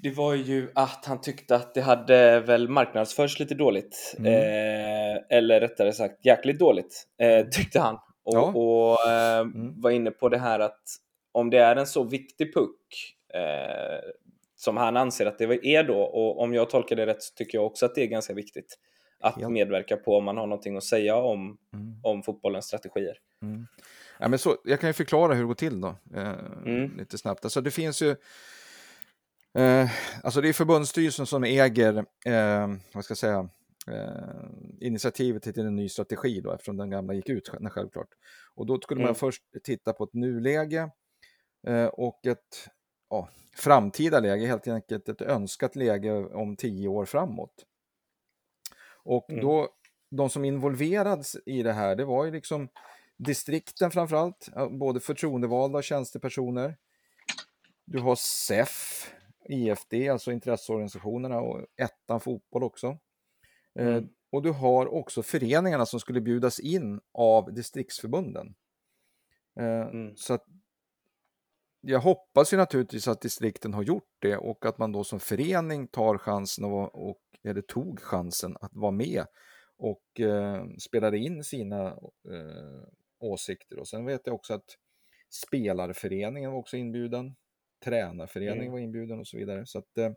Det 0.04 0.12
var 0.12 0.36
ju 0.36 0.71
att 0.76 1.06
han 1.06 1.21
tyckte 1.21 1.56
att 1.56 1.74
det 1.74 1.82
hade 1.82 2.39
väl 2.39 2.69
marknadsförts 2.69 3.39
lite 3.39 3.56
dåligt. 3.56 4.15
Mm. 4.17 4.34
Eh, 4.34 5.11
eller 5.30 5.60
rättare 5.60 5.93
sagt 5.93 6.26
jäkligt 6.26 6.60
dåligt, 6.60 7.08
eh, 7.17 7.47
tyckte 7.47 7.80
han. 7.80 7.95
Och, 8.24 8.36
ja. 8.36 8.41
och 8.41 9.12
eh, 9.12 9.39
mm. 9.39 9.82
var 9.82 9.91
inne 9.91 10.12
på 10.12 10.30
det 10.30 10.38
här 10.38 10.60
att 10.60 10.82
om 11.32 11.50
det 11.50 11.58
är 11.58 11.76
en 11.76 11.88
så 11.88 12.04
viktig 12.04 12.54
puck 12.54 13.15
eh, 13.34 14.10
som 14.56 14.78
han 14.78 14.97
anser 14.97 15.26
att 15.26 15.38
det 15.38 15.65
är 15.65 15.84
då, 15.84 16.02
och 16.02 16.41
om 16.41 16.54
jag 16.54 16.69
tolkar 16.69 16.95
det 16.95 17.06
rätt 17.06 17.24
så 17.24 17.34
tycker 17.36 17.58
jag 17.58 17.65
också 17.65 17.86
att 17.86 17.95
det 17.95 18.04
är 18.04 18.08
ganska 18.08 18.34
viktigt 18.34 18.78
att 19.19 19.36
ja. 19.39 19.50
medverka 19.50 19.97
på 19.97 20.17
om 20.17 20.24
man 20.24 20.38
har 20.38 20.47
någonting 20.47 20.78
att 20.78 20.84
säga 20.84 21.15
om, 21.15 21.58
mm. 21.74 22.00
om 22.04 22.24
fotbollens 22.24 22.65
strategier. 22.65 23.17
Mm. 23.41 23.67
Ja, 24.19 24.28
men 24.28 24.39
så, 24.39 24.58
jag 24.63 24.80
kan 24.80 24.89
ju 24.89 24.93
förklara 24.93 25.34
hur 25.34 25.41
det 25.41 25.47
går 25.47 25.54
till 25.54 25.82
då, 25.82 25.95
eh, 26.15 26.34
mm. 26.65 26.97
lite 26.97 27.17
snabbt. 27.17 27.45
Alltså 27.45 27.62
det 27.62 27.71
finns 27.71 28.02
ju, 28.02 28.15
eh, 29.58 29.89
alltså 30.24 30.41
det 30.41 30.50
är 30.50 30.54
förbundsstyrelsen 30.54 31.26
som 31.26 31.43
äger, 31.43 31.97
eh, 32.26 32.67
vad 32.93 33.04
ska 33.04 33.12
jag 33.12 33.17
säga, 33.17 33.50
eh, 33.88 34.88
initiativet 34.88 35.44
till 35.44 35.60
en 35.60 35.76
ny 35.76 35.89
strategi 35.89 36.41
då, 36.41 36.52
eftersom 36.52 36.78
den 36.78 36.89
gamla 36.89 37.13
gick 37.13 37.30
ut 37.30 37.50
självklart. 37.50 38.10
Och 38.56 38.65
då 38.65 38.82
skulle 38.82 39.02
mm. 39.02 39.08
man 39.08 39.15
först 39.15 39.44
titta 39.63 39.94
på 39.94 40.04
ett 40.04 40.13
nuläge 40.13 40.89
eh, 41.67 41.86
och 41.86 42.28
ett 42.28 42.70
ja, 43.10 43.30
framtida 43.56 44.20
läge, 44.20 44.48
helt 44.48 44.67
enkelt 44.67 45.10
ett 45.10 45.22
önskat 45.22 45.76
läge 45.76 46.12
om 46.26 46.56
tio 46.56 46.88
år 46.88 47.06
framåt. 47.06 47.65
Och 49.04 49.32
mm. 49.32 49.41
då, 49.44 49.70
de 50.12 50.30
som 50.30 50.46
involverades 50.46 51.36
i 51.46 51.63
det 51.63 51.74
här, 51.74 51.96
det 51.96 52.06
var 52.06 52.26
ju 52.26 52.32
liksom 52.32 52.70
distrikten 53.17 53.91
framförallt, 53.91 54.50
både 54.72 55.00
förtroendevalda 55.00 55.78
och 55.78 55.84
tjänstepersoner. 55.84 56.78
Du 57.86 58.00
har 58.00 58.15
SEF, 58.15 59.12
IFD, 59.50 59.94
alltså 60.12 60.32
intresseorganisationerna 60.32 61.39
och 61.39 61.65
ettan 61.78 62.20
fotboll 62.20 62.63
också. 62.63 62.98
Mm. 63.79 64.10
och 64.31 64.41
du 64.41 64.51
har 64.51 64.93
också 64.93 65.23
föreningarna 65.23 65.86
som 65.86 65.99
skulle 65.99 66.21
bjudas 66.21 66.60
in 66.60 66.99
av 67.13 67.53
distriktsförbunden. 67.53 68.55
Eh, 69.60 69.81
mm. 69.81 70.15
Så 70.15 70.34
att 70.34 70.45
jag 71.81 71.99
hoppas 71.99 72.53
ju 72.53 72.57
naturligtvis 72.57 73.07
att 73.07 73.21
distrikten 73.21 73.73
har 73.73 73.84
gjort 73.84 74.15
det 74.19 74.38
och 74.38 74.65
att 74.65 74.77
man 74.77 74.91
då 74.91 75.03
som 75.03 75.19
förening 75.19 75.88
tar 75.88 76.17
chansen 76.17 76.65
och, 76.65 77.10
och 77.10 77.21
eller 77.43 77.62
tog 77.62 77.99
chansen 77.99 78.57
att 78.62 78.71
vara 78.73 78.91
med 78.91 79.25
och 79.77 80.19
eh, 80.19 80.65
spelade 80.79 81.17
in 81.17 81.43
sina 81.43 81.88
eh, 82.31 82.88
åsikter. 83.19 83.79
Och 83.79 83.88
sen 83.88 84.05
vet 84.05 84.21
jag 84.25 84.36
också 84.36 84.53
att 84.53 84.77
spelarföreningen 85.29 86.51
var 86.51 86.60
också 86.60 86.77
inbjuden, 86.77 87.36
tränarföreningen 87.84 88.62
mm. 88.62 88.71
var 88.71 88.79
inbjuden 88.79 89.19
och 89.19 89.27
så 89.27 89.38
vidare. 89.38 89.65
Så 89.65 89.79
att, 89.79 89.97
eh, 89.97 90.12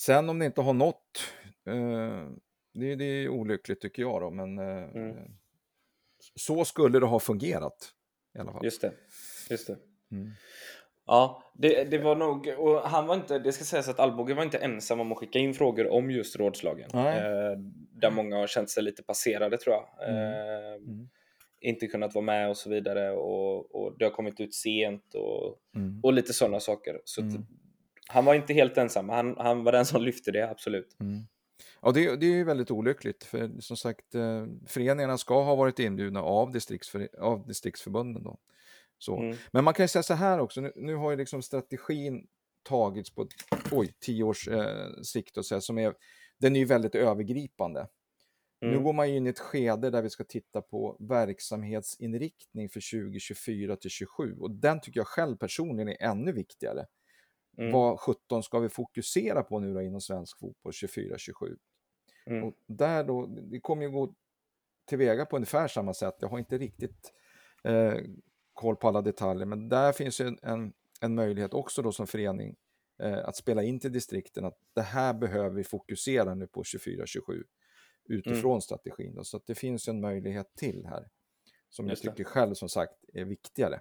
sen 0.00 0.28
om 0.28 0.38
det 0.38 0.46
inte 0.46 0.60
har 0.60 0.72
nått 0.72 1.20
det, 2.74 2.94
det 2.94 3.04
är 3.04 3.28
olyckligt 3.28 3.80
tycker 3.80 4.02
jag 4.02 4.20
då, 4.20 4.30
men 4.30 4.58
eh, 4.58 4.84
mm. 4.84 5.16
så 6.34 6.64
skulle 6.64 7.00
det 7.00 7.06
ha 7.06 7.20
fungerat 7.20 7.92
i 8.34 8.38
alla 8.38 8.52
fall. 8.52 8.64
Just 8.64 8.80
det. 8.80 8.92
Just 9.50 9.66
det. 9.66 9.76
Mm. 10.12 10.30
Ja, 11.06 11.52
det, 11.54 11.84
det 11.84 11.98
var 11.98 12.16
nog, 12.16 12.54
och 12.58 12.80
han 12.80 13.06
var 13.06 13.14
inte, 13.14 13.38
det 13.38 13.52
ska 13.52 13.64
sägas 13.64 13.88
att 13.88 14.00
Alvbåge 14.00 14.34
var 14.34 14.42
inte 14.42 14.58
ensam 14.58 15.00
om 15.00 15.12
att 15.12 15.18
skicka 15.18 15.38
in 15.38 15.54
frågor 15.54 15.92
om 15.92 16.10
just 16.10 16.36
rådslagen. 16.36 16.90
Eh, 16.94 17.58
där 17.92 18.10
många 18.10 18.36
har 18.36 18.46
känt 18.46 18.70
sig 18.70 18.82
lite 18.82 19.02
passerade 19.02 19.58
tror 19.58 19.76
jag. 19.76 20.08
Mm. 20.08 20.22
Eh, 20.22 20.74
mm. 20.74 21.08
Inte 21.60 21.86
kunnat 21.86 22.14
vara 22.14 22.24
med 22.24 22.50
och 22.50 22.56
så 22.56 22.70
vidare 22.70 23.10
och, 23.10 23.74
och 23.74 23.98
det 23.98 24.04
har 24.04 24.12
kommit 24.12 24.40
ut 24.40 24.54
sent 24.54 25.14
och, 25.14 25.58
mm. 25.76 26.00
och 26.02 26.12
lite 26.12 26.32
sådana 26.32 26.60
saker. 26.60 27.00
Så 27.04 27.20
mm. 27.20 27.46
han 28.08 28.24
var 28.24 28.34
inte 28.34 28.52
helt 28.52 28.78
ensam, 28.78 29.08
han, 29.08 29.36
han 29.38 29.64
var 29.64 29.72
den 29.72 29.86
som 29.86 30.02
lyfte 30.02 30.30
det, 30.30 30.50
absolut. 30.50 30.96
Ja, 31.82 31.92
det, 31.92 32.16
det 32.16 32.26
är 32.26 32.30
ju 32.30 32.44
väldigt 32.44 32.70
olyckligt, 32.70 33.24
för 33.24 33.60
som 33.60 33.76
sagt, 33.76 34.14
eh, 34.14 34.46
föreningarna 34.66 35.18
ska 35.18 35.42
ha 35.42 35.54
varit 35.54 35.78
inbjudna 35.78 36.22
av, 36.22 36.50
distriktsför, 36.50 37.08
av 37.18 37.46
distriktsförbunden. 37.46 38.22
Då. 38.22 38.38
Så. 38.98 39.18
Mm. 39.18 39.36
Men 39.52 39.64
man 39.64 39.74
kan 39.74 39.84
ju 39.84 39.88
säga 39.88 40.02
så 40.02 40.14
här 40.14 40.38
också, 40.38 40.60
nu, 40.60 40.72
nu 40.76 40.94
har 40.94 41.10
ju 41.10 41.16
liksom 41.16 41.42
strategin 41.42 42.26
tagits 42.62 43.14
på 43.14 43.26
oj, 43.70 43.94
tio 44.00 44.24
års 44.24 44.48
eh, 44.48 45.02
sikt, 45.02 45.36
och 45.36 45.46
så 45.46 45.54
här, 45.54 45.60
som 45.60 45.78
är, 45.78 45.94
den 46.38 46.56
är 46.56 46.60
ju 46.60 46.66
väldigt 46.66 46.94
övergripande. 46.94 47.88
Mm. 48.62 48.74
Nu 48.74 48.82
går 48.82 48.92
man 48.92 49.06
in 49.08 49.26
i 49.26 49.30
ett 49.30 49.38
skede 49.38 49.90
där 49.90 50.02
vi 50.02 50.10
ska 50.10 50.24
titta 50.24 50.62
på 50.62 50.96
verksamhetsinriktning 51.00 52.68
för 52.68 53.00
2024 53.00 53.76
till 53.76 53.90
27 53.90 54.36
och 54.40 54.50
den 54.50 54.80
tycker 54.80 55.00
jag 55.00 55.06
själv 55.06 55.36
personligen 55.36 55.88
är 55.88 56.02
ännu 56.02 56.32
viktigare. 56.32 56.86
Mm. 57.60 57.72
Vad 57.72 58.00
17 58.00 58.42
ska 58.42 58.58
vi 58.58 58.68
fokusera 58.68 59.42
på 59.42 59.60
nu 59.60 59.74
då 59.74 59.82
inom 59.82 60.00
svensk 60.00 60.38
fotboll 60.38 60.72
24-27? 60.72 61.56
Mm. 62.26 62.44
Och 62.44 62.54
där 62.66 63.04
då, 63.04 63.26
det 63.26 63.60
kommer 63.60 63.82
ju 63.82 63.90
gå 63.90 64.14
tillväga 64.86 65.26
på 65.26 65.36
ungefär 65.36 65.68
samma 65.68 65.94
sätt. 65.94 66.14
Jag 66.20 66.28
har 66.28 66.38
inte 66.38 66.58
riktigt 66.58 67.12
eh, 67.64 67.94
koll 68.52 68.76
på 68.76 68.88
alla 68.88 69.02
detaljer, 69.02 69.46
men 69.46 69.68
där 69.68 69.92
finns 69.92 70.20
ju 70.20 70.36
en, 70.42 70.72
en 71.00 71.14
möjlighet 71.14 71.54
också 71.54 71.82
då 71.82 71.92
som 71.92 72.06
förening 72.06 72.56
eh, 73.02 73.18
att 73.18 73.36
spela 73.36 73.62
in 73.62 73.80
till 73.80 73.92
distrikten 73.92 74.44
att 74.44 74.58
det 74.74 74.82
här 74.82 75.14
behöver 75.14 75.56
vi 75.56 75.64
fokusera 75.64 76.34
nu 76.34 76.46
på 76.46 76.62
24-27 76.62 77.42
utifrån 78.04 78.50
mm. 78.50 78.60
strategin. 78.60 79.14
Då, 79.14 79.24
så 79.24 79.36
att 79.36 79.46
det 79.46 79.54
finns 79.54 79.88
en 79.88 80.00
möjlighet 80.00 80.54
till 80.56 80.86
här 80.86 81.08
som 81.68 81.88
Just 81.88 82.04
jag 82.04 82.12
tycker 82.16 82.24
det. 82.24 82.30
själv 82.30 82.54
som 82.54 82.68
sagt 82.68 83.04
är 83.12 83.24
viktigare. 83.24 83.80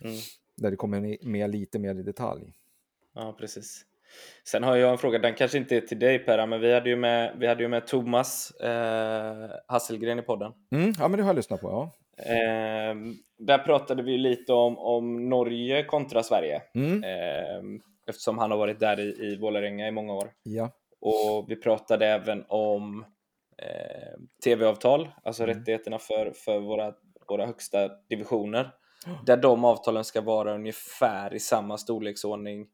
Mm. 0.00 0.16
Där 0.56 0.70
det 0.70 0.76
kommer 0.76 1.26
med 1.26 1.50
lite 1.50 1.78
mer 1.78 1.94
i 1.94 2.02
detalj. 2.02 2.52
Ja, 3.16 3.36
precis. 3.38 3.84
Sen 4.44 4.62
har 4.62 4.76
jag 4.76 4.92
en 4.92 4.98
fråga, 4.98 5.18
den 5.18 5.34
kanske 5.34 5.58
inte 5.58 5.76
är 5.76 5.80
till 5.80 5.98
dig 5.98 6.18
Perra, 6.18 6.46
men 6.46 6.60
vi 6.60 6.74
hade 6.74 6.88
ju 6.88 6.96
med, 6.96 7.36
vi 7.38 7.46
hade 7.46 7.62
ju 7.62 7.68
med 7.68 7.86
Thomas 7.86 8.50
eh, 8.50 9.50
Hasselgren 9.66 10.18
i 10.18 10.22
podden. 10.22 10.52
Mm, 10.72 10.92
ja, 10.98 11.08
men 11.08 11.16
det 11.16 11.22
har 11.22 11.28
jag 11.28 11.36
lyssnat 11.36 11.60
på. 11.60 11.68
Ja. 11.68 11.92
Eh, 12.32 12.94
där 13.38 13.58
pratade 13.58 14.02
vi 14.02 14.18
lite 14.18 14.52
om, 14.52 14.78
om 14.78 15.28
Norge 15.28 15.84
kontra 15.84 16.22
Sverige. 16.22 16.62
Mm. 16.74 17.04
Eh, 17.04 17.80
eftersom 18.08 18.38
han 18.38 18.50
har 18.50 18.58
varit 18.58 18.80
där 18.80 19.00
i, 19.00 19.26
i 19.26 19.36
Vålerenga 19.36 19.88
i 19.88 19.90
många 19.90 20.14
år. 20.14 20.32
Ja. 20.42 20.70
Och 21.00 21.44
vi 21.48 21.56
pratade 21.56 22.06
även 22.06 22.44
om 22.48 23.04
eh, 23.62 24.20
tv-avtal, 24.44 25.08
alltså 25.22 25.42
mm. 25.42 25.56
rättigheterna 25.56 25.98
för, 25.98 26.32
för 26.44 26.60
våra, 26.60 26.94
våra 27.28 27.46
högsta 27.46 27.90
divisioner. 28.08 28.70
Där 29.26 29.36
de 29.36 29.64
avtalen 29.64 30.04
ska 30.04 30.20
vara 30.20 30.54
ungefär 30.54 31.34
i 31.34 31.40
samma 31.40 31.78
storleksordning. 31.78 32.66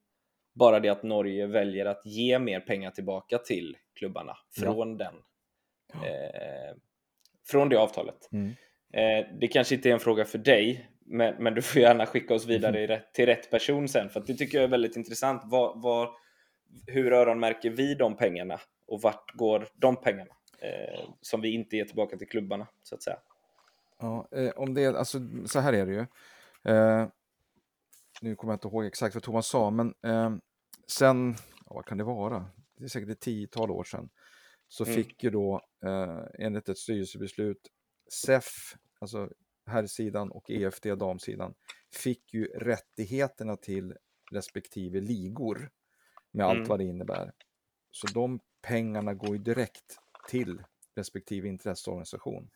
Bara 0.53 0.81
det 0.81 0.89
att 0.89 1.03
Norge 1.03 1.47
väljer 1.47 1.87
att 1.87 2.07
ge 2.07 2.39
mer 2.39 2.61
pengar 2.61 2.91
tillbaka 2.91 3.39
till 3.39 3.77
klubbarna 3.95 4.37
från 4.55 4.91
ja. 4.91 4.97
den. 4.97 5.15
Eh, 6.03 6.77
från 7.47 7.69
det 7.69 7.77
avtalet. 7.77 8.29
Mm. 8.33 8.49
Eh, 8.93 9.27
det 9.41 9.49
kanske 9.49 9.75
inte 9.75 9.89
är 9.89 9.93
en 9.93 10.01
fråga 10.01 10.25
för 10.25 10.39
dig, 10.39 10.89
men, 11.05 11.35
men 11.43 11.55
du 11.55 11.63
får 11.63 11.83
gärna 11.83 12.07
skicka 12.07 12.35
oss 12.35 12.47
vidare 12.47 12.85
mm. 12.85 13.01
till 13.15 13.27
rätt 13.27 13.51
person 13.51 13.89
sen, 13.89 14.11
för 14.11 14.21
det 14.27 14.35
tycker 14.35 14.59
jag 14.59 14.65
är 14.65 14.69
väldigt 14.69 14.97
intressant. 14.97 15.43
Var, 15.45 15.73
var, 15.77 16.11
hur 16.87 17.13
öronmärker 17.13 17.71
vi 17.71 17.95
de 17.95 18.17
pengarna 18.17 18.61
och 18.87 19.03
vart 19.03 19.33
går 19.35 19.69
de 19.75 19.97
pengarna 19.97 20.35
eh, 20.59 21.01
som 21.21 21.41
vi 21.41 21.55
inte 21.55 21.77
ger 21.77 21.85
tillbaka 21.85 22.17
till 22.17 22.29
klubbarna, 22.29 22.67
så 22.83 22.95
att 22.95 23.03
säga? 23.03 23.19
Ja, 23.99 24.29
eh, 24.33 24.51
om 24.51 24.75
det, 24.75 24.87
alltså, 24.87 25.19
så 25.47 25.61
här 25.61 25.73
är 25.73 25.87
det 25.87 25.93
ju. 25.93 26.07
Nu 28.23 28.37
kommer 28.37 28.53
jag 28.53 28.57
inte 28.57 28.69
ihåg 28.69 28.85
exakt 28.85 29.15
vad 29.15 29.23
Thomas 29.23 29.47
sa, 29.47 29.71
men 29.71 29.95
eh, 30.03 30.31
sen, 30.87 31.35
ja, 31.67 31.75
vad 31.75 31.85
kan 31.85 31.99
det 31.99 32.05
vara? 32.05 32.51
Det 32.77 32.85
är 32.85 32.89
säkert 32.89 33.09
ett 33.09 33.21
tiotal 33.21 33.71
år 33.71 33.85
sedan, 33.85 34.11
så 34.69 34.85
mm. 34.85 34.97
fick 34.97 35.25
ju 35.25 35.31
då 35.31 35.61
eh, 35.85 36.25
enligt 36.39 36.69
ett 36.69 36.79
styrelsebeslut 36.79 37.69
SEF, 38.13 38.77
alltså 39.01 39.31
herrsidan 39.67 40.31
och 40.31 40.51
EFD, 40.51 40.87
damsidan, 40.99 41.55
fick 41.95 42.35
ju 42.35 42.45
rättigheterna 42.45 43.57
till 43.57 43.95
respektive 44.33 45.01
ligor 45.01 45.71
med 46.33 46.47
allt 46.47 46.57
mm. 46.57 46.69
vad 46.69 46.79
det 46.79 46.85
innebär. 46.85 47.33
Så 47.91 48.07
de 48.07 48.41
pengarna 48.63 49.15
går 49.15 49.37
ju 49.37 49.43
direkt 49.43 49.99
till 50.29 50.63
respektive 50.95 51.49
intresseorganisation. 51.49 52.51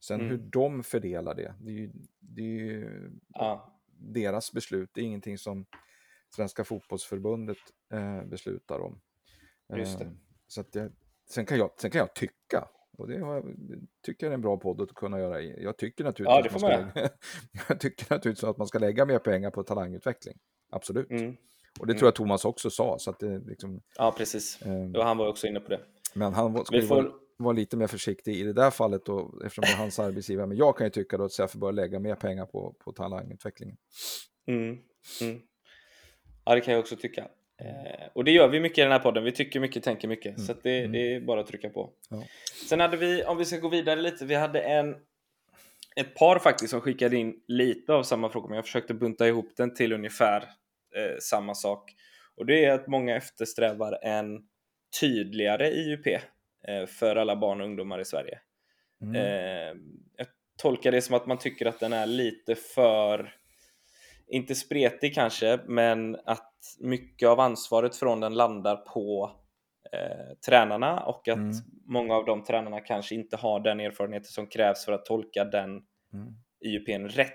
Sen 0.00 0.20
mm. 0.20 0.30
hur 0.30 0.38
de 0.38 0.82
fördelar 0.82 1.34
det, 1.34 1.54
det 1.60 1.70
är 1.70 1.74
ju, 1.74 1.92
det 2.20 2.42
är 2.42 2.46
ju 2.46 3.10
ja. 3.28 3.77
Deras 3.98 4.52
beslut. 4.52 4.90
Det 4.94 5.00
är 5.00 5.04
ingenting 5.04 5.38
som 5.38 5.66
Svenska 6.36 6.64
fotbollsförbundet 6.64 7.58
eh, 7.92 8.24
beslutar 8.24 8.80
om. 8.80 9.00
Just 9.76 10.00
eh, 10.00 10.08
så 10.46 10.60
att 10.60 10.72
det, 10.72 10.92
sen, 11.30 11.46
kan 11.46 11.58
jag, 11.58 11.70
sen 11.80 11.90
kan 11.90 11.98
jag 11.98 12.14
tycka 12.14 12.68
och 12.98 13.08
det, 13.08 13.18
har, 13.18 13.42
tycker 14.02 14.26
jag 14.26 14.30
är 14.30 14.34
en 14.34 14.40
bra 14.40 14.56
podd 14.56 14.80
att 14.80 14.94
kunna 14.94 15.18
göra. 15.18 15.42
Jag 15.42 15.76
tycker 15.76 16.04
naturligtvis, 16.04 16.32
ja, 16.34 16.46
att, 16.46 16.52
man 16.52 16.60
ska 16.60 16.68
lägga, 16.68 17.10
jag 17.68 17.80
tycker 17.80 18.06
naturligtvis 18.14 18.44
att 18.44 18.58
man 18.58 18.66
ska 18.66 18.78
lägga 18.78 19.04
mer 19.04 19.18
pengar 19.18 19.50
på 19.50 19.62
talangutveckling. 19.62 20.34
Absolut. 20.70 21.10
Mm. 21.10 21.36
Och 21.80 21.86
det 21.86 21.92
mm. 21.92 21.98
tror 21.98 22.06
jag 22.06 22.14
Thomas 22.14 22.44
också 22.44 22.70
sa. 22.70 22.98
Så 22.98 23.10
att 23.10 23.18
det 23.18 23.38
liksom, 23.38 23.80
ja, 23.96 24.14
precis. 24.18 24.62
Eh, 24.62 25.04
han 25.04 25.18
var 25.18 25.28
också 25.28 25.46
inne 25.46 25.60
på 25.60 25.68
det. 25.68 25.80
Men 26.14 26.34
han 26.34 26.64
skulle 26.64 26.82
får... 26.82 27.12
vara, 27.38 27.52
lite 27.52 27.76
mer 27.76 27.86
försiktig 27.86 28.36
i 28.36 28.42
det 28.42 28.52
där 28.52 28.70
fallet 28.70 29.04
då, 29.04 29.40
eftersom 29.44 29.62
det 29.62 29.72
är 29.72 29.76
hans 29.76 29.98
arbetsgivare. 29.98 30.46
Men 30.46 30.56
jag 30.56 30.76
kan 30.76 30.86
ju 30.86 30.90
tycka 30.90 31.16
då 31.16 31.24
att 31.24 31.32
SEF 31.32 31.52
bör 31.52 31.72
lägga 31.72 31.98
mer 31.98 32.14
pengar 32.14 32.46
på, 32.46 32.74
på 32.78 32.92
talangutvecklingen. 32.92 33.76
Mm. 34.46 34.78
Mm. 35.20 35.40
Ja, 36.44 36.54
det 36.54 36.60
kan 36.60 36.74
jag 36.74 36.80
också 36.80 36.96
tycka. 36.96 37.28
Eh, 37.60 38.08
och 38.12 38.24
det 38.24 38.30
gör 38.30 38.48
vi 38.48 38.60
mycket 38.60 38.78
i 38.78 38.82
den 38.82 38.92
här 38.92 38.98
podden. 38.98 39.24
Vi 39.24 39.32
tycker 39.32 39.60
mycket, 39.60 39.84
tänker 39.84 40.08
mycket. 40.08 40.36
Mm. 40.36 40.46
Så 40.46 40.54
det, 40.62 40.78
mm. 40.78 40.92
det, 40.92 41.14
är 41.14 41.20
bara 41.20 41.40
att 41.40 41.46
trycka 41.46 41.70
på. 41.70 41.90
Ja. 42.10 42.22
Sen 42.68 42.80
hade 42.80 42.96
vi, 42.96 43.24
om 43.24 43.36
vi 43.36 43.44
ska 43.44 43.56
gå 43.56 43.68
vidare 43.68 44.00
lite, 44.00 44.24
vi 44.24 44.34
hade 44.34 44.60
en 44.60 44.96
ett 45.96 46.14
par 46.14 46.38
faktiskt 46.38 46.70
som 46.70 46.80
skickade 46.80 47.16
in 47.16 47.40
lite 47.48 47.92
av 47.92 48.02
samma 48.02 48.30
fråga, 48.30 48.48
men 48.48 48.56
jag 48.56 48.64
försökte 48.64 48.94
bunta 48.94 49.28
ihop 49.28 49.56
den 49.56 49.74
till 49.74 49.92
ungefär 49.92 50.42
eh, 50.96 51.18
samma 51.20 51.54
sak. 51.54 51.94
Och 52.36 52.46
det 52.46 52.64
är 52.64 52.72
att 52.72 52.86
många 52.86 53.16
eftersträvar 53.16 53.98
en 54.02 54.38
tydligare 55.00 55.70
IUP 55.70 56.20
för 56.98 57.16
alla 57.16 57.36
barn 57.36 57.60
och 57.60 57.66
ungdomar 57.66 58.00
i 58.00 58.04
Sverige. 58.04 58.40
Mm. 59.02 59.14
Eh, 59.14 59.80
jag 60.16 60.26
tolkar 60.56 60.92
det 60.92 61.02
som 61.02 61.14
att 61.14 61.26
man 61.26 61.38
tycker 61.38 61.66
att 61.66 61.80
den 61.80 61.92
är 61.92 62.06
lite 62.06 62.54
för 62.54 63.34
inte 64.26 64.54
spretig 64.54 65.14
kanske, 65.14 65.60
men 65.66 66.16
att 66.24 66.54
mycket 66.80 67.28
av 67.28 67.40
ansvaret 67.40 67.96
från 67.96 68.20
den 68.20 68.34
landar 68.34 68.76
på 68.76 69.32
eh, 69.92 70.36
tränarna 70.46 71.00
och 71.00 71.28
att 71.28 71.36
mm. 71.36 71.52
många 71.86 72.14
av 72.14 72.24
de 72.24 72.44
tränarna 72.44 72.80
kanske 72.80 73.14
inte 73.14 73.36
har 73.36 73.60
den 73.60 73.80
erfarenheten 73.80 74.28
som 74.28 74.46
krävs 74.46 74.84
för 74.84 74.92
att 74.92 75.04
tolka 75.04 75.44
den 75.44 75.70
mm. 75.70 76.34
IUPn 76.60 77.08
rätt, 77.08 77.30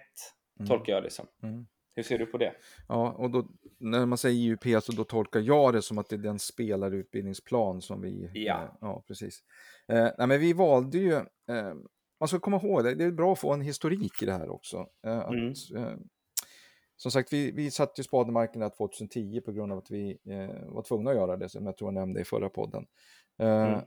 mm. 0.59 0.69
tolkar 0.69 0.93
jag 0.93 1.03
det 1.03 1.09
som. 1.09 1.27
Mm. 1.43 1.65
Hur 1.95 2.03
ser 2.03 2.17
du 2.17 2.25
på 2.25 2.37
det? 2.37 2.53
Ja, 2.87 3.11
och 3.11 3.31
då, 3.31 3.47
när 3.79 4.05
man 4.05 4.17
säger 4.17 4.35
IUP 4.35 4.83
så 4.83 4.91
då 4.91 5.03
tolkar 5.03 5.39
jag 5.39 5.73
det 5.73 5.81
som 5.81 5.97
att 5.97 6.09
det 6.09 6.15
är 6.15 6.19
den 6.19 6.39
spelarutbildningsplan 6.39 7.81
som 7.81 8.01
vi... 8.01 8.31
Ja, 8.33 8.63
eh, 8.63 8.69
ja 8.81 9.03
precis. 9.07 9.43
Eh, 9.87 10.09
nej, 10.17 10.27
men 10.27 10.39
vi 10.39 10.53
valde 10.53 10.97
ju... 10.97 11.13
Eh, 11.13 11.73
man 12.19 12.27
ska 12.27 12.39
komma 12.39 12.61
ihåg, 12.63 12.83
det, 12.83 12.95
det 12.95 13.03
är 13.03 13.11
bra 13.11 13.33
att 13.33 13.39
få 13.39 13.53
en 13.53 13.61
historik 13.61 14.21
i 14.21 14.25
det 14.25 14.31
här 14.33 14.49
också. 14.49 14.87
Eh, 15.05 15.19
att, 15.19 15.33
mm. 15.33 15.53
Eh, 15.75 15.97
som 16.95 17.11
sagt, 17.11 17.33
vi, 17.33 17.51
vi 17.51 17.71
satte 17.71 18.01
ju 18.01 18.03
spaden 18.03 18.29
i 18.29 18.33
marken 18.33 18.71
2010 18.71 19.41
på 19.41 19.51
grund 19.51 19.71
av 19.71 19.77
att 19.77 19.91
vi 19.91 20.17
var 20.65 20.83
tvungna 20.83 21.09
att 21.09 21.15
göra 21.15 21.37
det, 21.37 21.49
som 21.49 21.65
jag 21.65 21.77
tror 21.77 21.87
jag 21.87 21.93
nämnde 21.93 22.21
i 22.21 22.23
förra 22.23 22.49
podden. 22.49 22.85
Mm. 23.37 23.79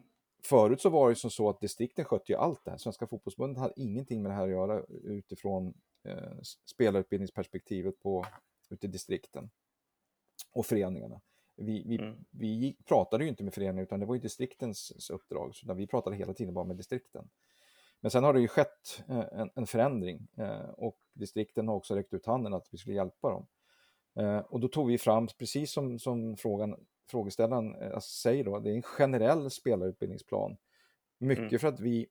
Förut 0.45 0.81
så 0.81 0.91
var 0.91 1.09
det 1.09 1.17
som 1.17 1.31
så 1.31 1.49
att 1.49 1.61
distrikten 1.61 2.05
skötte 2.05 2.33
ju 2.33 2.39
allt 2.39 2.65
det 2.65 2.71
här. 2.71 2.79
Svenska 2.79 3.07
fotbollsförbundet 3.07 3.59
hade 3.59 3.75
ingenting 3.77 4.23
med 4.23 4.31
det 4.31 4.35
här 4.35 4.45
att 4.45 4.51
göra 4.51 4.83
utifrån 5.05 5.75
eh, 6.07 6.39
spelarutbildningsperspektivet 6.67 8.01
på, 8.01 8.27
ute 8.71 8.87
i 8.87 8.91
distrikten 8.91 9.51
och 10.53 10.67
föreningarna. 10.67 11.21
Vi, 11.57 11.85
vi, 11.87 11.99
mm. 11.99 12.25
vi 12.31 12.77
pratade 12.85 13.25
ju 13.25 13.31
inte 13.31 13.45
med 13.45 13.55
föreningarna 13.55 13.83
utan 13.83 14.01
det 14.01 14.07
var 14.07 14.15
ju 14.15 14.21
distriktens 14.21 15.11
uppdrag, 15.11 15.55
så 15.55 15.75
vi 15.75 15.87
pratade 15.87 16.17
hela 16.17 16.35
tiden 16.35 16.55
bara 16.55 16.65
med 16.65 16.77
distrikten. 16.77 17.29
Men 18.01 18.11
sen 18.11 18.25
har 18.25 18.33
det 18.33 18.41
ju 18.41 18.49
skett 18.49 19.05
eh, 19.09 19.25
en, 19.33 19.51
en 19.55 19.67
förändring 19.67 20.29
eh, 20.37 20.71
och 20.71 20.99
distrikten 21.15 21.69
har 21.69 21.75
också 21.75 21.95
räckt 21.95 22.15
ut 22.15 22.27
handen 22.27 22.55
att 22.55 22.69
vi 22.71 22.79
skulle 22.79 22.97
hjälpa 22.97 23.31
dem. 23.31 23.47
Eh, 24.19 24.39
och 24.39 24.61
då 24.61 24.69
tog 24.69 24.89
vi 24.89 24.99
fram, 24.99 25.29
precis 25.39 25.73
som, 25.73 25.99
som 25.99 26.37
frågan, 26.37 26.77
frågeställaren 27.11 28.01
säger, 28.01 28.45
då, 28.45 28.59
det 28.59 28.71
är 28.71 28.75
en 28.75 28.83
generell 28.83 29.51
spelarutbildningsplan 29.51 30.57
Mycket 31.19 31.49
mm. 31.49 31.59
för 31.59 31.69
att 31.69 31.81
vi 31.81 32.07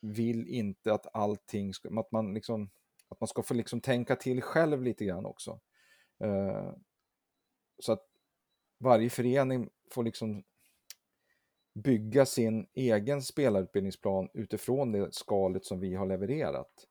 vill 0.00 0.48
inte 0.48 0.92
att 0.92 1.06
allting 1.12 1.74
ska, 1.74 2.00
att 2.00 2.12
man 2.12 2.34
liksom, 2.34 2.70
att 3.14 3.20
man 3.20 3.28
ska 3.28 3.42
få 3.42 3.54
liksom 3.54 3.80
tänka 3.80 4.16
till 4.16 4.42
själv 4.42 4.82
lite 4.82 5.04
grann 5.04 5.26
också. 5.26 5.60
Uh, 6.24 6.72
så 7.78 7.92
att 7.92 8.06
varje 8.78 9.10
förening 9.10 9.70
får 9.90 10.04
liksom 10.04 10.44
bygga 11.74 12.26
sin 12.26 12.66
egen 12.74 13.22
spelarutbildningsplan 13.22 14.28
utifrån 14.34 14.92
det 14.92 15.14
skalet 15.14 15.64
som 15.64 15.80
vi 15.80 15.94
har 15.94 16.06
levererat. 16.06 16.86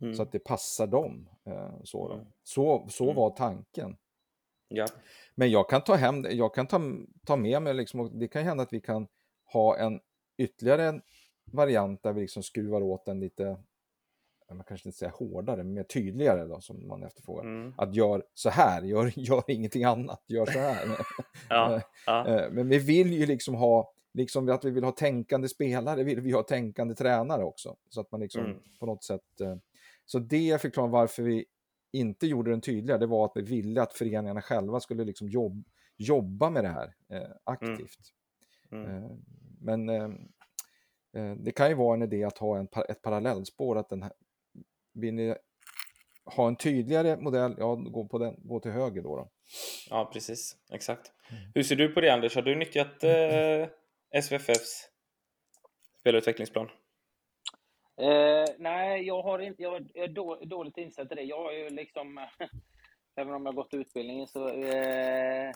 Mm. 0.00 0.14
Så 0.14 0.22
att 0.22 0.32
det 0.32 0.38
passar 0.38 0.86
dem. 0.86 1.28
Uh, 1.48 1.80
så, 1.84 2.12
mm. 2.12 2.26
så, 2.42 2.86
så 2.88 3.04
mm. 3.04 3.16
var 3.16 3.30
tanken. 3.30 3.96
Ja. 4.68 4.86
Men 5.34 5.50
jag 5.50 5.70
kan 5.70 5.84
ta 5.84 5.94
hem 5.94 6.24
jag 6.30 6.54
kan 6.54 6.66
ta, 6.66 6.80
ta 7.26 7.36
med 7.36 7.62
mig, 7.62 7.74
liksom, 7.74 8.18
det 8.18 8.28
kan 8.28 8.44
hända 8.44 8.62
att 8.62 8.72
vi 8.72 8.80
kan 8.80 9.08
ha 9.52 9.78
en 9.78 10.00
ytterligare 10.38 10.84
en 10.84 11.02
variant 11.52 12.02
där 12.02 12.12
vi 12.12 12.20
liksom 12.20 12.42
skruvar 12.42 12.82
åt 12.82 13.04
den 13.04 13.20
lite, 13.20 13.56
man 14.56 14.64
kanske 14.64 14.88
inte 14.88 14.98
säger 14.98 15.12
hårdare, 15.12 15.56
men 15.56 15.74
mer 15.74 15.82
tydligare 15.82 16.44
då, 16.44 16.60
som 16.60 16.88
man 16.88 17.02
efterfrågar. 17.02 17.44
Mm. 17.44 17.74
Att 17.76 17.94
gör 17.94 18.22
så 18.34 18.50
här, 18.50 18.82
gör, 18.82 19.12
gör 19.16 19.44
ingenting 19.46 19.84
annat, 19.84 20.24
gör 20.26 20.46
så 20.46 20.58
här. 20.58 20.86
ja, 21.48 21.80
ja. 22.06 22.26
Eh, 22.26 22.50
men 22.50 22.68
vi 22.68 22.78
vill 22.78 23.12
ju 23.12 23.26
liksom 23.26 23.54
ha, 23.54 23.92
liksom 24.14 24.48
att 24.48 24.64
vi 24.64 24.70
vill 24.70 24.84
ha 24.84 24.92
tänkande 24.92 25.48
spelare, 25.48 26.02
vill 26.02 26.20
vi 26.20 26.32
ha 26.32 26.42
tänkande 26.42 26.94
tränare 26.94 27.44
också. 27.44 27.76
Så 27.88 28.00
att 28.00 28.12
man 28.12 28.20
liksom 28.20 28.44
mm. 28.44 28.58
på 28.80 28.86
något 28.86 29.04
sätt, 29.04 29.40
eh, 29.40 29.56
så 30.06 30.18
det 30.18 30.60
förklarar 30.60 30.88
varför 30.88 31.22
vi 31.22 31.44
inte 31.92 32.26
gjorde 32.26 32.50
den 32.50 32.60
tydligare, 32.60 33.00
det 33.00 33.06
var 33.06 33.24
att 33.24 33.32
vi 33.34 33.42
ville 33.42 33.82
att 33.82 33.92
föreningarna 33.92 34.42
själva 34.42 34.80
skulle 34.80 35.04
liksom 35.04 35.28
jobb, 35.28 35.64
jobba 35.96 36.50
med 36.50 36.64
det 36.64 36.68
här 36.68 36.94
eh, 37.12 37.30
aktivt. 37.44 37.98
Mm. 38.70 38.84
Mm. 38.86 39.04
Eh, 39.04 39.10
men 39.60 39.88
eh, 39.88 40.10
eh, 41.12 41.36
det 41.36 41.50
kan 41.50 41.68
ju 41.68 41.74
vara 41.74 41.94
en 41.94 42.02
idé 42.02 42.24
att 42.24 42.38
ha 42.38 42.58
en, 42.58 42.68
ett 42.88 43.02
parallellspår, 43.02 43.78
att 43.78 43.88
den 43.88 44.02
här, 44.02 44.12
vill 44.98 45.14
ni 45.14 45.34
ha 46.24 46.48
en 46.48 46.56
tydligare 46.56 47.16
modell, 47.16 47.54
ja, 47.58 47.74
gå, 47.74 48.08
på 48.08 48.18
den, 48.18 48.34
gå 48.38 48.60
till 48.60 48.70
höger 48.70 49.02
då. 49.02 49.16
då. 49.16 49.28
Ja, 49.90 50.10
precis. 50.12 50.56
Exakt. 50.72 51.12
Mm. 51.30 51.42
Hur 51.54 51.62
ser 51.62 51.76
du 51.76 51.88
på 51.88 52.00
det, 52.00 52.10
Anders? 52.10 52.34
Har 52.34 52.42
du 52.42 52.54
nyttjat 52.54 53.04
eh, 53.04 53.68
SVFFs 54.22 54.88
spelutvecklingsplan? 56.00 56.68
Eh, 58.00 58.44
nej, 58.58 59.02
jag 59.02 59.22
har 59.22 59.38
inte, 59.38 59.62
jag 59.62 59.96
är 59.96 60.08
då, 60.08 60.34
dåligt 60.44 60.78
insatt 60.78 61.12
i 61.12 61.14
det. 61.14 61.22
Jag 61.22 61.42
har 61.42 61.52
ju 61.52 61.68
liksom, 61.68 62.26
även 63.16 63.34
om 63.34 63.46
jag 63.46 63.54
gått 63.54 63.74
utbildningen 63.74 64.26
så, 64.26 64.48
eh, 64.48 65.52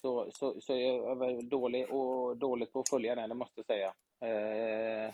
så, 0.00 0.30
så, 0.30 0.60
så 0.60 0.72
är 0.72 0.80
jag 0.80 1.44
dålig 1.44 1.90
och 1.90 2.36
dåligt 2.36 2.72
på 2.72 2.80
att 2.80 2.88
följa 2.88 3.14
den, 3.14 3.28
det 3.28 3.34
måste 3.34 3.60
jag 3.60 3.66
säga. 3.66 3.94
Eh, 4.20 5.12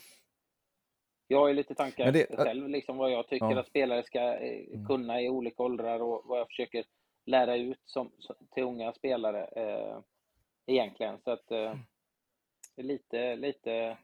jag 1.29 1.39
har 1.39 1.49
ju 1.49 1.55
lite 1.55 1.75
tankar 1.75 2.13
det, 2.13 2.37
själv, 2.37 2.69
liksom 2.69 2.97
vad 2.97 3.11
jag 3.11 3.29
tycker 3.29 3.51
ja. 3.51 3.61
att 3.61 3.67
spelare 3.67 4.03
ska 4.03 4.21
eh, 4.21 4.75
mm. 4.75 4.87
kunna 4.87 5.21
i 5.21 5.29
olika 5.29 5.63
åldrar 5.63 6.03
och 6.03 6.23
vad 6.25 6.41
jag 6.41 6.47
försöker 6.47 6.85
lära 7.27 7.57
ut 7.57 7.81
som, 7.85 8.11
till 8.55 8.63
unga 8.63 8.93
spelare 8.93 9.45
eh, 9.45 9.99
egentligen. 10.67 11.19
Så 11.25 11.31
att 11.31 11.51
eh, 11.51 11.75
lite, 12.77 13.37
lite 13.37 13.97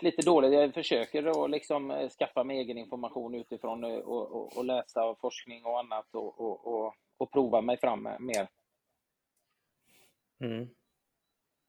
lite 0.00 0.22
dåligt. 0.22 0.52
Jag 0.52 0.74
försöker 0.74 1.44
att 1.44 1.50
liksom 1.50 1.90
eh, 1.90 2.08
skaffa 2.08 2.44
mig 2.44 2.58
egen 2.58 2.78
information 2.78 3.34
utifrån 3.34 3.84
eh, 3.84 3.96
och, 3.96 4.32
och, 4.32 4.56
och 4.56 4.64
läsa 4.64 5.14
forskning 5.20 5.64
och 5.64 5.78
annat 5.78 6.14
och, 6.14 6.40
och, 6.40 6.94
och, 7.16 7.32
prova 7.32 7.60
mig 7.60 7.76
fram 7.76 8.08
mer. 8.18 8.48
Mm. 10.40 10.68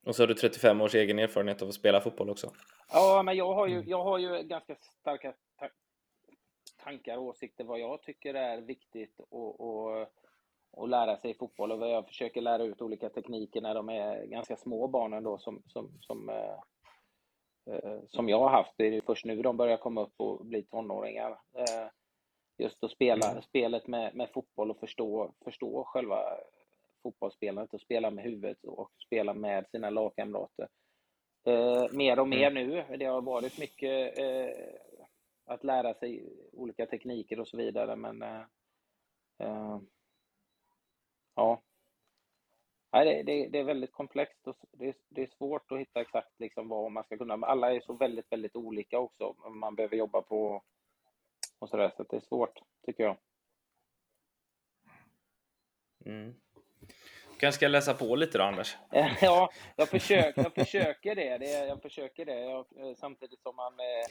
Och 0.05 0.15
så 0.15 0.23
har 0.23 0.27
du 0.27 0.33
35 0.33 0.81
års 0.81 0.95
egen 0.95 1.19
erfarenhet 1.19 1.61
av 1.61 1.67
att 1.67 1.73
spela 1.73 2.01
fotboll 2.01 2.29
också. 2.29 2.51
Ja, 2.93 3.23
men 3.25 3.37
jag 3.37 3.53
har 3.53 3.67
ju, 3.67 3.83
jag 3.87 4.03
har 4.03 4.17
ju 4.17 4.43
ganska 4.43 4.75
starka 4.75 5.33
ta 5.59 5.69
tankar 6.83 7.17
och 7.17 7.23
åsikter 7.23 7.63
vad 7.63 7.79
jag 7.79 8.01
tycker 8.01 8.33
är 8.33 8.61
viktigt 8.61 9.19
och, 9.29 9.59
och, 9.59 10.07
och 10.71 10.89
lära 10.89 11.17
sig 11.17 11.31
i 11.31 11.33
fotboll 11.33 11.71
och 11.71 11.79
vad 11.79 11.91
jag 11.91 12.07
försöker 12.07 12.41
lära 12.41 12.63
ut 12.63 12.81
olika 12.81 13.09
tekniker 13.09 13.61
när 13.61 13.75
de 13.75 13.89
är 13.89 14.25
ganska 14.25 14.55
små 14.55 14.87
barnen 14.87 15.23
då 15.23 15.37
som, 15.37 15.63
som, 15.67 15.91
som 16.01 16.29
eh, 16.29 16.59
Eh, 17.65 17.99
som 18.07 18.29
jag 18.29 18.39
har 18.39 18.49
haft. 18.49 18.73
Det 18.77 18.97
är 18.97 19.01
först 19.01 19.25
nu 19.25 19.41
de 19.41 19.57
börjar 19.57 19.77
komma 19.77 20.01
upp 20.01 20.13
och 20.17 20.45
bli 20.45 20.63
tonåringar. 20.63 21.31
Eh, 21.31 21.87
just 22.57 22.83
att 22.83 22.91
spela 22.91 23.31
mm. 23.31 23.41
spelet 23.41 23.87
med, 23.87 24.15
med 24.15 24.29
fotboll 24.29 24.71
och 24.71 24.79
förstå, 24.79 25.33
förstå 25.43 25.83
själva 25.83 26.19
fotbollsspelandet 27.03 27.73
och 27.73 27.81
spela 27.81 28.11
med 28.11 28.23
huvudet 28.23 28.63
och 28.63 28.91
spela 29.05 29.33
med 29.33 29.69
sina 29.71 29.89
lagkamrater. 29.89 30.67
Eh, 31.45 31.91
mer 31.91 32.19
och 32.19 32.27
mer 32.27 32.51
mm. 32.51 32.67
nu. 32.67 32.97
Det 32.97 33.05
har 33.05 33.21
varit 33.21 33.59
mycket 33.59 34.19
eh, 34.19 34.49
att 35.45 35.63
lära 35.63 35.93
sig 35.93 36.33
olika 36.51 36.85
tekniker 36.85 37.39
och 37.39 37.47
så 37.47 37.57
vidare, 37.57 37.95
men 37.95 38.21
eh, 38.21 38.41
eh 39.39 39.79
ja, 41.35 41.61
Nej, 42.93 43.05
det, 43.05 43.23
det, 43.23 43.47
det, 43.47 43.59
är 43.59 43.63
väldigt 43.63 43.91
komplext 43.91 44.47
och 44.47 44.57
det 44.71 44.87
är, 44.87 44.95
det 45.09 45.21
är, 45.21 45.27
svårt 45.37 45.71
att 45.71 45.79
hitta 45.79 46.01
exakt 46.01 46.39
liksom 46.39 46.67
vad 46.67 46.91
man 46.91 47.03
ska 47.03 47.17
kunna. 47.17 47.33
Alla 47.33 47.73
är 47.73 47.81
så 47.81 47.93
väldigt, 47.93 48.31
väldigt 48.31 48.55
olika 48.55 48.99
också. 48.99 49.35
Man 49.49 49.75
behöver 49.75 49.95
jobba 49.95 50.21
på 50.21 50.63
och 51.59 51.69
sådär, 51.69 51.93
så 51.97 52.03
det 52.03 52.15
är 52.15 52.21
svårt 52.21 52.59
tycker 52.85 53.03
jag. 53.03 53.17
Mm 56.05 56.35
kanske 57.43 57.57
ska 57.57 57.67
läsa 57.67 57.93
på 57.93 58.15
lite 58.15 58.37
då, 58.37 58.43
Anders? 58.43 58.77
ja, 59.21 59.49
jag 59.75 59.89
försöker, 59.89 60.43
jag 60.43 60.53
försöker 60.53 61.15
det. 61.15 61.37
det. 61.37 61.67
Jag 61.67 61.81
försöker 61.81 62.25
det. 62.25 62.39
Jag, 62.39 62.59
eh, 62.59 62.95
samtidigt 62.95 63.41
som 63.41 63.55
man... 63.55 63.73
Eh, 63.79 64.05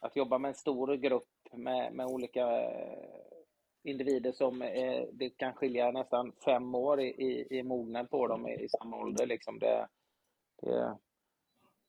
att 0.00 0.16
jobba 0.16 0.38
med 0.38 0.48
en 0.48 0.54
stor 0.54 0.96
grupp 0.96 1.28
med, 1.52 1.92
med 1.92 2.06
olika 2.06 2.62
eh, 2.62 2.98
individer 3.84 4.32
som 4.32 4.62
eh, 4.62 5.02
det 5.12 5.30
kan 5.30 5.52
skilja 5.52 5.90
nästan 5.90 6.32
fem 6.44 6.74
år 6.74 7.00
i, 7.00 7.06
i, 7.06 7.58
i 7.58 7.62
mognad 7.62 8.10
på 8.10 8.26
dem 8.26 8.48
i, 8.48 8.64
i 8.64 8.68
samma 8.68 8.96
ålder. 8.96 9.26
Liksom 9.26 9.58
det, 9.58 9.88
det, 10.62 10.96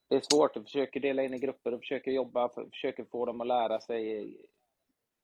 det, 0.07 0.15
är 0.15 0.21
svårt. 0.31 0.57
att 0.57 0.63
försöka 0.63 0.99
dela 0.99 1.23
in 1.23 1.33
i 1.33 1.39
grupper 1.39 1.73
och 1.73 1.79
försöker 1.79 2.11
jobba, 2.11 2.49
för, 2.49 2.65
försöker 2.65 3.03
få 3.03 3.25
dem 3.25 3.41
att 3.41 3.47
lära 3.47 3.79
sig 3.79 4.37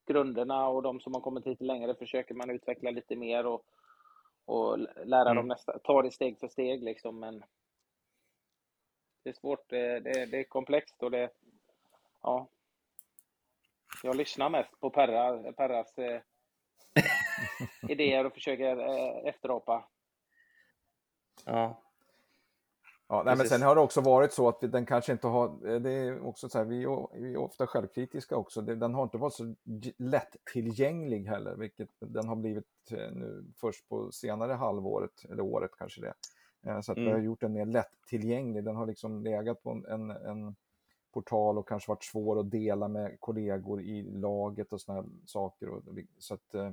grunderna 0.07 0.67
och 0.67 0.81
de 0.81 0.99
som 0.99 1.13
har 1.13 1.21
kommit 1.21 1.45
lite 1.45 1.63
längre 1.63 1.95
försöker 1.95 2.35
man 2.35 2.49
utveckla 2.49 2.91
lite 2.91 3.15
mer 3.15 3.45
och, 3.45 3.65
och 4.49 4.79
lära 5.05 5.29
mm. 5.29 5.35
dem 5.35 5.47
nästa, 5.47 5.79
ta 5.79 6.01
det 6.01 6.11
steg 6.11 6.39
för 6.39 6.47
steg 6.47 6.83
liksom. 6.83 7.19
Men 7.19 7.43
det 9.23 9.29
är 9.29 9.33
svårt, 9.33 9.69
det, 9.69 9.99
det, 9.99 10.25
det 10.25 10.39
är 10.39 10.43
komplext 10.43 11.03
och 11.03 11.11
det, 11.11 11.29
ja. 12.21 12.47
Jag 14.03 14.15
lyssnar 14.15 14.49
mest 14.49 14.79
på 14.79 14.89
Perra, 14.89 15.53
Perras 15.53 15.97
eh, 15.97 16.21
idéer 17.89 18.25
och 18.25 18.33
försöker 18.33 18.77
eh, 18.77 19.29
efterapa. 19.29 19.85
Ja. 21.45 21.81
Ja, 23.11 23.23
nej, 23.25 23.37
men 23.37 23.47
sen 23.47 23.61
har 23.61 23.75
det 23.75 23.81
också 23.81 24.01
varit 24.01 24.33
så 24.33 24.47
att 24.47 24.59
den 24.61 24.85
kanske 24.85 25.11
inte 25.11 25.27
har, 25.27 25.67
eh, 25.67 25.79
det 25.79 25.91
är 25.91 26.27
också 26.27 26.49
så 26.49 26.57
här, 26.57 26.65
vi 26.65 26.83
är, 26.83 27.19
vi 27.19 27.33
är 27.33 27.37
ofta 27.37 27.67
självkritiska 27.67 28.35
också, 28.35 28.61
den 28.61 28.93
har 28.93 29.03
inte 29.03 29.17
varit 29.17 29.33
så 29.33 29.55
lättillgänglig 29.97 31.25
heller, 31.25 31.55
vilket 31.55 31.89
den 31.99 32.27
har 32.27 32.35
blivit 32.35 32.65
eh, 32.91 33.11
nu 33.11 33.45
först 33.55 33.89
på 33.89 34.11
senare 34.11 34.53
halvåret, 34.53 35.25
eller 35.29 35.43
året 35.43 35.71
kanske 35.77 36.01
det. 36.01 36.13
Så 36.83 36.91
att 36.91 36.97
mm. 36.97 37.05
vi 37.05 37.11
har 37.11 37.19
gjort 37.19 37.41
den 37.41 37.53
mer 37.53 37.65
lättillgänglig, 37.65 38.63
den 38.63 38.75
har 38.75 38.85
liksom 38.85 39.23
legat 39.23 39.63
på 39.63 39.83
en, 39.89 40.11
en 40.11 40.55
portal 41.11 41.57
och 41.57 41.67
kanske 41.67 41.91
varit 41.91 42.03
svår 42.03 42.39
att 42.39 42.51
dela 42.51 42.87
med 42.87 43.19
kollegor 43.19 43.81
i 43.81 44.03
laget 44.03 44.73
och 44.73 44.81
sådana 44.81 45.09
saker. 45.25 45.69
Och, 45.69 45.83
så 46.17 46.33
att 46.33 46.55
eh, 46.55 46.71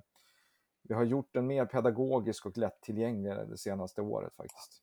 vi 0.82 0.94
har 0.94 1.04
gjort 1.04 1.28
den 1.32 1.46
mer 1.46 1.66
pedagogisk 1.66 2.46
och 2.46 2.58
lättillgänglig 2.58 3.32
det 3.48 3.58
senaste 3.58 4.02
året 4.02 4.34
faktiskt. 4.36 4.82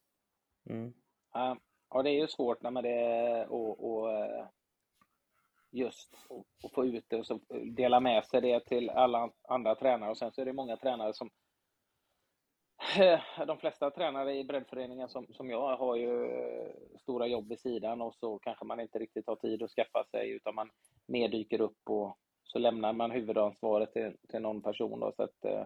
Mm. 0.65 0.93
Ja, 1.33 1.57
det 2.03 2.09
är 2.09 2.21
ju 2.21 2.27
svårt 2.27 2.61
när 2.61 2.71
man 2.71 2.83
det 2.83 3.45
och, 3.47 3.91
och 3.91 4.11
eh, 4.11 4.47
just 5.71 6.15
att 6.63 6.71
få 6.71 6.85
ut 6.85 7.05
det 7.07 7.17
och 7.17 7.25
så 7.25 7.39
dela 7.75 7.99
med 7.99 8.25
sig 8.25 8.41
det 8.41 8.65
till 8.65 8.89
alla 8.89 9.31
andra 9.47 9.75
tränare 9.75 10.09
och 10.11 10.17
sen 10.17 10.31
så 10.31 10.41
är 10.41 10.45
det 10.45 10.53
många 10.53 10.77
tränare 10.77 11.13
som 11.13 11.29
eh, 12.97 13.19
de 13.47 13.57
flesta 13.57 13.91
tränare 13.91 14.35
i 14.35 14.43
breddföreningen 14.43 15.09
som, 15.09 15.27
som 15.33 15.49
jag 15.49 15.77
har 15.77 15.95
ju 15.95 16.25
eh, 16.25 16.71
stora 17.01 17.27
jobb 17.27 17.49
vid 17.49 17.59
sidan 17.59 18.01
och 18.01 18.15
så 18.15 18.39
kanske 18.39 18.65
man 18.65 18.79
inte 18.79 18.99
riktigt 18.99 19.27
har 19.27 19.35
tid 19.35 19.63
att 19.63 19.71
skaffa 19.71 20.03
sig 20.11 20.31
utan 20.31 20.55
man 20.55 20.69
mer 21.07 21.29
dyker 21.29 21.61
upp 21.61 21.89
och 21.89 22.17
så 22.43 22.59
lämnar 22.59 22.93
man 22.93 23.11
huvudansvaret 23.11 23.93
till, 23.93 24.17
till 24.29 24.41
någon 24.41 24.61
person. 24.61 24.99
Då, 24.99 25.11
så 25.15 25.23
att, 25.23 25.45
eh 25.45 25.65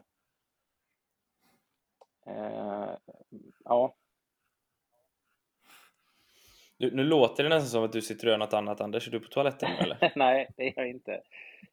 ja. 3.63 3.95
Du, 6.77 6.91
nu 6.91 7.03
låter 7.03 7.43
det 7.43 7.49
nästan 7.49 7.69
som 7.69 7.83
att 7.83 7.91
du 7.91 8.01
sitter 8.01 8.27
och 8.27 8.31
gör 8.31 8.37
något 8.37 8.53
annat 8.53 8.81
Anders. 8.81 9.07
Är 9.07 9.11
du 9.11 9.19
på 9.19 9.27
toaletten 9.27 9.69
eller? 9.71 10.11
Nej, 10.15 10.49
det 10.57 10.67
är 10.67 10.73
jag 10.75 10.89
inte. 10.89 11.21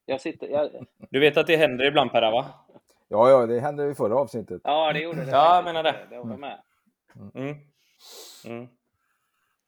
Jag 0.07 0.21
sitter, 0.21 0.49
jag... 0.49 0.87
Du 1.11 1.21
vet 1.21 1.37
att 1.37 1.47
det 1.47 1.57
händer 1.57 1.85
ibland 1.85 2.13
Perra 2.13 2.31
va? 2.31 2.47
Ja, 3.09 3.31
ja, 3.31 3.47
det 3.47 3.61
hände 3.61 3.91
i 3.91 3.95
förra 3.95 4.17
avsnittet. 4.17 4.61
Ja, 4.65 4.93
det 4.93 5.01
gjorde 5.01 5.25
det. 5.25 5.31
Ja, 5.31 5.57
jag 5.57 5.65
menar 5.65 5.83
det. 5.83 6.07
Det 6.11 6.19
var 6.19 6.25
med. 6.25 6.63
Mm. 7.35 7.57
Mm. 8.45 8.69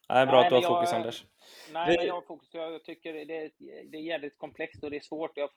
Nej, 0.09 0.27
bra 0.27 0.37
nej, 0.37 0.45
att 0.45 0.51
du 0.51 0.55
har 0.55 0.63
fokus 0.63 0.91
jag, 0.91 1.01
Anders. 1.01 1.25
Nej, 1.73 1.91
det... 1.91 1.99
men 1.99 2.07
jag 2.07 2.15
har 2.15 2.23
fokus. 2.23 2.49
Jag 2.53 2.85
tycker 2.85 3.13
det 3.13 3.37
är, 3.37 3.51
det 3.91 3.97
är 3.97 4.03
jävligt 4.03 4.39
komplext 4.39 4.85
och 4.85 4.91
det 4.91 4.97
är 4.97 5.01
svårt. 5.01 5.31
Jag 5.35 5.45
har 5.45 5.51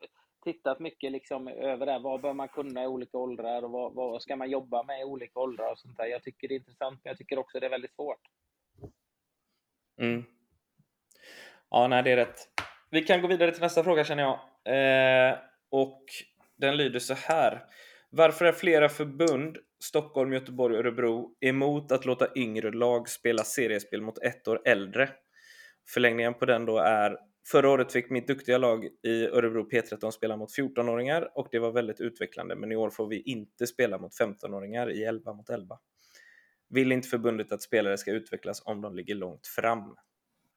tittat 0.43 0.79
mycket 0.79 1.11
liksom 1.11 1.47
över 1.47 1.85
det. 1.85 1.99
Vad 1.99 2.21
bör 2.21 2.33
man 2.33 2.47
kunna 2.47 2.83
i 2.83 2.87
olika 2.87 3.17
åldrar 3.17 3.63
och 3.63 3.71
vad, 3.71 3.93
vad 3.93 4.21
ska 4.21 4.35
man 4.35 4.49
jobba 4.49 4.83
med 4.83 5.01
i 5.01 5.03
olika 5.03 5.39
åldrar 5.39 5.71
och 5.71 5.79
sånt 5.79 5.97
där. 5.97 6.05
Jag 6.05 6.23
tycker 6.23 6.47
det 6.47 6.53
är 6.53 6.59
intressant, 6.59 6.99
men 7.03 7.11
jag 7.11 7.17
tycker 7.17 7.39
också 7.39 7.59
det 7.59 7.65
är 7.65 7.69
väldigt 7.69 7.95
svårt. 7.95 8.21
Mm. 9.99 10.23
Ja, 11.69 11.87
nej, 11.87 12.03
det 12.03 12.11
är 12.11 12.15
rätt. 12.15 12.47
Vi 12.89 13.01
kan 13.01 13.21
gå 13.21 13.27
vidare 13.27 13.51
till 13.51 13.61
nästa 13.61 13.83
fråga 13.83 14.03
känner 14.03 14.23
jag. 14.23 14.39
Eh, 14.65 15.37
och 15.71 16.05
den 16.57 16.77
lyder 16.77 16.99
så 16.99 17.13
här. 17.13 17.63
Varför 18.09 18.45
är 18.45 18.51
flera 18.51 18.89
förbund, 18.89 19.57
Stockholm, 19.83 20.33
Göteborg 20.33 20.73
och 20.73 20.79
Örebro, 20.79 21.37
emot 21.41 21.91
att 21.91 22.05
låta 22.05 22.27
yngre 22.35 22.71
lag 22.71 23.09
spela 23.09 23.43
seriespel 23.43 24.01
mot 24.01 24.23
ett 24.23 24.47
år 24.47 24.61
äldre? 24.65 25.09
Förlängningen 25.93 26.33
på 26.33 26.45
den 26.45 26.65
då 26.65 26.77
är 26.77 27.17
Förra 27.51 27.69
året 27.69 27.91
fick 27.91 28.09
mitt 28.09 28.27
duktiga 28.27 28.57
lag 28.57 28.85
i 29.03 29.25
Örebro 29.25 29.69
P13 29.69 30.11
spela 30.11 30.37
mot 30.37 30.57
14-åringar 30.57 31.29
och 31.35 31.47
det 31.51 31.59
var 31.59 31.71
väldigt 31.71 32.01
utvecklande, 32.01 32.55
men 32.55 32.71
i 32.71 32.75
år 32.75 32.89
får 32.89 33.07
vi 33.07 33.21
inte 33.21 33.67
spela 33.67 33.97
mot 33.97 34.19
15-åringar 34.19 34.91
i 34.91 35.03
11 35.03 35.33
mot 35.33 35.49
11. 35.49 35.77
Vill 36.69 36.91
inte 36.91 37.07
förbundet 37.07 37.51
att 37.51 37.61
spelare 37.61 37.97
ska 37.97 38.11
utvecklas 38.11 38.61
om 38.65 38.81
de 38.81 38.95
ligger 38.95 39.15
långt 39.15 39.47
fram? 39.47 39.95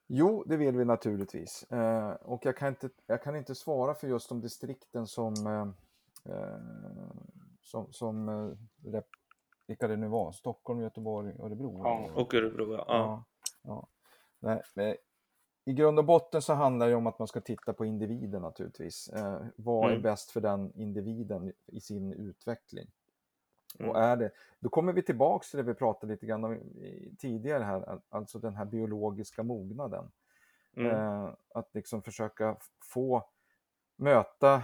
Jo, 0.07 0.45
det 0.47 0.57
vill 0.57 0.77
vi 0.77 0.85
naturligtvis. 0.85 1.63
Eh, 1.71 2.11
och 2.11 2.41
jag 2.45 2.57
kan, 2.57 2.69
inte, 2.69 2.91
jag 3.07 3.23
kan 3.23 3.37
inte 3.37 3.55
svara 3.55 3.95
för 3.95 4.09
just 4.09 4.29
de 4.29 4.41
distrikten 4.41 5.07
som, 5.07 5.35
eh, 5.47 6.35
eh 6.35 6.59
som, 7.61 7.93
som 7.93 8.29
eh, 8.29 9.03
vilka 9.67 9.89
det 9.89 9.97
nu 9.97 10.09
var, 10.09 10.33
Stockholm, 10.33 10.81
Göteborg, 10.81 11.35
Örebro. 11.39 11.81
Ja, 11.85 12.11
och 12.15 12.35
Örebro, 12.35 12.73
ja. 12.73 12.85
ja, 12.89 13.25
ja. 13.63 13.89
Nej, 14.39 14.63
men 14.75 14.97
I 15.65 15.73
grund 15.73 15.99
och 15.99 16.05
botten 16.05 16.43
så 16.43 16.53
handlar 16.53 16.89
det 16.89 16.95
om 16.95 17.07
att 17.07 17.19
man 17.19 17.29
ska 17.29 17.41
titta 17.41 17.73
på 17.73 17.85
individen 17.85 18.43
naturligtvis. 18.43 19.09
Eh, 19.09 19.43
vad 19.57 19.85
mm. 19.85 19.99
är 19.99 20.03
bäst 20.03 20.31
för 20.31 20.41
den 20.41 20.73
individen 20.75 21.53
i 21.67 21.81
sin 21.81 22.13
utveckling? 22.13 22.91
Mm. 23.79 23.91
Och 23.91 24.03
är 24.03 24.17
det, 24.17 24.31
då 24.61 24.69
kommer 24.69 24.93
vi 24.93 25.03
tillbaks 25.03 25.51
till 25.51 25.57
det 25.57 25.63
vi 25.63 25.75
pratade 25.75 26.13
lite 26.13 26.27
grann 26.27 26.45
om 26.45 26.59
tidigare 27.19 27.65
här, 27.65 28.01
alltså 28.09 28.39
den 28.39 28.57
här 28.57 28.65
biologiska 28.65 29.43
mognaden. 29.43 30.11
Mm. 30.77 30.91
Eh, 30.91 31.31
att 31.55 31.75
liksom 31.75 32.03
försöka 32.03 32.57
få 32.85 33.25
möta, 33.97 34.63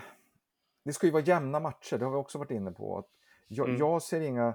det 0.85 0.93
ska 0.93 1.07
ju 1.07 1.13
vara 1.13 1.23
jämna 1.23 1.61
matcher, 1.61 1.99
det 1.99 2.05
har 2.05 2.13
vi 2.13 2.19
också 2.19 2.39
varit 2.39 2.51
inne 2.51 2.73
på. 2.73 2.99
Att 2.99 3.09
jag, 3.49 3.69
mm. 3.69 3.79
jag 3.79 4.03
ser 4.03 4.21
inga 4.21 4.55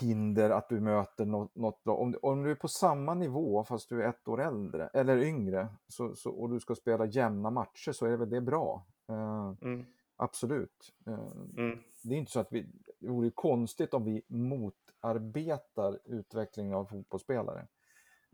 hinder 0.00 0.50
att 0.50 0.68
du 0.68 0.80
möter 0.80 1.24
något, 1.24 1.54
något 1.54 1.86
om, 1.86 2.14
om 2.22 2.42
du 2.42 2.50
är 2.50 2.54
på 2.54 2.68
samma 2.68 3.14
nivå 3.14 3.64
fast 3.64 3.88
du 3.88 4.02
är 4.02 4.08
ett 4.08 4.28
år 4.28 4.40
äldre 4.40 4.90
eller 4.94 5.16
yngre 5.18 5.68
så, 5.88 6.14
så, 6.14 6.30
och 6.30 6.50
du 6.50 6.60
ska 6.60 6.74
spela 6.74 7.06
jämna 7.06 7.50
matcher 7.50 7.92
så 7.92 8.06
är 8.06 8.16
väl 8.16 8.30
det 8.30 8.40
bra. 8.40 8.86
Uh, 9.10 9.52
mm. 9.62 9.86
Absolut. 10.16 10.92
Uh, 11.08 11.30
mm. 11.56 11.78
Det 12.02 12.14
är 12.14 12.18
inte 12.18 12.32
så 12.32 12.40
att 12.40 12.52
vi, 12.52 12.66
det 13.00 13.08
vore 13.08 13.30
konstigt 13.30 13.94
om 13.94 14.04
vi 14.04 14.22
motarbetar 14.26 15.98
utvecklingen 16.04 16.74
av 16.74 16.84
fotbollsspelare. 16.84 17.66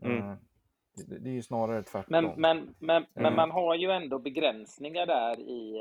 Mm. 0.01 0.17
Uh, 0.17 0.35
det, 0.95 1.19
det, 1.19 1.29
är 1.29 1.33
ju 1.33 1.41
snarare 1.41 1.83
tvärtom. 1.83 2.11
Men, 2.11 2.41
men, 2.41 2.75
men, 2.79 3.05
men 3.13 3.35
man 3.35 3.51
har 3.51 3.75
ju 3.75 3.91
ändå 3.91 4.19
begränsningar 4.19 5.05
där 5.05 5.39
i, 5.39 5.77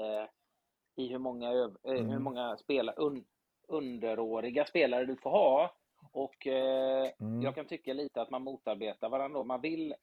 i 0.96 1.08
hur 1.08 1.18
många, 1.18 1.50
hur 1.82 1.96
mm. 1.96 2.22
många 2.22 2.56
spelare, 2.56 2.96
un, 2.96 3.24
underåriga 3.70 4.64
spelare 4.64 5.04
du 5.04 5.16
får 5.16 5.30
ha. 5.30 5.74
Och 6.12 6.46
eh, 6.46 7.10
mm. 7.20 7.42
jag 7.42 7.54
kan 7.54 7.66
tycka 7.66 7.92
lite 7.92 8.22
att 8.22 8.30
man 8.30 8.42
motarbetar 8.42 9.08
varandra. 9.08 9.44
Man 9.44 9.60
vill 9.60 9.94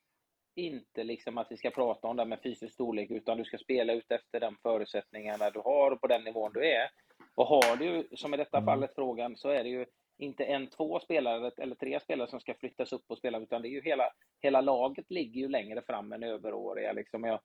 inte 0.57 1.03
liksom 1.03 1.37
att 1.37 1.51
vi 1.51 1.57
ska 1.57 1.69
prata 1.69 2.07
om 2.07 2.15
det 2.15 2.25
med 2.25 2.41
fysisk 2.43 2.73
storlek, 2.73 3.11
utan 3.11 3.37
du 3.37 3.45
ska 3.45 3.57
spela 3.57 3.93
ut 3.93 4.11
efter 4.11 4.39
de 4.39 4.57
förutsättningarna 4.63 5.49
du 5.49 5.59
har 5.59 5.91
och 5.91 6.01
på 6.01 6.07
den 6.07 6.23
nivån 6.23 6.53
du 6.53 6.67
är. 6.67 6.89
Och 7.35 7.47
har 7.47 7.75
du, 7.75 8.07
som 8.15 8.33
i 8.33 8.37
detta 8.37 8.57
mm. 8.57 8.65
fallet 8.65 8.95
frågan, 8.95 9.37
så 9.37 9.49
är 9.49 9.63
det 9.63 9.69
ju 9.69 9.85
inte 10.17 10.45
en, 10.45 10.67
två 10.67 10.99
spelare 10.99 11.51
eller 11.57 11.75
tre 11.75 11.99
spelare 11.99 12.29
som 12.29 12.39
ska 12.39 12.53
flyttas 12.53 12.93
upp 12.93 13.05
och 13.07 13.17
spela, 13.17 13.39
utan 13.39 13.61
det 13.61 13.67
är 13.67 13.71
ju 13.71 13.81
hela, 13.81 14.09
hela 14.41 14.61
laget 14.61 15.11
ligger 15.11 15.41
ju 15.41 15.47
längre 15.47 15.81
fram 15.81 16.11
än 16.11 16.23
överåriga. 16.23 16.91
Liksom. 16.91 17.23
Jag, 17.23 17.39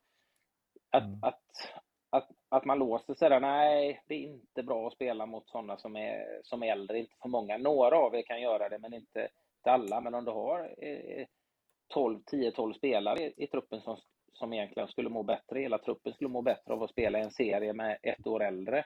att, 0.91 1.05
mm. 1.05 1.19
att, 1.23 1.43
att, 2.11 2.29
att 2.49 2.65
man 2.65 2.79
låser 2.79 3.15
sig 3.15 3.31
där, 3.31 3.41
nej, 3.41 4.03
det 4.07 4.15
är 4.15 4.21
inte 4.21 4.63
bra 4.63 4.87
att 4.87 4.93
spela 4.93 5.27
mot 5.27 5.49
sådana 5.49 5.77
som 5.77 5.97
är, 5.97 6.41
som 6.43 6.63
är 6.63 6.73
äldre, 6.73 6.99
inte 6.99 7.17
för 7.23 7.29
många. 7.29 7.59
Några 7.59 7.97
av 7.97 8.15
er 8.15 8.23
kan 8.23 8.41
göra 8.41 8.69
det, 8.69 8.79
men 8.79 8.95
inte, 8.95 9.29
inte 9.59 9.71
alla. 9.71 10.01
Men 10.01 10.15
om 10.15 10.25
du 10.25 10.31
har 10.31 10.75
eh, 10.79 11.27
12, 11.93 12.21
10-12 12.33 12.73
spelare 12.73 13.19
i, 13.23 13.35
i, 13.37 13.47
truppen 13.47 13.81
som, 13.81 13.97
som 14.33 14.53
egentligen 14.53 14.89
skulle 14.89 15.09
må 15.09 15.23
bättre, 15.23 15.61
hela 15.61 15.79
truppen 15.79 16.13
skulle 16.13 16.31
må 16.31 16.43
bättre 16.43 16.73
av 16.73 16.83
att 16.83 16.91
spela 16.91 17.19
en 17.19 17.31
serie 17.31 17.73
med 17.73 17.99
ett 18.03 18.27
år 18.27 18.43
äldre. 18.43 18.85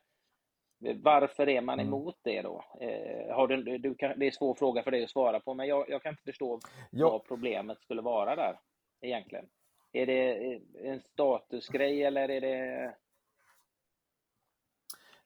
Varför 1.02 1.48
är 1.48 1.60
man 1.60 1.80
mm. 1.80 1.86
emot 1.86 2.18
det 2.22 2.42
då? 2.42 2.64
Eh, 2.80 3.34
har 3.36 3.48
du, 3.48 3.78
du 3.78 3.94
kan, 3.94 4.18
det 4.18 4.24
är 4.24 4.26
en 4.26 4.32
svår 4.32 4.54
fråga 4.54 4.82
för 4.82 4.90
dig 4.90 5.04
att 5.04 5.10
svara 5.10 5.40
på, 5.40 5.54
men 5.54 5.66
jag, 5.66 5.90
jag 5.90 6.02
kan 6.02 6.12
inte 6.12 6.22
förstå 6.22 6.60
ja. 6.90 7.10
vad 7.10 7.24
problemet 7.24 7.80
skulle 7.80 8.02
vara 8.02 8.36
där 8.36 8.58
egentligen. 9.00 9.48
Är 9.92 10.06
det 10.06 10.60
en 10.84 11.00
statusgrej 11.00 12.02
eller 12.02 12.28
är 12.28 12.40
det 12.40 12.94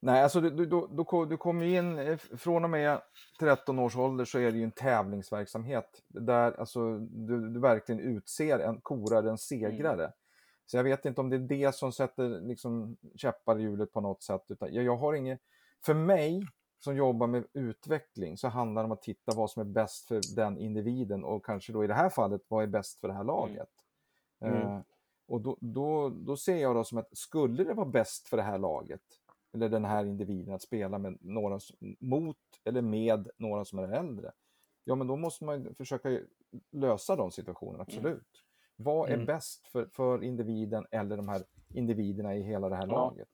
Nej, 0.02 0.22
alltså 0.22 0.40
du, 0.40 0.50
du, 0.50 0.66
du, 0.66 1.26
du 1.26 1.36
kommer 1.36 1.66
in, 1.66 1.98
eh, 1.98 2.16
från 2.16 2.64
och 2.64 2.70
med 2.70 3.00
13 3.40 3.78
års 3.78 3.96
ålder 3.96 4.24
så 4.24 4.38
är 4.38 4.52
det 4.52 4.58
ju 4.58 4.64
en 4.64 4.72
tävlingsverksamhet 4.72 6.02
där 6.08 6.60
alltså, 6.60 6.98
du, 6.98 7.48
du 7.48 7.60
verkligen 7.60 8.00
utser 8.00 8.58
en 8.58 8.80
korar 8.80 9.22
en 9.22 9.38
segrare. 9.38 10.04
Mm. 10.04 10.12
Så 10.66 10.76
jag 10.76 10.84
vet 10.84 11.04
inte 11.04 11.20
om 11.20 11.30
det 11.30 11.36
är 11.36 11.40
det 11.40 11.74
som 11.74 11.92
sätter 11.92 12.40
liksom, 12.40 12.96
käppar 13.16 13.58
i 13.58 13.62
hjulet 13.62 13.92
på 13.92 14.00
något 14.00 14.22
sätt. 14.22 14.44
Utan 14.48 14.74
jag, 14.74 14.84
jag 14.84 14.96
har 14.96 15.14
inget, 15.14 15.40
för 15.84 15.94
mig 15.94 16.46
som 16.78 16.96
jobbar 16.96 17.26
med 17.26 17.44
utveckling 17.52 18.36
så 18.36 18.48
handlar 18.48 18.82
det 18.82 18.86
om 18.86 18.92
att 18.92 19.02
titta 19.02 19.32
vad 19.36 19.50
som 19.50 19.60
är 19.60 19.72
bäst 19.72 20.08
för 20.08 20.36
den 20.36 20.58
individen 20.58 21.24
och 21.24 21.44
kanske 21.44 21.72
då 21.72 21.84
i 21.84 21.86
det 21.86 21.94
här 21.94 22.10
fallet 22.10 22.42
vad 22.48 22.62
är 22.62 22.66
bäst 22.66 23.00
för 23.00 23.08
det 23.08 23.14
här 23.14 23.20
mm. 23.20 23.34
laget. 23.34 23.70
Mm. 24.40 24.62
Mm. 24.62 24.82
och 25.28 25.40
då, 25.40 25.56
då, 25.60 26.08
då 26.08 26.36
ser 26.36 26.56
jag 26.56 26.74
då 26.74 26.84
som 26.84 26.98
att 26.98 27.18
skulle 27.18 27.64
det 27.64 27.74
vara 27.74 27.86
bäst 27.86 28.28
för 28.28 28.36
det 28.36 28.42
här 28.42 28.58
laget 28.58 29.02
eller 29.54 29.68
den 29.68 29.84
här 29.84 30.04
individen 30.04 30.54
att 30.54 30.62
spela 30.62 30.98
med 30.98 31.18
några 31.20 31.58
mot 31.98 32.36
eller 32.64 32.82
med 32.82 33.28
några 33.36 33.64
som 33.64 33.78
är 33.78 33.92
äldre. 33.92 34.32
Ja, 34.84 34.94
men 34.94 35.06
då 35.06 35.16
måste 35.16 35.44
man 35.44 35.74
försöka 35.74 36.20
lösa 36.72 37.16
de 37.16 37.30
situationerna, 37.30 37.84
mm. 37.84 37.86
absolut. 37.88 38.04
Mm. 38.12 38.24
Vad 38.76 39.08
är 39.08 39.14
mm. 39.14 39.26
bäst 39.26 39.68
för, 39.68 39.86
för 39.92 40.24
individen 40.24 40.86
eller 40.90 41.16
de 41.16 41.28
här 41.28 41.42
individerna 41.74 42.36
i 42.36 42.42
hela 42.42 42.68
det 42.68 42.76
här 42.76 42.86
ja. 42.86 42.92
laget? 42.92 43.28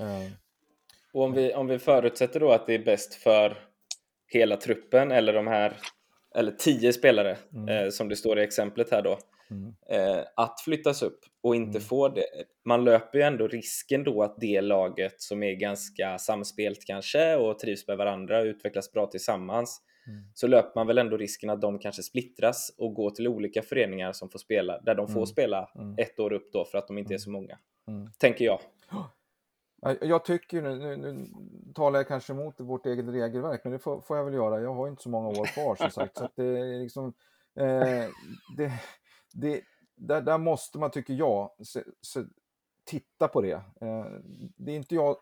Uh, 0.00 0.32
och 1.12 1.22
om 1.22 1.32
vi, 1.32 1.54
om 1.54 1.66
vi 1.66 1.78
förutsätter 1.78 2.40
då 2.40 2.52
att 2.52 2.66
det 2.66 2.74
är 2.74 2.84
bäst 2.84 3.14
för 3.14 3.58
hela 4.26 4.56
truppen 4.56 5.12
eller 5.12 5.32
de 5.32 5.46
här 5.46 5.76
eller 6.34 6.52
tio 6.52 6.92
spelare 6.92 7.38
mm. 7.52 7.68
eh, 7.68 7.90
som 7.90 8.08
det 8.08 8.16
står 8.16 8.38
i 8.38 8.42
exemplet 8.42 8.90
här 8.90 9.02
då 9.02 9.18
mm. 9.50 9.74
eh, 9.90 10.24
att 10.36 10.60
flyttas 10.60 11.02
upp 11.02 11.20
och 11.42 11.56
inte 11.56 11.78
mm. 11.78 11.82
få 11.82 12.08
det. 12.08 12.26
Man 12.64 12.84
löper 12.84 13.18
ju 13.18 13.24
ändå 13.24 13.48
risken 13.48 14.04
då 14.04 14.22
att 14.22 14.36
det 14.40 14.60
laget 14.60 15.22
som 15.22 15.42
är 15.42 15.52
ganska 15.52 16.18
samspelt 16.18 16.84
kanske 16.86 17.36
och 17.36 17.58
trivs 17.58 17.88
med 17.88 17.96
varandra 17.96 18.40
och 18.40 18.44
utvecklas 18.44 18.92
bra 18.92 19.06
tillsammans 19.06 19.82
mm. 20.06 20.20
så 20.34 20.46
löper 20.46 20.72
man 20.74 20.86
väl 20.86 20.98
ändå 20.98 21.16
risken 21.16 21.50
att 21.50 21.60
de 21.60 21.78
kanske 21.78 22.02
splittras 22.02 22.74
och 22.78 22.94
går 22.94 23.10
till 23.10 23.28
olika 23.28 23.62
föreningar 23.62 24.12
som 24.12 24.28
får 24.28 24.38
spela 24.38 24.80
där 24.80 24.94
de 24.94 25.06
får 25.06 25.20
mm. 25.20 25.26
spela 25.26 25.70
mm. 25.74 25.94
ett 25.98 26.20
år 26.20 26.32
upp 26.32 26.52
då 26.52 26.64
för 26.64 26.78
att 26.78 26.86
de 26.86 26.98
inte 26.98 27.14
är 27.14 27.18
så 27.18 27.30
många. 27.30 27.58
Tänker 28.18 28.44
jag. 28.44 28.60
Jag 30.00 30.24
tycker, 30.24 30.62
nu, 30.62 30.96
nu, 30.96 31.26
talar 31.74 31.98
jag 31.98 32.08
kanske 32.08 32.32
emot 32.32 32.60
vårt 32.60 32.86
eget 32.86 33.08
regelverk, 33.08 33.60
men 33.64 33.72
det 33.72 33.78
får, 33.78 34.00
får, 34.00 34.16
jag 34.16 34.24
väl 34.24 34.34
göra. 34.34 34.60
Jag 34.60 34.74
har 34.74 34.88
inte 34.88 35.02
så 35.02 35.08
många 35.08 35.28
år 35.28 35.46
kvar 35.46 35.76
som 35.76 35.90
sagt. 35.90 36.16
Så 36.16 36.28
det 36.36 36.44
är 36.44 36.82
liksom, 36.82 37.06
eh, 37.60 38.04
det, 38.56 38.72
det, 39.32 39.62
där, 39.96 40.22
där, 40.22 40.38
måste 40.38 40.78
man, 40.78 40.90
tycker 40.90 41.14
jag, 41.14 41.50
se, 41.66 41.82
se, 42.02 42.20
titta 42.84 43.28
på 43.28 43.40
det. 43.40 43.62
Eh, 43.80 44.06
det 44.56 44.72
är 44.72 44.76
inte 44.76 44.94
jag 44.94 45.16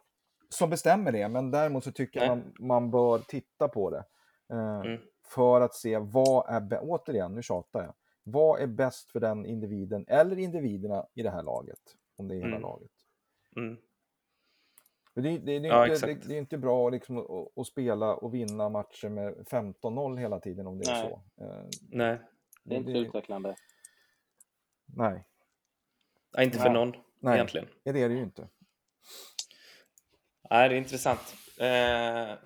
som 0.49 0.71
bestämmer 0.71 1.13
det, 1.13 1.29
men 1.29 1.51
däremot 1.51 1.85
så 1.85 1.93
tycker 1.93 2.21
jag 2.21 2.29
man, 2.29 2.55
man 2.59 2.91
bör 2.91 3.19
titta 3.19 3.69
på 3.69 3.91
det. 3.91 4.05
Eh, 4.51 4.81
mm. 4.81 5.01
För 5.25 5.61
att 5.61 5.75
se 5.75 5.99
vad 5.99 6.49
är, 6.49 6.79
återigen, 6.83 7.35
nu 7.35 7.43
tjatar 7.43 7.83
jag, 7.83 7.95
vad 8.23 8.61
är 8.61 8.67
bäst 8.67 9.11
för 9.11 9.21
den 9.21 9.47
individen 9.47 10.05
eller 10.09 10.39
individerna 10.39 11.07
i 11.15 11.23
det 11.23 11.31
här 11.31 11.43
laget, 11.43 11.81
om 12.17 12.29
det 12.29 12.35
är 12.35 12.37
hela 12.37 12.49
mm. 12.49 12.63
laget. 12.63 12.91
Mm. 13.57 13.77
Det, 15.15 15.23
det, 15.23 15.39
det, 15.39 15.57
är 15.57 15.65
ja, 15.65 15.89
inte, 15.89 16.15
det, 16.29 16.35
är 16.35 16.39
inte 16.39 16.59
bra 16.59 16.91
liksom 16.91 17.19
att, 17.19 17.59
att, 17.59 17.67
spela 17.67 18.15
och 18.15 18.35
vinna 18.35 18.69
matcher 18.69 19.09
med 19.09 19.35
15-0 19.35 20.19
hela 20.19 20.41
tiden 20.41 20.67
om 20.67 20.79
det 20.79 20.91
Nej. 20.91 21.05
är 21.05 21.09
så. 21.09 21.45
Eh, 21.45 21.65
Nej. 21.91 22.21
Det 22.65 22.75
är 22.75 22.79
inte 22.79 22.91
utvecklande. 22.91 23.55
Nej. 24.87 25.25
Ja, 26.33 26.43
inte 26.43 26.59
för 26.59 26.71
någon 26.71 26.97
Nej. 27.21 27.35
egentligen. 27.35 27.69
Ja, 27.83 27.93
det 27.93 28.03
är 28.03 28.09
det 28.09 28.15
ju 28.15 28.23
inte. 28.23 28.49
Nej, 30.51 30.69
det 30.69 30.75
är 30.75 30.79
intressant. 30.79 31.35
Eh, 31.61 32.39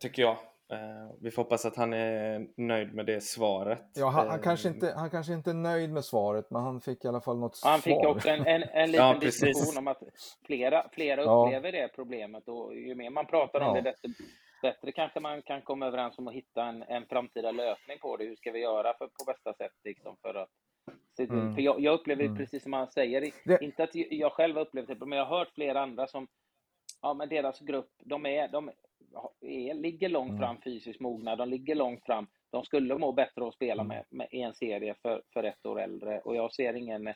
tycker 0.00 0.22
jag. 0.22 0.36
Eh, 0.72 1.14
vi 1.20 1.30
får 1.30 1.42
hoppas 1.42 1.64
att 1.64 1.76
han 1.76 1.92
är 1.92 2.46
nöjd 2.56 2.94
med 2.94 3.06
det 3.06 3.20
svaret. 3.20 3.82
Ja, 3.94 4.08
han, 4.08 4.28
han, 4.28 4.42
kanske 4.42 4.68
inte, 4.68 4.92
han 4.96 5.10
kanske 5.10 5.32
inte 5.32 5.50
är 5.50 5.54
nöjd 5.54 5.90
med 5.90 6.04
svaret, 6.04 6.50
men 6.50 6.62
han 6.62 6.80
fick 6.80 7.04
i 7.04 7.08
alla 7.08 7.20
fall 7.20 7.38
något 7.38 7.60
han 7.62 7.80
svar. 7.80 7.92
Han 7.92 8.02
fick 8.02 8.16
också 8.16 8.28
en, 8.28 8.46
en, 8.46 8.62
en 8.62 8.90
liten 8.90 9.06
ja, 9.06 9.18
diskussion 9.20 9.78
om 9.78 9.88
att 9.88 10.02
flera, 10.46 10.88
flera 10.92 11.22
upplever 11.22 11.72
ja. 11.72 11.82
det 11.82 11.88
problemet 11.88 12.48
och 12.48 12.74
ju 12.74 12.94
mer 12.94 13.10
man 13.10 13.26
pratar 13.26 13.60
om 13.60 13.76
ja. 13.76 13.82
det, 13.82 13.90
desto 13.90 14.08
bättre 14.62 14.92
kanske 14.92 15.20
man 15.20 15.42
kan 15.42 15.62
komma 15.62 15.86
överens 15.86 16.18
om 16.18 16.28
att 16.28 16.34
hitta 16.34 16.64
en, 16.64 16.82
en 16.82 17.06
framtida 17.06 17.50
lösning 17.50 17.98
på 17.98 18.16
det. 18.16 18.24
Hur 18.24 18.36
ska 18.36 18.52
vi 18.52 18.60
göra 18.60 18.94
för, 18.98 19.06
på 19.06 19.24
bästa 19.26 19.54
sätt 19.54 19.76
liksom, 19.84 20.16
för 20.22 20.34
att 20.34 20.50
Mm. 21.18 21.54
För 21.54 21.62
jag, 21.62 21.80
jag 21.80 21.94
upplever 21.94 22.24
mm. 22.24 22.36
precis 22.36 22.62
som 22.62 22.72
han 22.72 22.90
säger, 22.90 23.32
det... 23.44 23.62
inte 23.62 23.84
att 23.84 23.94
jag 23.94 24.32
själv 24.32 24.56
har 24.56 24.62
upplevt 24.62 24.88
det, 24.88 25.06
men 25.06 25.18
jag 25.18 25.26
har 25.26 25.38
hört 25.38 25.54
flera 25.54 25.80
andra 25.80 26.06
som, 26.06 26.28
ja 27.02 27.14
men 27.14 27.28
deras 27.28 27.60
grupp, 27.60 27.90
de 28.04 28.26
är, 28.26 28.48
de 28.48 28.70
är, 29.40 29.74
ligger 29.74 30.08
långt 30.08 30.30
mm. 30.30 30.40
fram 30.40 30.56
fysiskt 30.64 31.00
mogna, 31.00 31.36
de 31.36 31.48
ligger 31.48 31.74
långt 31.74 32.04
fram. 32.04 32.26
De 32.50 32.64
skulle 32.64 32.98
må 32.98 33.12
bättre 33.12 33.48
att 33.48 33.54
spela 33.54 33.82
mm. 33.82 33.88
med, 33.88 34.04
med 34.10 34.28
en 34.30 34.54
serie 34.54 34.94
för, 35.02 35.22
för 35.32 35.44
ett 35.44 35.66
år 35.66 35.80
äldre 35.80 36.20
och 36.20 36.36
jag 36.36 36.52
ser 36.52 36.74
ingen, 36.74 37.14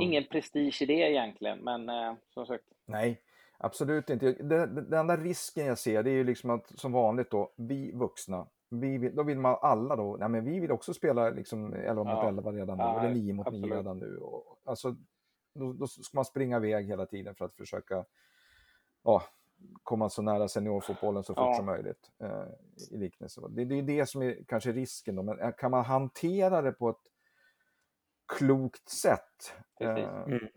ingen 0.00 0.24
prestige 0.24 0.82
i 0.82 0.86
det 0.86 1.10
egentligen, 1.10 1.58
men 1.58 1.88
eh, 1.88 2.14
som 2.28 2.46
sagt. 2.46 2.64
Nej, 2.86 3.20
absolut 3.58 4.10
inte. 4.10 4.32
Det, 4.32 4.66
den 4.66 4.98
enda 4.98 5.16
risken 5.16 5.66
jag 5.66 5.78
ser 5.78 6.02
det 6.02 6.10
är 6.10 6.14
ju 6.14 6.24
liksom 6.24 6.50
att 6.50 6.78
som 6.78 6.92
vanligt 6.92 7.30
då, 7.30 7.52
vi 7.56 7.92
vuxna, 7.92 8.46
vi 8.72 8.98
vill, 8.98 9.16
då 9.16 9.22
vill 9.22 9.38
man 9.38 9.58
alla 9.62 9.96
då, 9.96 10.16
nej 10.20 10.28
men 10.28 10.44
vi 10.44 10.60
vill 10.60 10.72
också 10.72 10.94
spela 10.94 11.30
liksom 11.30 11.74
11 11.74 12.04
mot 12.04 12.24
11 12.24 12.52
redan 12.52 12.78
nu, 12.78 12.84
ja, 12.84 13.00
eller 13.00 13.14
9 13.14 13.34
mot 13.34 13.46
absolut. 13.46 13.70
9 13.70 13.76
redan 13.76 13.98
nu. 13.98 14.16
Och, 14.16 14.60
alltså, 14.64 14.96
då, 15.54 15.72
då, 15.72 15.86
ska 15.86 16.16
man 16.18 16.24
springa 16.24 16.56
iväg 16.56 16.86
hela 16.86 17.06
tiden 17.06 17.34
för 17.34 17.44
att 17.44 17.54
försöka 17.54 18.04
ja, 19.02 19.22
komma 19.82 20.08
så 20.08 20.22
nära 20.22 20.48
seniorfotbollen 20.48 21.24
så 21.24 21.34
fort 21.34 21.44
ja. 21.44 21.54
som 21.54 21.66
möjligt. 21.66 22.10
Eh, 22.18 22.44
i 22.90 22.96
liknelse. 22.96 23.40
Det, 23.50 23.64
det 23.64 23.78
är 23.78 23.82
det 23.82 24.06
som 24.06 24.22
är 24.22 24.44
kanske 24.48 24.72
risken 24.72 25.16
då, 25.16 25.22
men 25.22 25.40
eh, 25.40 25.52
kan 25.58 25.70
man 25.70 25.84
hantera 25.84 26.62
det 26.62 26.72
på 26.72 26.88
ett 26.88 27.06
klokt 28.38 28.88
sätt, 28.88 29.54
eh, 29.80 30.22
mm 30.24 30.48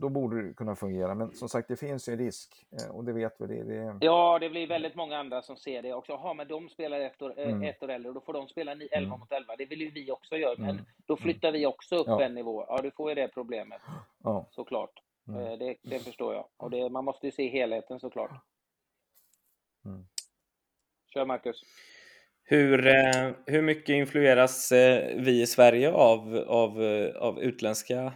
då 0.00 0.08
borde 0.08 0.42
det 0.42 0.54
kunna 0.54 0.76
fungera. 0.76 1.14
Men 1.14 1.32
som 1.32 1.48
sagt, 1.48 1.68
det 1.68 1.76
finns 1.76 2.08
ju 2.08 2.12
en 2.12 2.18
risk 2.18 2.66
eh, 2.72 2.96
och 2.96 3.04
det 3.04 3.12
vet 3.12 3.34
vi. 3.38 3.46
Det, 3.46 3.64
det... 3.64 3.98
Ja, 4.00 4.38
det 4.38 4.50
blir 4.50 4.66
väldigt 4.66 4.94
många 4.94 5.18
andra 5.18 5.42
som 5.42 5.56
ser 5.56 5.82
det 5.82 5.94
också. 5.94 6.12
Ja, 6.12 6.34
men 6.34 6.48
de 6.48 6.68
spelar 6.68 7.00
ett 7.00 7.22
år, 7.22 7.34
eh, 7.38 7.48
mm. 7.48 7.62
ett 7.62 7.82
år 7.82 7.90
äldre 7.90 8.08
och 8.08 8.14
då 8.14 8.20
får 8.20 8.32
de 8.32 8.48
spela 8.48 8.72
11 8.72 8.88
mm. 8.92 9.10
mot 9.10 9.32
11. 9.32 9.56
Det 9.56 9.66
vill 9.66 9.80
ju 9.80 9.90
vi 9.90 10.10
också 10.10 10.36
göra, 10.36 10.54
men 10.58 10.70
mm. 10.70 10.84
då 11.06 11.16
flyttar 11.16 11.52
vi 11.52 11.66
också 11.66 11.96
upp 11.96 12.06
ja. 12.06 12.22
en 12.22 12.34
nivå. 12.34 12.64
Ja, 12.68 12.80
du 12.82 12.90
får 12.90 13.08
ju 13.08 13.14
det 13.14 13.28
problemet. 13.28 13.80
Ja. 14.24 14.46
Såklart. 14.50 15.02
Mm. 15.28 15.40
Eh, 15.40 15.58
det, 15.58 15.76
det 15.82 15.98
förstår 15.98 16.34
jag. 16.34 16.46
Och 16.56 16.70
det, 16.70 16.90
man 16.90 17.04
måste 17.04 17.26
ju 17.26 17.32
se 17.32 17.48
helheten 17.48 18.00
såklart. 18.00 18.30
Mm. 19.84 20.04
Kör 21.14 21.24
Marcus. 21.24 21.62
Hur, 22.44 22.82
hur 23.50 23.62
mycket 23.62 23.88
influeras 23.88 24.72
vi 25.16 25.42
i 25.42 25.46
Sverige 25.46 25.92
av, 25.92 26.36
av, 26.48 26.82
av 27.16 27.40
utländska 27.40 28.12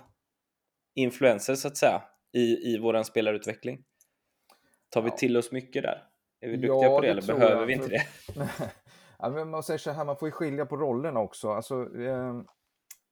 influenser 0.97 1.55
så 1.55 1.68
att 1.68 1.76
säga 1.76 2.03
i, 2.32 2.72
i 2.72 2.78
våran 2.78 3.05
spelarutveckling? 3.05 3.84
Tar 4.88 5.03
vi 5.03 5.11
till 5.11 5.36
oss 5.36 5.53
mycket 5.53 5.82
där? 5.82 6.03
Är 6.40 6.49
vi 6.49 6.57
duktiga 6.57 6.82
ja, 6.82 6.97
på 6.97 7.01
det, 7.01 7.09
eller 7.09 7.22
behöver 7.22 7.61
jag. 7.61 7.66
vi 7.66 7.72
inte 7.72 7.88
det? 7.88 8.07
ja, 9.18 9.30
men 9.30 9.51
man 9.51 9.62
säger 9.62 9.78
så 9.78 9.90
här, 9.90 10.05
man 10.05 10.16
får 10.16 10.28
ju 10.28 10.32
skilja 10.32 10.66
på 10.66 10.76
rollerna 10.76 11.20
också. 11.20 11.51
Alltså, 11.51 11.99
eh, 11.99 12.34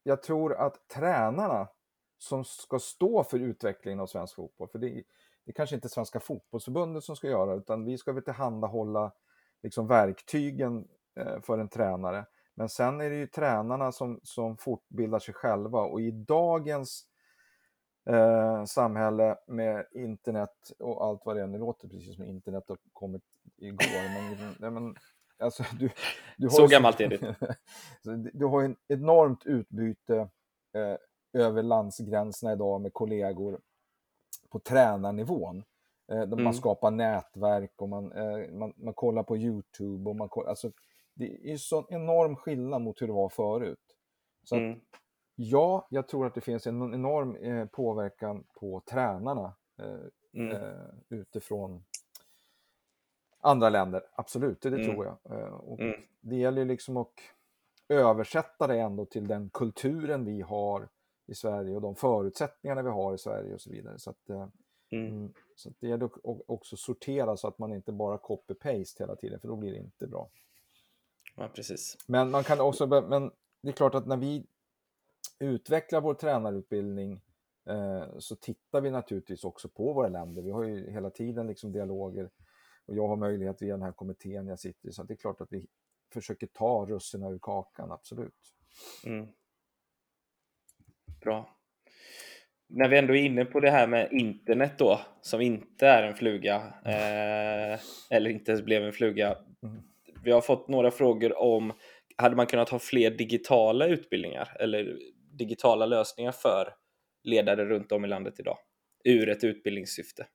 jag 0.03 0.23
tror 0.23 0.53
att 0.55 0.87
tränarna 0.87 1.67
som 2.17 2.43
ska 2.45 2.79
stå 2.79 3.23
för 3.23 3.39
utvecklingen 3.39 3.99
av 3.99 4.07
svensk 4.07 4.35
fotboll, 4.35 4.67
för 4.67 4.79
det, 4.79 5.03
det 5.45 5.51
kanske 5.51 5.75
inte 5.75 5.89
Svenska 5.89 6.19
fotbollsförbundet 6.19 7.03
som 7.03 7.15
ska 7.15 7.27
göra, 7.27 7.53
utan 7.53 7.85
vi 7.85 7.97
ska 7.97 8.13
väl 8.13 8.23
tillhandahålla 8.23 9.11
liksom, 9.63 9.87
verktygen 9.87 10.87
eh, 11.19 11.41
för 11.41 11.59
en 11.59 11.69
tränare. 11.69 12.25
Men 12.55 12.69
sen 12.69 13.01
är 13.01 13.09
det 13.09 13.15
ju 13.15 13.27
tränarna 13.27 13.91
som, 13.91 14.19
som 14.23 14.57
fortbildar 14.57 15.19
sig 15.19 15.33
själva 15.33 15.79
och 15.79 16.01
i 16.01 16.11
dagens 16.11 17.05
eh, 18.05 18.65
samhälle 18.65 19.37
med 19.47 19.85
internet 19.91 20.71
och 20.79 21.05
allt 21.05 21.25
vad 21.25 21.35
det 21.35 21.41
är. 21.41 21.47
Det 21.47 21.57
låter 21.57 21.87
precis 21.87 22.15
som 22.15 22.25
internet 22.25 22.63
har 22.67 22.77
kommit 22.93 23.23
igår. 23.57 24.13
Men, 24.13 24.55
nej, 24.59 24.71
men, 24.71 24.95
alltså, 25.39 25.63
du, 25.79 25.89
du 26.37 26.45
har 26.45 26.51
så 26.51 26.67
gammalt 26.67 27.01
är 27.01 27.09
det. 27.09 27.35
du 28.33 28.45
har 28.45 28.63
ett 28.63 28.77
enormt 28.87 29.45
utbyte 29.45 30.29
eh, 30.73 30.97
över 31.33 31.63
landsgränserna 31.63 32.53
idag 32.53 32.81
med 32.81 32.93
kollegor 32.93 33.59
på 34.49 34.59
tränarnivån. 34.59 35.63
Eh, 36.11 36.21
mm. 36.21 36.43
Man 36.43 36.53
skapar 36.53 36.91
nätverk 36.91 37.71
och 37.75 37.89
man, 37.89 38.11
eh, 38.11 38.51
man, 38.51 38.73
man 38.75 38.93
kollar 38.93 39.23
på 39.23 39.37
YouTube. 39.37 40.09
Och 40.09 40.15
man, 40.15 40.29
alltså, 40.47 40.71
det 41.13 41.51
är 41.51 41.57
så 41.57 41.87
enorm 41.89 42.35
skillnad 42.35 42.81
mot 42.81 43.01
hur 43.01 43.07
det 43.07 43.13
var 43.13 43.29
förut. 43.29 43.79
Så 44.43 44.55
mm. 44.55 44.79
Ja, 45.35 45.87
jag 45.89 46.07
tror 46.07 46.25
att 46.25 46.33
det 46.33 46.41
finns 46.41 46.67
en 46.67 46.93
enorm 46.93 47.35
eh, 47.35 47.65
påverkan 47.65 48.43
på 48.53 48.81
tränarna 48.85 49.53
eh, 49.79 50.41
mm. 50.41 50.51
eh, 50.51 50.89
utifrån 51.09 51.83
andra 53.39 53.69
länder. 53.69 54.03
Absolut, 54.15 54.61
det, 54.61 54.69
det 54.69 54.83
mm. 54.83 54.87
tror 54.87 55.05
jag. 55.05 55.39
Eh, 55.39 55.53
och 55.53 55.79
mm. 55.79 56.01
Det 56.21 56.35
gäller 56.35 56.65
liksom 56.65 56.97
att 56.97 57.13
översätta 57.89 58.67
det 58.67 58.79
ändå 58.79 59.05
till 59.05 59.27
den 59.27 59.49
kulturen 59.49 60.25
vi 60.25 60.41
har 60.41 60.89
i 61.25 61.35
Sverige 61.35 61.75
och 61.75 61.81
de 61.81 61.95
förutsättningarna 61.95 62.81
vi 62.81 62.89
har 62.89 63.13
i 63.13 63.17
Sverige 63.17 63.53
och 63.53 63.61
så 63.61 63.69
vidare. 63.69 63.99
Så, 63.99 64.09
att, 64.09 64.29
eh, 64.29 64.47
mm. 64.91 65.07
mm. 65.07 65.33
så 65.55 65.69
att 65.69 65.75
det 65.79 65.87
gäller 65.87 66.05
att 66.05 66.41
också 66.47 66.77
sortera 66.77 67.37
så 67.37 67.47
att 67.47 67.59
man 67.59 67.73
inte 67.73 67.91
bara 67.91 68.17
copy-paste 68.17 68.99
hela 68.99 69.15
tiden, 69.15 69.39
för 69.39 69.47
då 69.47 69.55
blir 69.55 69.71
det 69.71 69.77
inte 69.77 70.07
bra. 70.07 70.29
Ja, 71.35 71.49
precis. 71.55 71.97
Men 72.07 72.31
man 72.31 72.43
kan 72.43 72.59
också, 72.59 72.87
men 72.87 73.31
det 73.61 73.69
är 73.69 73.73
klart 73.73 73.95
att 73.95 74.07
när 74.07 74.17
vi 74.17 74.45
utvecklar 75.39 76.01
vår 76.01 76.13
tränarutbildning 76.13 77.21
eh, 77.69 78.05
så 78.19 78.35
tittar 78.35 78.81
vi 78.81 78.91
naturligtvis 78.91 79.43
också 79.43 79.69
på 79.69 79.93
våra 79.93 80.07
länder. 80.07 80.41
Vi 80.41 80.51
har 80.51 80.63
ju 80.63 80.91
hela 80.91 81.09
tiden 81.09 81.47
liksom 81.47 81.71
dialoger 81.71 82.29
och 82.85 82.95
jag 82.95 83.07
har 83.07 83.15
möjlighet 83.15 83.61
via 83.61 83.73
den 83.73 83.81
här 83.81 83.91
kommittén 83.91 84.47
jag 84.47 84.59
sitter 84.59 84.89
i, 84.89 84.91
så 84.91 85.03
det 85.03 85.13
är 85.13 85.17
klart 85.17 85.41
att 85.41 85.51
vi 85.51 85.67
försöker 86.13 86.47
ta 86.47 86.85
russinen 86.89 87.33
ur 87.33 87.39
kakan, 87.41 87.91
absolut. 87.91 88.55
Mm. 89.05 89.27
Bra. 91.21 91.57
När 92.67 92.89
vi 92.89 92.97
ändå 92.97 93.15
är 93.15 93.21
inne 93.21 93.45
på 93.45 93.59
det 93.59 93.71
här 93.71 93.87
med 93.87 94.11
internet 94.11 94.73
då, 94.77 94.99
som 95.21 95.41
inte 95.41 95.87
är 95.87 96.03
en 96.03 96.15
fluga, 96.15 96.55
eh, 96.85 97.79
eller 98.09 98.29
inte 98.29 98.51
ens 98.51 98.65
blev 98.65 98.83
en 98.83 98.93
fluga. 98.93 99.37
Mm. 99.63 99.81
Vi 100.23 100.31
har 100.31 100.41
fått 100.41 100.67
några 100.67 100.91
frågor 100.91 101.37
om, 101.37 101.73
hade 102.17 102.35
man 102.35 102.47
kunnat 102.47 102.69
ha 102.69 102.79
fler 102.79 103.11
digitala 103.11 103.87
utbildningar? 103.87 104.57
Eller 104.59 104.99
digitala 105.37 105.85
lösningar 105.85 106.31
för 106.31 106.75
ledare 107.23 107.65
runt 107.65 107.91
om 107.91 108.05
i 108.05 108.07
landet 108.07 108.39
idag 108.39 108.57
ur 109.03 109.29
ett 109.29 109.43
utbildningssyfte? 109.43 110.27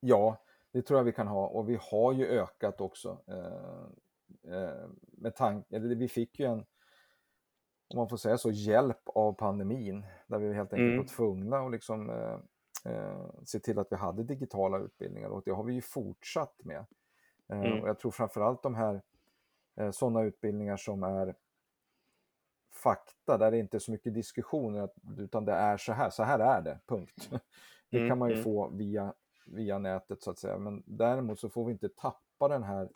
Ja, 0.00 0.44
det 0.72 0.82
tror 0.82 0.98
jag 0.98 1.04
vi 1.04 1.12
kan 1.12 1.26
ha 1.26 1.46
och 1.46 1.68
vi 1.68 1.78
har 1.80 2.12
ju 2.12 2.26
ökat 2.26 2.80
också. 2.80 3.18
Eh, 3.26 4.54
eh, 4.54 4.88
med 5.12 5.34
tanke, 5.34 5.78
vi 5.78 6.08
fick 6.08 6.38
ju 6.38 6.46
en, 6.46 6.58
om 7.88 7.96
man 7.96 8.08
får 8.08 8.16
säga 8.16 8.38
så, 8.38 8.50
hjälp 8.50 9.02
av 9.04 9.32
pandemin 9.32 10.04
där 10.26 10.38
vi 10.38 10.54
helt 10.54 10.72
enkelt 10.72 10.86
mm. 10.86 10.96
var 10.96 11.04
tvungna 11.04 11.58
att 11.58 11.72
liksom, 11.72 12.10
eh, 12.10 12.38
eh, 12.92 13.30
se 13.44 13.58
till 13.58 13.78
att 13.78 13.92
vi 13.92 13.96
hade 13.96 14.22
digitala 14.22 14.78
utbildningar 14.78 15.28
och 15.28 15.42
det 15.44 15.50
har 15.50 15.64
vi 15.64 15.74
ju 15.74 15.82
fortsatt 15.82 16.60
med. 16.64 16.86
Eh, 17.52 17.60
mm. 17.60 17.82
Och 17.82 17.88
jag 17.88 17.98
tror 17.98 18.10
framförallt 18.10 18.62
de 18.62 18.74
här 18.74 19.02
eh, 19.76 19.90
sådana 19.90 20.22
utbildningar 20.22 20.76
som 20.76 21.02
är 21.02 21.34
fakta 22.82 23.38
där 23.38 23.50
det 23.50 23.58
inte 23.58 23.76
är 23.76 23.78
så 23.78 23.90
mycket 23.90 24.14
diskussioner 24.14 24.88
utan 25.18 25.44
det 25.44 25.52
är 25.52 25.76
så 25.76 25.92
här, 25.92 26.10
så 26.10 26.22
här 26.22 26.38
är 26.38 26.62
det, 26.62 26.78
punkt. 26.86 27.30
Det 27.90 27.98
kan 27.98 28.06
mm, 28.06 28.18
man 28.18 28.28
ju 28.28 28.34
mm. 28.34 28.44
få 28.44 28.68
via, 28.68 29.14
via 29.46 29.78
nätet 29.78 30.22
så 30.22 30.30
att 30.30 30.38
säga, 30.38 30.58
men 30.58 30.82
däremot 30.86 31.40
så 31.40 31.48
får 31.48 31.64
vi 31.64 31.72
inte 31.72 31.88
tappa 31.88 32.48
den 32.48 32.62
här 32.62 32.88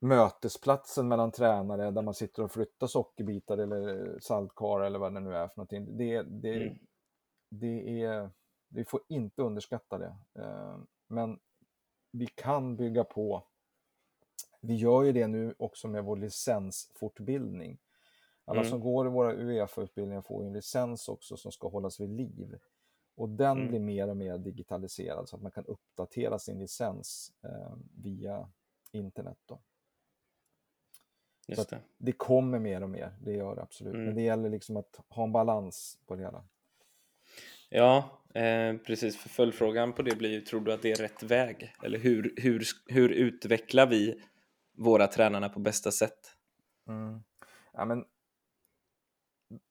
mötesplatsen 0.00 1.08
mellan 1.08 1.30
tränare 1.30 1.90
där 1.90 2.02
man 2.02 2.14
sitter 2.14 2.42
och 2.42 2.52
flyttar 2.52 2.86
sockerbitar 2.86 3.58
eller 3.58 4.18
saltkar 4.20 4.80
eller 4.80 4.98
vad 4.98 5.14
det 5.14 5.20
nu 5.20 5.34
är 5.34 5.48
för 5.48 5.56
någonting. 5.56 5.96
Det, 5.96 6.22
det, 6.22 6.62
mm. 6.62 6.78
det 7.48 8.02
är, 8.02 8.30
vi 8.68 8.84
får 8.84 9.00
inte 9.08 9.42
underskatta 9.42 9.98
det. 9.98 10.16
Eh, 10.42 10.78
men 11.08 11.38
vi 12.12 12.26
kan 12.26 12.76
bygga 12.76 13.04
på. 13.04 13.44
Vi 14.60 14.74
gör 14.74 15.02
ju 15.02 15.12
det 15.12 15.26
nu 15.26 15.54
också 15.58 15.88
med 15.88 16.04
vår 16.04 16.16
licensfortbildning. 16.16 17.78
Alla 18.48 18.60
mm. 18.60 18.70
som 18.70 18.80
går 18.80 19.06
i 19.06 19.10
våra 19.10 19.32
Uefa-utbildningar 19.32 20.22
får 20.22 20.44
en 20.44 20.52
licens 20.52 21.08
också 21.08 21.36
som 21.36 21.52
ska 21.52 21.68
hållas 21.68 22.00
vid 22.00 22.10
liv. 22.10 22.58
Och 23.14 23.28
den 23.28 23.56
mm. 23.56 23.68
blir 23.68 23.80
mer 23.80 24.08
och 24.08 24.16
mer 24.16 24.38
digitaliserad 24.38 25.28
så 25.28 25.36
att 25.36 25.42
man 25.42 25.52
kan 25.52 25.64
uppdatera 25.64 26.38
sin 26.38 26.58
licens 26.58 27.32
eh, 27.42 27.72
via 27.94 28.48
internet. 28.92 29.38
Då. 29.46 29.60
Just 31.46 31.70
det. 31.70 31.80
det 31.98 32.12
kommer 32.12 32.58
mer 32.58 32.82
och 32.82 32.90
mer, 32.90 33.12
det 33.20 33.32
gör 33.32 33.56
det 33.56 33.62
absolut. 33.62 33.94
Mm. 33.94 34.06
Men 34.06 34.14
det 34.14 34.22
gäller 34.22 34.48
liksom 34.48 34.76
att 34.76 35.00
ha 35.08 35.24
en 35.24 35.32
balans 35.32 35.98
på 36.06 36.16
det 36.16 36.22
hela. 36.22 36.44
Ja, 37.68 38.20
eh, 38.34 38.76
precis. 38.76 39.16
För 39.16 39.28
följdfrågan 39.28 39.92
på 39.92 40.02
det 40.02 40.16
blir 40.16 40.30
ju, 40.30 40.40
tror 40.40 40.60
du 40.60 40.72
att 40.72 40.82
det 40.82 40.92
är 40.92 40.96
rätt 40.96 41.22
väg? 41.22 41.74
Eller 41.82 41.98
hur, 41.98 42.34
hur, 42.36 42.62
hur 42.86 43.08
utvecklar 43.08 43.86
vi 43.86 44.22
våra 44.76 45.06
tränarna 45.06 45.48
på 45.48 45.60
bästa 45.60 45.90
sätt? 45.90 46.36
Mm. 46.88 47.22
Ja, 47.72 47.84
men 47.84 48.04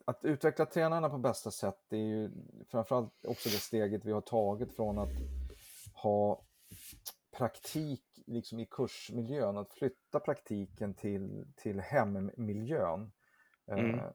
att 0.08 0.26
utveckla 0.26 0.66
tränarna 0.66 1.10
på 1.10 1.18
bästa 1.18 1.52
sätt 1.52 1.78
det 1.90 1.98
är 1.98 2.06
ju 2.06 2.32
framförallt 2.68 3.26
också 3.26 3.50
det 3.50 3.56
steget 3.56 4.06
vi 4.06 4.12
har 4.12 4.22
tagit 4.22 4.74
från 4.74 5.00
att 5.00 5.14
ha 5.94 6.46
praktik 7.38 8.04
liksom 8.26 8.60
i 8.60 8.66
kursmiljön, 8.66 9.58
att 9.58 9.74
flytta 9.74 10.20
praktiken 10.20 10.94
till, 10.94 11.46
till 11.56 11.80
hemmiljön. 11.80 13.12
Mm. 13.72 14.00
Eh, 14.00 14.12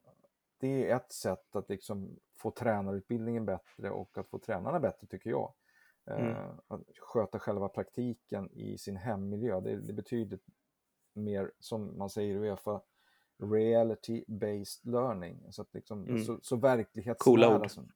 det 0.58 0.90
är 0.90 0.96
ett 0.96 1.12
sätt 1.12 1.56
att 1.56 1.68
liksom 1.68 2.18
få 2.38 2.50
tränarutbildningen 2.50 3.46
bättre 3.46 3.90
och 3.90 4.18
att 4.18 4.28
få 4.28 4.38
tränarna 4.38 4.80
bättre 4.80 5.06
tycker 5.06 5.30
jag. 5.30 5.54
Eh, 6.10 6.20
mm. 6.20 6.58
Att 6.68 6.80
sköta 7.00 7.38
själva 7.38 7.68
praktiken 7.68 8.50
i 8.52 8.78
sin 8.78 8.96
hemmiljö, 8.96 9.60
det, 9.60 9.76
det 9.76 9.92
betyder 9.92 10.38
mer, 11.12 11.52
som 11.58 11.98
man 11.98 12.10
säger 12.10 12.34
i 12.34 12.38
Uefa, 12.38 12.80
reality-based 13.38 14.86
learning. 14.86 15.46
Så, 15.50 15.62
att 15.62 15.74
liksom, 15.74 16.06
mm. 16.06 16.24
så, 16.24 16.38
så, 16.42 16.56
verklighetsnära 16.56 17.68
som, 17.68 17.88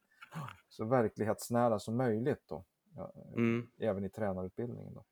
så 0.69 0.85
verklighetsnära 0.85 1.79
som 1.79 1.97
möjligt 1.97 2.43
då. 2.49 2.65
Ja, 2.97 3.13
mm. 3.37 3.69
Även 3.79 4.05
i 4.05 4.11
tränarutbildningen. 4.11 4.95
Då. 4.95 5.05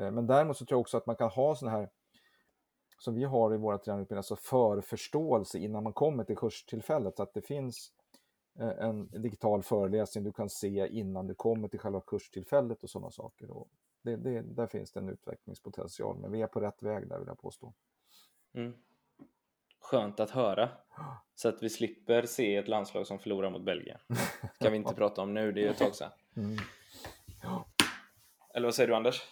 Eh, 0.00 0.10
men 0.10 0.26
däremot 0.26 0.56
så 0.56 0.64
tror 0.64 0.76
jag 0.76 0.80
också 0.80 0.96
att 0.96 1.06
man 1.06 1.16
kan 1.16 1.30
ha 1.30 1.54
sådana 1.54 1.78
här 1.78 1.88
som 2.98 3.14
vi 3.14 3.24
har 3.24 3.54
i 3.54 3.56
våra 3.56 3.78
tränarutbildningar, 3.78 4.18
alltså 4.18 4.36
förförståelse 4.36 5.58
innan 5.58 5.82
man 5.82 5.92
kommer 5.92 6.24
till 6.24 6.36
kurstillfället. 6.36 7.16
Så 7.16 7.22
att 7.22 7.34
det 7.34 7.42
finns 7.42 7.92
eh, 8.58 8.68
en 8.68 9.08
digital 9.22 9.62
föreläsning 9.62 10.24
du 10.24 10.32
kan 10.32 10.50
se 10.50 10.88
innan 10.88 11.26
du 11.26 11.34
kommer 11.34 11.68
till 11.68 11.80
själva 11.80 12.00
kurstillfället 12.00 12.82
och 12.82 12.90
sådana 12.90 13.10
saker. 13.10 13.50
Och 13.50 13.68
det, 14.02 14.16
det, 14.16 14.42
där 14.42 14.66
finns 14.66 14.92
det 14.92 15.00
en 15.00 15.08
utvecklingspotential, 15.08 16.18
men 16.18 16.32
vi 16.32 16.42
är 16.42 16.46
på 16.46 16.60
rätt 16.60 16.82
väg 16.82 17.08
där 17.08 17.18
vill 17.18 17.28
jag 17.28 17.38
påstå. 17.38 17.72
Mm. 18.52 18.74
Skönt 19.90 20.20
att 20.20 20.30
höra. 20.30 20.68
Så 21.34 21.48
att 21.48 21.62
vi 21.62 21.70
slipper 21.70 22.22
se 22.22 22.56
ett 22.56 22.68
landslag 22.68 23.06
som 23.06 23.18
förlorar 23.18 23.50
mot 23.50 23.62
Belgien. 23.62 23.98
Det 24.42 24.64
kan 24.64 24.72
vi 24.72 24.78
inte 24.78 24.94
prata 24.96 25.22
om 25.22 25.34
nu, 25.34 25.52
det 25.52 25.60
är 25.60 25.62
ju 25.62 25.70
ett 25.70 25.78
tag 25.78 25.94
sedan. 25.94 26.10
Mm. 26.36 26.56
Eller 28.54 28.66
vad 28.66 28.74
säger 28.74 28.88
du 28.88 28.94
Anders? 28.94 29.22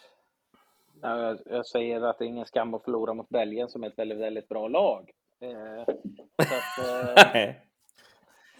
Jag, 1.01 1.39
jag 1.45 1.65
säger 1.65 2.01
att 2.01 2.17
det 2.17 2.25
är 2.25 2.27
ingen 2.27 2.45
skam 2.45 2.73
att 2.73 2.83
förlora 2.83 3.13
mot 3.13 3.29
Belgien 3.29 3.69
som 3.69 3.83
är 3.83 3.87
ett 3.87 3.97
väldigt, 3.99 4.17
väldigt 4.17 4.47
bra 4.47 4.67
lag. 4.67 5.11
Eh, 5.39 5.81
att, 6.35 7.35
eh, 7.35 7.53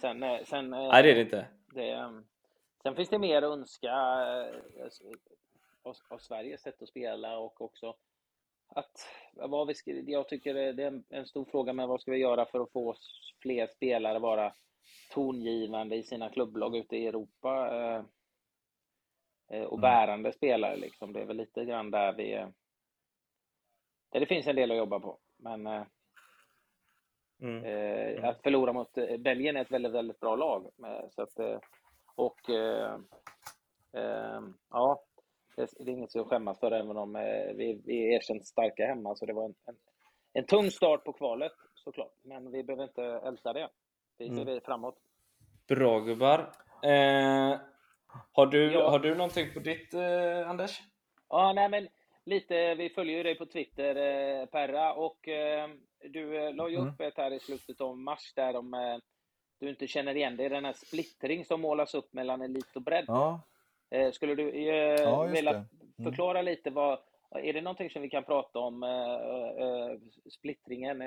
sen, 0.00 0.22
eh, 0.22 0.44
sen, 0.44 0.72
eh, 0.72 0.88
Nej, 0.88 1.02
det 1.02 1.10
är 1.10 1.14
det 1.14 1.20
inte. 1.20 1.46
Det, 1.74 2.22
sen 2.82 2.96
finns 2.96 3.08
det 3.08 3.18
mer 3.18 3.42
att 3.42 3.52
önska 3.52 3.92
av, 5.82 5.94
av 6.08 6.18
Sveriges 6.18 6.62
sätt 6.62 6.82
att 6.82 6.88
spela 6.88 7.38
och 7.38 7.60
också 7.60 7.94
att 8.70 9.06
vad 9.34 9.66
vi 9.66 9.74
ska, 9.74 9.90
jag 9.90 10.28
tycker 10.28 10.54
det 10.54 10.82
är 10.82 10.86
en, 10.86 11.04
en 11.08 11.26
stor 11.26 11.44
fråga, 11.44 11.72
men 11.72 11.88
vad 11.88 12.00
ska 12.00 12.10
vi 12.10 12.18
göra 12.18 12.46
för 12.46 12.60
att 12.60 12.72
få 12.72 12.96
fler 13.42 13.66
spelare 13.66 14.18
vara 14.18 14.52
tongivande 15.12 15.96
i 15.96 16.02
sina 16.02 16.28
klubblag 16.28 16.76
ute 16.76 16.96
i 16.96 17.06
Europa? 17.06 17.68
Eh, 19.50 19.64
och 19.64 19.78
mm. 19.78 19.80
bärande 19.80 20.32
spelare. 20.32 20.76
Liksom. 20.76 21.12
Det 21.12 21.20
är 21.20 21.26
väl 21.26 21.36
lite 21.36 21.64
grann 21.64 21.90
där 21.90 22.12
vi... 22.12 22.46
Där 24.10 24.20
det 24.20 24.26
finns 24.26 24.46
en 24.46 24.56
del 24.56 24.70
att 24.70 24.76
jobba 24.76 25.00
på. 25.00 25.18
Men 25.36 25.66
eh, 25.66 25.82
mm. 27.42 27.64
Eh, 27.64 28.18
mm. 28.18 28.24
att 28.24 28.42
förlora 28.42 28.72
mot 28.72 28.94
Belgien 29.18 29.56
är 29.56 29.60
ett 29.60 29.70
väldigt, 29.70 29.92
väldigt 29.92 30.20
bra 30.20 30.36
lag. 30.36 30.70
Så 31.10 31.22
att, 31.22 31.38
och 32.14 32.50
eh, 32.50 32.98
eh, 33.92 34.40
ja, 34.70 35.04
det 35.78 35.90
är 35.90 35.94
inget 35.94 36.16
att 36.16 36.26
skämmas 36.26 36.60
för 36.60 36.72
även 36.72 36.96
om 36.96 37.12
vi, 37.56 37.82
vi 37.84 38.14
erkänt 38.14 38.46
starka 38.46 38.86
hemma. 38.86 39.14
Så 39.14 39.26
det 39.26 39.32
var 39.32 39.44
en, 39.44 39.54
en, 39.66 39.76
en 40.32 40.46
tung 40.46 40.70
start 40.70 41.04
på 41.04 41.12
kvalet 41.12 41.52
såklart. 41.74 42.14
Men 42.22 42.50
vi 42.52 42.64
behöver 42.64 42.84
inte 42.84 43.02
älta 43.02 43.52
det. 43.52 43.68
Vi 44.18 44.28
ser 44.28 44.42
mm. 44.42 44.60
framåt. 44.60 44.96
Bra 45.68 46.00
gubbar. 46.00 46.38
Eh, 46.82 47.58
har 48.32 48.46
du, 48.46 48.72
ja. 48.72 48.90
har 48.90 48.98
du 48.98 49.14
någonting 49.14 49.54
på 49.54 49.60
ditt, 49.60 49.94
eh, 49.94 50.50
Anders? 50.50 50.80
Ja, 51.28 51.52
nej 51.52 51.68
men 51.68 51.88
lite, 52.24 52.74
vi 52.74 52.90
följer 52.90 53.16
ju 53.16 53.22
dig 53.22 53.38
på 53.38 53.46
Twitter, 53.46 53.96
eh, 53.96 54.46
Perra, 54.46 54.94
och 54.94 55.28
eh, 55.28 55.68
du 56.00 56.36
eh, 56.36 56.54
la 56.54 56.68
ju 56.68 56.76
mm. 56.76 56.88
upp 56.88 57.00
ett 57.00 57.16
här 57.16 57.32
i 57.32 57.40
slutet 57.40 57.80
av 57.80 57.98
mars 57.98 58.32
där 58.34 58.56
om 58.56 58.74
eh, 58.74 58.96
du 59.60 59.70
inte 59.70 59.86
känner 59.86 60.16
igen 60.16 60.36
dig, 60.36 60.48
den 60.48 60.64
här 60.64 60.72
splittring 60.72 61.44
som 61.44 61.60
målas 61.60 61.94
upp 61.94 62.12
mellan 62.12 62.42
elit 62.42 62.76
och 62.76 62.82
bredd. 62.82 63.04
Ja. 63.08 63.40
Eh, 63.90 64.10
skulle 64.12 64.34
du 64.34 64.50
eh, 64.50 65.02
ja, 65.02 65.22
vilja 65.22 65.50
mm. 65.50 65.66
förklara 66.04 66.42
lite 66.42 66.70
vad, 66.70 66.98
är 67.30 67.52
det 67.52 67.60
någonting 67.60 67.90
som 67.90 68.02
vi 68.02 68.10
kan 68.10 68.24
prata 68.24 68.58
om, 68.58 68.84
splittringen? 70.30 71.02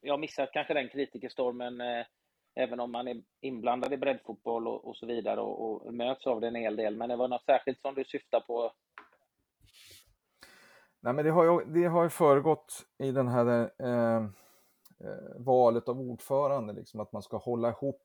jag 0.00 0.12
har 0.12 0.18
missat 0.18 0.52
kanske 0.52 0.74
den 0.74 0.88
kritikerstormen 0.88 1.82
även 2.54 2.80
om 2.80 2.92
man 2.92 3.08
är 3.08 3.22
inblandad 3.40 3.92
i 3.92 3.96
breddfotboll 3.96 4.68
och, 4.68 4.88
och 4.88 4.96
så 4.96 5.06
vidare 5.06 5.40
och, 5.40 5.86
och, 5.86 5.94
möts 5.94 6.26
av 6.26 6.40
det 6.40 6.48
en 6.48 6.54
hel 6.54 6.76
del. 6.76 6.96
Men 6.96 7.08
det 7.08 7.16
var 7.16 7.28
något 7.28 7.44
särskilt 7.44 7.80
som 7.80 7.94
du 7.94 8.04
syftar 8.04 8.40
på? 8.40 8.72
Nej, 11.00 11.12
men 11.12 11.24
det 11.24 11.30
har 11.30 11.44
ju, 11.44 11.72
det 11.72 11.84
har 11.84 12.02
ju 12.02 12.08
föregått 12.08 12.86
i 12.98 13.10
den 13.10 13.28
här 13.28 13.70
eh, 13.78 14.16
eh, 14.16 15.36
valet 15.38 15.88
av 15.88 16.00
ordförande, 16.00 16.72
liksom, 16.72 17.00
att 17.00 17.12
man 17.12 17.22
ska 17.22 17.36
hålla 17.36 17.68
ihop 17.68 18.02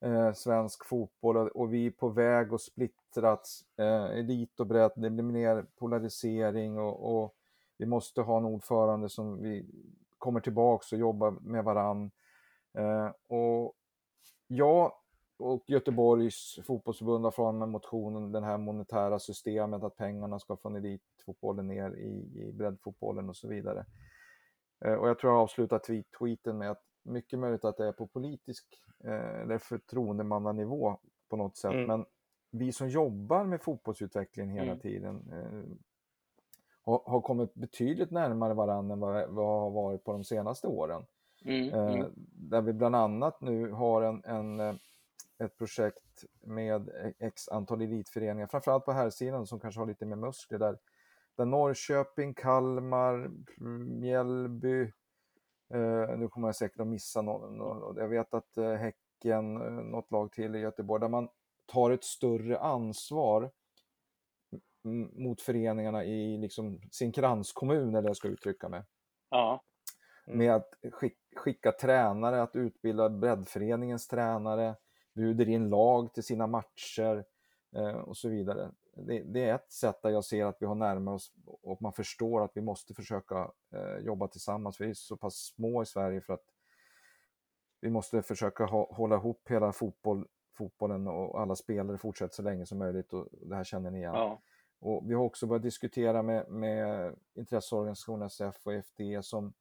eh, 0.00 0.32
svensk 0.32 0.84
fotboll 0.84 1.36
och, 1.36 1.46
och, 1.46 1.72
vi 1.72 1.86
är 1.86 1.90
på 1.90 2.08
väg 2.08 2.54
att 2.54 2.60
splittras. 2.60 3.64
Eh, 3.76 4.04
elit 4.04 4.60
och 4.60 4.66
bredd, 4.66 4.92
det 4.96 5.10
blir 5.10 5.24
mer 5.24 5.66
polarisering 5.78 6.78
och, 6.78 7.22
och, 7.22 7.34
vi 7.78 7.86
måste 7.86 8.20
ha 8.20 8.38
en 8.38 8.44
ordförande 8.44 9.08
som 9.08 9.42
vi 9.42 9.66
kommer 10.18 10.40
tillbaks 10.40 10.92
och 10.92 10.98
jobbar 10.98 11.30
med 11.30 11.64
varann. 11.64 12.10
Eh, 12.78 13.10
och 13.28 13.74
jag 14.46 14.92
och 15.38 15.64
Göteborgs 15.66 16.58
fotbollsförbund 16.66 17.24
har 17.24 17.30
fram 17.30 17.58
med 17.58 17.68
motionen, 17.68 18.32
det 18.32 18.44
här 18.44 18.58
monetära 18.58 19.18
systemet, 19.18 19.82
att 19.82 19.96
pengarna 19.96 20.38
ska 20.38 20.56
från 20.56 20.76
elitfotbollen 20.76 21.66
ner 21.66 21.90
i, 21.90 22.40
i 22.40 22.52
breddfotbollen 22.52 23.28
och 23.28 23.36
så 23.36 23.48
vidare. 23.48 23.86
Eh, 24.84 24.94
och 24.94 25.08
jag 25.08 25.18
tror 25.18 25.32
jag 25.32 25.42
avslutar 25.42 25.78
tweet, 25.78 26.06
tweeten 26.18 26.58
med 26.58 26.70
att 26.70 26.82
mycket 27.06 27.38
möjligt 27.38 27.64
att 27.64 27.76
det 27.76 27.86
är 27.86 27.92
på 27.92 28.06
politisk 28.06 28.66
eh, 29.04 29.40
eller 29.40 29.58
förtroendemannanivå 29.58 30.98
på 31.28 31.36
något 31.36 31.56
sätt, 31.56 31.72
mm. 31.72 31.86
men 31.86 32.04
vi 32.50 32.72
som 32.72 32.88
jobbar 32.88 33.44
med 33.44 33.62
fotbollsutveckling 33.62 34.50
hela 34.50 34.72
mm. 34.72 34.78
tiden 34.78 35.32
eh, 35.32 35.76
har, 36.82 37.02
har, 37.06 37.20
kommit 37.20 37.54
betydligt 37.54 38.10
närmare 38.10 38.54
varandra 38.54 38.92
än 38.92 39.00
vad, 39.00 39.28
vad 39.28 39.60
har 39.60 39.70
varit 39.70 40.04
på 40.04 40.12
de 40.12 40.24
senaste 40.24 40.66
åren. 40.66 41.06
Mm, 41.44 41.68
eh, 41.74 41.94
mm. 41.94 42.12
Där 42.32 42.62
vi 42.62 42.72
bland 42.72 42.96
annat 42.96 43.40
nu 43.40 43.70
har 43.70 44.02
en, 44.02 44.24
en, 44.24 44.60
eh, 44.60 44.74
ett 45.38 45.58
projekt 45.58 46.24
med 46.40 46.90
x 47.18 47.48
antal 47.48 47.82
elitföreningar, 47.82 48.46
framförallt 48.46 48.84
på 48.84 48.92
här 48.92 49.10
sidan 49.10 49.46
som 49.46 49.60
kanske 49.60 49.80
har 49.80 49.86
lite 49.86 50.06
mer 50.06 50.16
muskler 50.16 50.58
där, 50.58 50.78
där 51.36 51.44
Norrköping, 51.44 52.34
Kalmar, 52.34 53.30
Mjällby, 54.00 54.92
eh, 55.74 56.18
nu 56.18 56.28
kommer 56.28 56.48
jag 56.48 56.56
säkert 56.56 56.80
att 56.80 56.86
missa 56.86 57.22
någon, 57.22 57.96
jag 57.96 58.08
vet 58.08 58.34
att 58.34 58.56
eh, 58.56 58.74
Häcken, 58.74 59.56
eh, 59.56 59.70
något 59.70 60.10
lag 60.10 60.32
till 60.32 60.56
i 60.56 60.58
Göteborg, 60.58 61.00
där 61.00 61.08
man 61.08 61.28
tar 61.66 61.90
ett 61.90 62.04
större 62.04 62.58
ansvar 62.58 63.50
mot 65.12 65.40
föreningarna 65.40 66.04
i 66.04 66.38
liksom 66.38 66.80
sin 66.90 67.12
kranskommun, 67.12 67.94
eller 67.94 68.08
jag 68.08 68.16
ska 68.16 68.28
uttrycka 68.28 68.68
mig. 68.68 68.82
Ja. 69.30 69.64
Mm. 70.26 70.38
Med 70.38 70.54
att 70.54 70.74
skicka 71.36 71.72
tränare, 71.72 72.42
att 72.42 72.56
utbilda 72.56 73.10
breddföreningens 73.10 74.08
tränare, 74.08 74.76
bjuder 75.14 75.48
in 75.48 75.68
lag 75.68 76.14
till 76.14 76.22
sina 76.22 76.46
matcher 76.46 77.24
eh, 77.76 77.96
och 77.96 78.16
så 78.16 78.28
vidare. 78.28 78.70
Det, 78.96 79.22
det, 79.22 79.44
är 79.44 79.54
ett 79.54 79.72
sätt 79.72 80.02
där 80.02 80.10
jag 80.10 80.24
ser 80.24 80.44
att 80.44 80.56
vi 80.60 80.66
har 80.66 80.74
närmat 80.74 81.14
oss 81.14 81.32
och 81.62 81.82
man 81.82 81.92
förstår 81.92 82.44
att 82.44 82.50
vi 82.54 82.60
måste 82.60 82.94
försöka 82.94 83.50
eh, 83.74 83.96
jobba 84.04 84.28
tillsammans. 84.28 84.80
Vi 84.80 84.90
är 84.90 84.94
så 84.94 85.16
pass 85.16 85.34
små 85.34 85.82
i 85.82 85.86
Sverige 85.86 86.20
för 86.20 86.34
att 86.34 86.44
vi 87.80 87.90
måste 87.90 88.22
försöka 88.22 88.64
ha, 88.64 88.94
hålla 88.94 89.16
ihop 89.16 89.50
hela 89.50 89.72
fotboll, 89.72 90.26
fotbollen 90.58 91.06
och 91.06 91.40
alla 91.40 91.56
spelare 91.56 91.98
fortsätter 91.98 92.34
så 92.34 92.42
länge 92.42 92.66
som 92.66 92.78
möjligt 92.78 93.12
och 93.12 93.28
det 93.32 93.56
här 93.56 93.64
känner 93.64 93.90
ni 93.90 93.98
igen. 93.98 94.14
Ja. 94.14 94.42
Och 94.78 95.10
vi 95.10 95.14
har 95.14 95.22
också 95.22 95.46
börjat 95.46 95.62
diskutera 95.62 96.22
med, 96.22 96.48
med 96.48 97.14
intresseorganisationen 97.34 98.26
SF 98.26 98.66
och 98.66 98.74
FD 98.74 99.22
som 99.22 99.54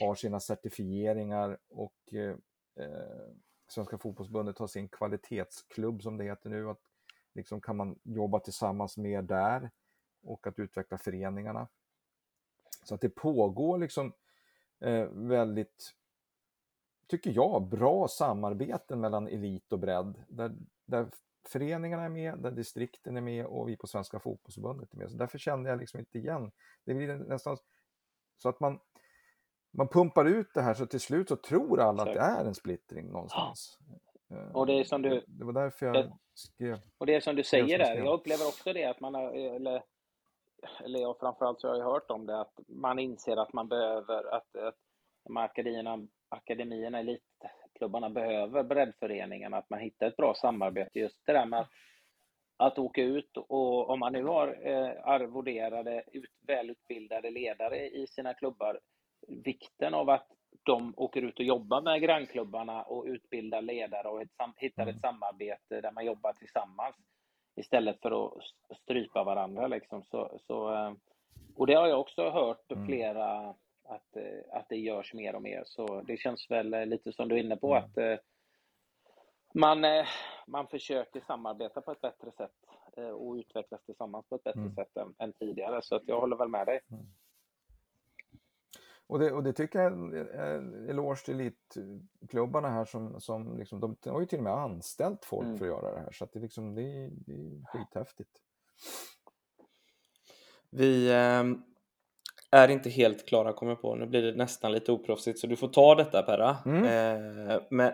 har 0.00 0.14
sina 0.14 0.40
certifieringar 0.40 1.58
och 1.68 1.94
eh, 2.12 2.36
eh, 2.84 3.32
Svenska 3.68 3.98
fotbollsbundet 3.98 4.58
har 4.58 4.66
sin 4.66 4.88
kvalitetsklubb 4.88 6.02
som 6.02 6.16
det 6.16 6.24
heter 6.24 6.50
nu. 6.50 6.70
Att 6.70 6.80
liksom 7.34 7.60
kan 7.60 7.76
man 7.76 7.98
jobba 8.02 8.40
tillsammans 8.40 8.96
mer 8.96 9.22
där 9.22 9.70
och 10.22 10.46
att 10.46 10.58
utveckla 10.58 10.98
föreningarna. 10.98 11.68
Så 12.84 12.94
att 12.94 13.00
det 13.00 13.08
pågår 13.08 13.78
liksom 13.78 14.12
eh, 14.80 15.08
väldigt, 15.08 15.94
tycker 17.06 17.30
jag, 17.30 17.68
bra 17.68 18.08
samarbeten 18.08 19.00
mellan 19.00 19.28
elit 19.28 19.72
och 19.72 19.78
bredd. 19.78 20.24
Där, 20.28 20.56
där 20.84 21.10
föreningarna 21.48 22.02
är 22.02 22.08
med, 22.08 22.38
där 22.38 22.50
distrikten 22.50 23.16
är 23.16 23.20
med 23.20 23.46
och 23.46 23.68
vi 23.68 23.76
på 23.76 23.86
Svenska 23.86 24.18
fotbollsförbundet 24.18 24.92
är 24.94 24.98
med. 24.98 25.10
Så 25.10 25.16
därför 25.16 25.38
kände 25.38 25.70
jag 25.70 25.78
liksom 25.78 26.00
inte 26.00 26.18
igen. 26.18 26.52
Det 26.84 26.94
blir 26.94 27.18
nästan 27.18 27.56
Så 28.38 28.48
att 28.48 28.60
man, 28.60 28.80
man 29.70 29.88
pumpar 29.88 30.24
ut 30.24 30.54
det 30.54 30.62
här 30.62 30.74
så 30.74 30.86
till 30.86 31.00
slut 31.00 31.28
så 31.28 31.36
tror 31.36 31.80
alla 31.80 32.02
att 32.02 32.14
det 32.14 32.20
är 32.20 32.44
en 32.44 32.54
splittring 32.54 33.06
någonstans. 33.06 33.78
Eh, 34.32 34.56
och 34.56 34.66
det 34.66 34.72
är 34.80 34.84
som 34.84 35.02
du... 35.02 35.24
Det 35.26 35.44
var 35.44 35.52
därför 35.52 35.86
jag 35.86 36.18
skrev... 36.34 36.78
Och 36.98 37.06
det 37.06 37.14
är 37.14 37.20
som 37.20 37.36
du 37.36 37.44
säger 37.44 37.78
där, 37.78 37.96
jag 37.96 38.14
upplever 38.14 38.46
också 38.46 38.72
det 38.72 38.84
att 38.84 39.00
man 39.00 39.14
har, 39.14 39.32
eller, 39.32 39.82
eller 40.84 41.00
jag 41.00 41.18
framförallt 41.18 41.60
så 41.60 41.68
har 41.68 41.76
jag 41.76 41.84
hört 41.84 42.10
om 42.10 42.26
det, 42.26 42.40
att 42.40 42.54
man 42.68 42.98
inser 42.98 43.36
att 43.36 43.52
man 43.52 43.68
behöver, 43.68 44.34
att, 44.34 44.56
att 44.56 44.76
de 45.24 45.36
akademierna, 45.36 46.08
akademierna, 46.28 46.98
elitklubbarna 46.98 48.10
behöver 48.10 48.62
breddföreningarna, 48.62 49.56
att 49.56 49.70
man 49.70 49.80
hittar 49.80 50.06
ett 50.06 50.16
bra 50.16 50.34
samarbete. 50.34 50.98
Just 50.98 51.26
det 51.26 51.32
där 51.32 51.46
med 51.46 51.60
att, 51.60 51.70
att 52.56 52.78
åka 52.78 53.02
ut 53.02 53.36
och 53.36 53.90
om 53.90 54.00
man 54.00 54.12
nu 54.12 54.24
har 54.24 54.68
eh, 54.68 55.06
arvoderade, 55.08 56.04
ut, 56.12 56.30
välutbildade 56.46 57.30
ledare 57.30 57.88
i 57.88 58.06
sina 58.06 58.34
klubbar, 58.34 58.80
vikten 59.28 59.94
av 59.94 60.10
att 60.10 60.26
de 60.62 60.94
åker 60.96 61.22
ut 61.22 61.38
och 61.38 61.44
jobbar 61.44 61.82
med 61.82 62.02
grannklubbarna 62.02 62.82
och 62.82 63.04
utbildar 63.04 63.62
ledare 63.62 64.08
och 64.08 64.22
ett, 64.22 64.30
hittar 64.56 64.82
ett 64.82 64.88
mm. 64.88 65.00
samarbete 65.00 65.80
där 65.80 65.92
man 65.92 66.04
jobbar 66.04 66.32
tillsammans 66.32 66.96
istället 67.56 68.00
för 68.00 68.26
att 68.26 68.42
strypa 68.82 69.24
varandra. 69.24 69.66
Liksom. 69.66 70.02
Så, 70.02 70.38
så, 70.46 70.74
eh, 70.74 70.92
och 71.56 71.66
det 71.66 71.74
har 71.74 71.86
jag 71.86 72.00
också 72.00 72.30
hört 72.30 72.72
mm. 72.72 72.86
flera 72.86 73.54
att, 73.84 74.16
eh, 74.16 74.56
att 74.58 74.68
det 74.68 74.76
görs 74.76 75.14
mer 75.14 75.34
och 75.34 75.42
mer. 75.42 75.62
Så 75.66 76.00
det 76.00 76.16
känns 76.16 76.50
väl 76.50 76.74
eh, 76.74 76.86
lite 76.86 77.12
som 77.12 77.28
du 77.28 77.34
är 77.34 77.40
inne 77.40 77.56
på 77.56 77.74
mm. 77.74 77.84
att 77.84 78.20
man, 79.54 79.84
man 80.46 80.66
försöker 80.66 81.20
samarbeta 81.20 81.80
på 81.80 81.92
ett 81.92 82.00
bättre 82.00 82.30
sätt 82.30 82.50
och 83.14 83.34
utvecklas 83.34 83.84
tillsammans 83.84 84.28
på 84.28 84.34
ett 84.34 84.44
bättre 84.44 84.60
mm. 84.60 84.74
sätt 84.74 84.96
än, 84.96 85.14
än, 85.18 85.32
tidigare. 85.32 85.82
Så 85.82 85.96
att 85.96 86.02
jag 86.06 86.20
håller 86.20 86.36
väl 86.36 86.48
med 86.48 86.66
dig. 86.66 86.80
Och 89.12 89.18
det, 89.18 89.32
och 89.32 89.42
det 89.42 89.52
tycker 89.52 89.78
jag 89.78 89.92
är 89.92 90.56
en 90.56 90.88
eloge 90.88 91.24
till 91.24 91.40
elitklubbarna 91.40 92.68
här 92.68 92.84
som, 92.84 93.20
som 93.20 93.58
liksom, 93.58 93.80
de 93.80 93.96
har 94.06 94.20
ju 94.20 94.26
till 94.26 94.38
och 94.38 94.44
med 94.44 94.52
anställt 94.52 95.24
folk 95.24 95.46
mm. 95.46 95.58
för 95.58 95.64
att 95.64 95.70
göra 95.70 95.94
det 95.94 96.00
här 96.00 96.12
så 96.12 96.24
att 96.24 96.32
det, 96.32 96.40
liksom, 96.40 96.74
det, 96.74 96.82
är, 96.82 97.10
det 97.12 97.32
är 97.32 97.64
skithäftigt. 97.64 98.30
Vi 100.70 101.10
eh, 101.10 101.44
är 102.50 102.68
inte 102.68 102.90
helt 102.90 103.28
klara 103.28 103.52
kommer 103.52 103.74
på, 103.74 103.94
nu 103.94 104.06
blir 104.06 104.22
det 104.22 104.34
nästan 104.34 104.72
lite 104.72 104.92
oproffsigt 104.92 105.38
så 105.38 105.46
du 105.46 105.56
får 105.56 105.68
ta 105.68 105.94
detta 105.94 106.22
Perra. 106.22 106.56
Mm. 106.66 106.84
Eh, 106.84 107.60
men 107.70 107.92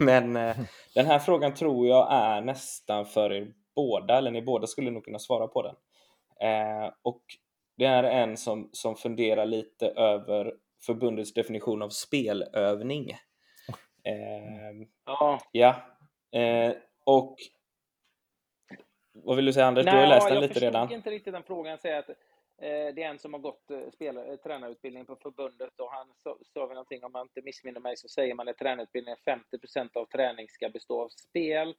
men 0.00 0.36
eh, 0.36 0.56
den 0.94 1.06
här 1.06 1.18
frågan 1.18 1.54
tror 1.54 1.86
jag 1.86 2.12
är 2.12 2.40
nästan 2.40 3.06
för 3.06 3.32
er 3.32 3.52
båda, 3.74 4.18
eller 4.18 4.30
ni 4.30 4.42
båda 4.42 4.66
skulle 4.66 4.90
nog 4.90 5.04
kunna 5.04 5.18
svara 5.18 5.48
på 5.48 5.62
den. 5.62 5.76
Eh, 6.40 6.92
och 7.02 7.22
det 7.76 7.84
är 7.84 8.04
en 8.04 8.36
som, 8.36 8.68
som 8.72 8.96
funderar 8.96 9.46
lite 9.46 9.86
över 9.86 10.54
förbundets 10.86 11.34
definition 11.34 11.82
av 11.82 11.88
spelövning. 11.88 13.10
Eh, 14.04 14.86
ja. 15.04 15.40
ja. 15.52 15.76
Eh, 16.40 16.74
och 17.04 17.36
vad 19.12 19.36
vill 19.36 19.44
du 19.44 19.52
säga 19.52 19.66
Anders? 19.66 19.84
Nej, 19.84 19.94
du 19.94 20.00
har 20.00 20.06
läst 20.06 20.28
den 20.28 20.40
lite 20.40 20.60
redan. 20.60 20.80
Jag 20.80 20.88
förstod 20.88 20.96
inte 20.96 21.10
riktigt 21.10 21.32
den 21.32 21.42
frågan. 21.42 21.78
Säger 21.78 21.98
att 21.98 22.08
eh, 22.08 22.14
det 22.94 23.02
är 23.02 23.10
en 23.10 23.18
som 23.18 23.32
har 23.32 23.40
gått 23.40 23.70
eh, 23.70 23.90
spel, 23.92 24.16
eh, 24.16 24.36
tränarutbildning 24.36 25.06
på 25.06 25.16
förbundet 25.16 25.80
och 25.80 25.92
han 25.92 26.06
sa, 26.22 26.66
vi 26.66 26.74
någonting, 26.74 27.04
om 27.04 27.10
jag 27.14 27.24
inte 27.24 27.42
missminner 27.42 27.80
mig, 27.80 27.96
så 27.96 28.08
säger 28.08 28.34
man 28.34 28.48
att 28.48 28.58
tränarutbildningen 28.58 29.18
50% 29.26 29.96
av 29.96 30.04
träning 30.04 30.48
ska 30.48 30.68
bestå 30.68 31.02
av 31.02 31.08
spel. 31.08 31.74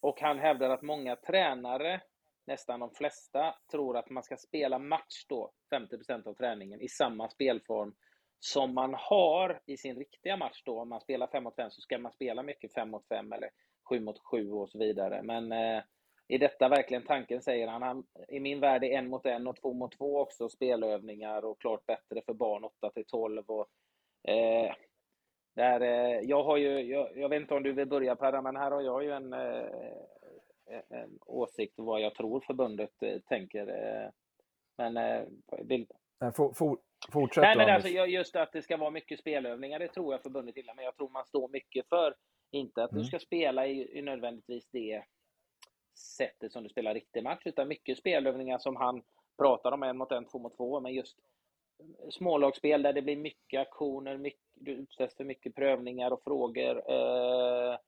Och 0.00 0.20
han 0.20 0.38
hävdar 0.38 0.70
att 0.70 0.82
många 0.82 1.16
tränare 1.16 2.00
nästan 2.46 2.80
de 2.80 2.90
flesta 2.90 3.54
tror 3.70 3.96
att 3.96 4.10
man 4.10 4.22
ska 4.22 4.36
spela 4.36 4.78
match 4.78 5.26
då, 5.28 5.52
50% 5.74 6.28
av 6.28 6.34
träningen, 6.34 6.80
i 6.80 6.88
samma 6.88 7.28
spelform 7.28 7.94
som 8.38 8.74
man 8.74 8.94
har 8.94 9.60
i 9.66 9.76
sin 9.76 9.96
riktiga 9.96 10.36
match 10.36 10.62
då. 10.64 10.80
Om 10.80 10.88
man 10.88 11.00
spelar 11.00 11.26
5 11.26 11.44
mot 11.44 11.56
5 11.56 11.70
så 11.70 11.80
ska 11.80 11.98
man 11.98 12.12
spela 12.12 12.42
mycket 12.42 12.74
5 12.74 12.90
mot 12.90 13.08
5 13.08 13.32
eller 13.32 13.50
7 13.88 14.00
mot 14.00 14.18
7 14.30 14.52
och 14.52 14.70
så 14.70 14.78
vidare. 14.78 15.22
Men 15.22 15.52
eh, 15.52 15.82
är 16.28 16.38
detta 16.38 16.68
verkligen 16.68 17.04
tanken, 17.04 17.42
säger 17.42 17.68
han. 17.68 17.82
han. 17.82 18.04
I 18.28 18.40
min 18.40 18.60
värld 18.60 18.84
är 18.84 18.98
en 18.98 19.08
mot 19.08 19.26
en 19.26 19.46
och 19.46 19.56
två 19.56 19.72
mot 19.72 19.98
två 19.98 20.20
också 20.20 20.48
spelövningar 20.48 21.44
och 21.44 21.60
klart 21.60 21.86
bättre 21.86 22.22
för 22.26 22.34
barn 22.34 22.64
8 22.64 22.90
till 22.90 23.04
12. 23.06 23.42
Och, 23.46 23.68
eh, 24.30 24.74
där, 25.56 25.80
eh, 25.80 26.20
jag, 26.20 26.44
har 26.44 26.56
ju, 26.56 26.80
jag, 26.80 27.16
jag, 27.16 27.28
vet 27.28 27.40
inte 27.40 27.54
om 27.54 27.62
du 27.62 27.72
vill 27.72 27.88
börja 27.88 28.16
Perra, 28.16 28.42
men 28.42 28.56
här 28.56 28.70
har 28.70 28.82
jag 28.82 29.04
ju 29.04 29.10
en, 29.12 29.32
eh, 29.32 29.66
en 30.88 31.18
åsikt 31.20 31.74
vad 31.76 32.00
jag 32.00 32.14
tror 32.14 32.40
förbundet 32.40 33.02
eh, 33.02 33.18
tänker. 33.18 33.68
Eh, 33.68 34.10
men 34.76 34.96
eh, 34.96 35.22
vill... 35.58 35.86
For, 36.36 36.52
for, 36.52 36.78
fortsätt 37.12 37.42
Nej, 37.42 37.56
men 37.56 37.68
alltså, 37.68 37.88
just 37.88 38.36
att 38.36 38.52
det 38.52 38.62
ska 38.62 38.76
vara 38.76 38.90
mycket 38.90 39.18
spelövningar, 39.18 39.78
det 39.78 39.88
tror 39.88 40.14
jag 40.14 40.22
förbundet 40.22 40.56
gillar. 40.56 40.74
Men 40.74 40.84
jag 40.84 40.96
tror 40.96 41.08
man 41.08 41.24
står 41.24 41.48
mycket 41.48 41.88
för, 41.88 42.14
inte 42.50 42.84
att 42.84 42.92
mm. 42.92 43.02
du 43.02 43.08
ska 43.08 43.18
spela 43.18 43.66
i, 43.66 43.98
i 43.98 44.02
nödvändigtvis 44.02 44.68
det 44.70 45.04
sättet 46.16 46.52
som 46.52 46.62
du 46.62 46.68
spelar 46.68 46.94
riktig 46.94 47.22
match, 47.22 47.42
utan 47.44 47.68
mycket 47.68 47.98
spelövningar 47.98 48.58
som 48.58 48.76
han 48.76 49.02
pratar 49.38 49.72
om, 49.72 49.82
en 49.82 49.96
mot 49.96 50.12
en, 50.12 50.24
två 50.24 50.38
mot 50.38 50.56
två, 50.56 50.80
men 50.80 50.94
just 50.94 51.18
smålagsspel 52.10 52.82
där 52.82 52.92
det 52.92 53.02
blir 53.02 53.16
mycket 53.16 53.60
aktioner, 53.60 54.16
mycket, 54.16 54.40
du 54.54 54.72
utsätts 54.72 55.16
för 55.16 55.24
mycket 55.24 55.54
prövningar 55.54 56.10
och 56.10 56.22
frågor. 56.22 56.90
Eh, 56.90 57.78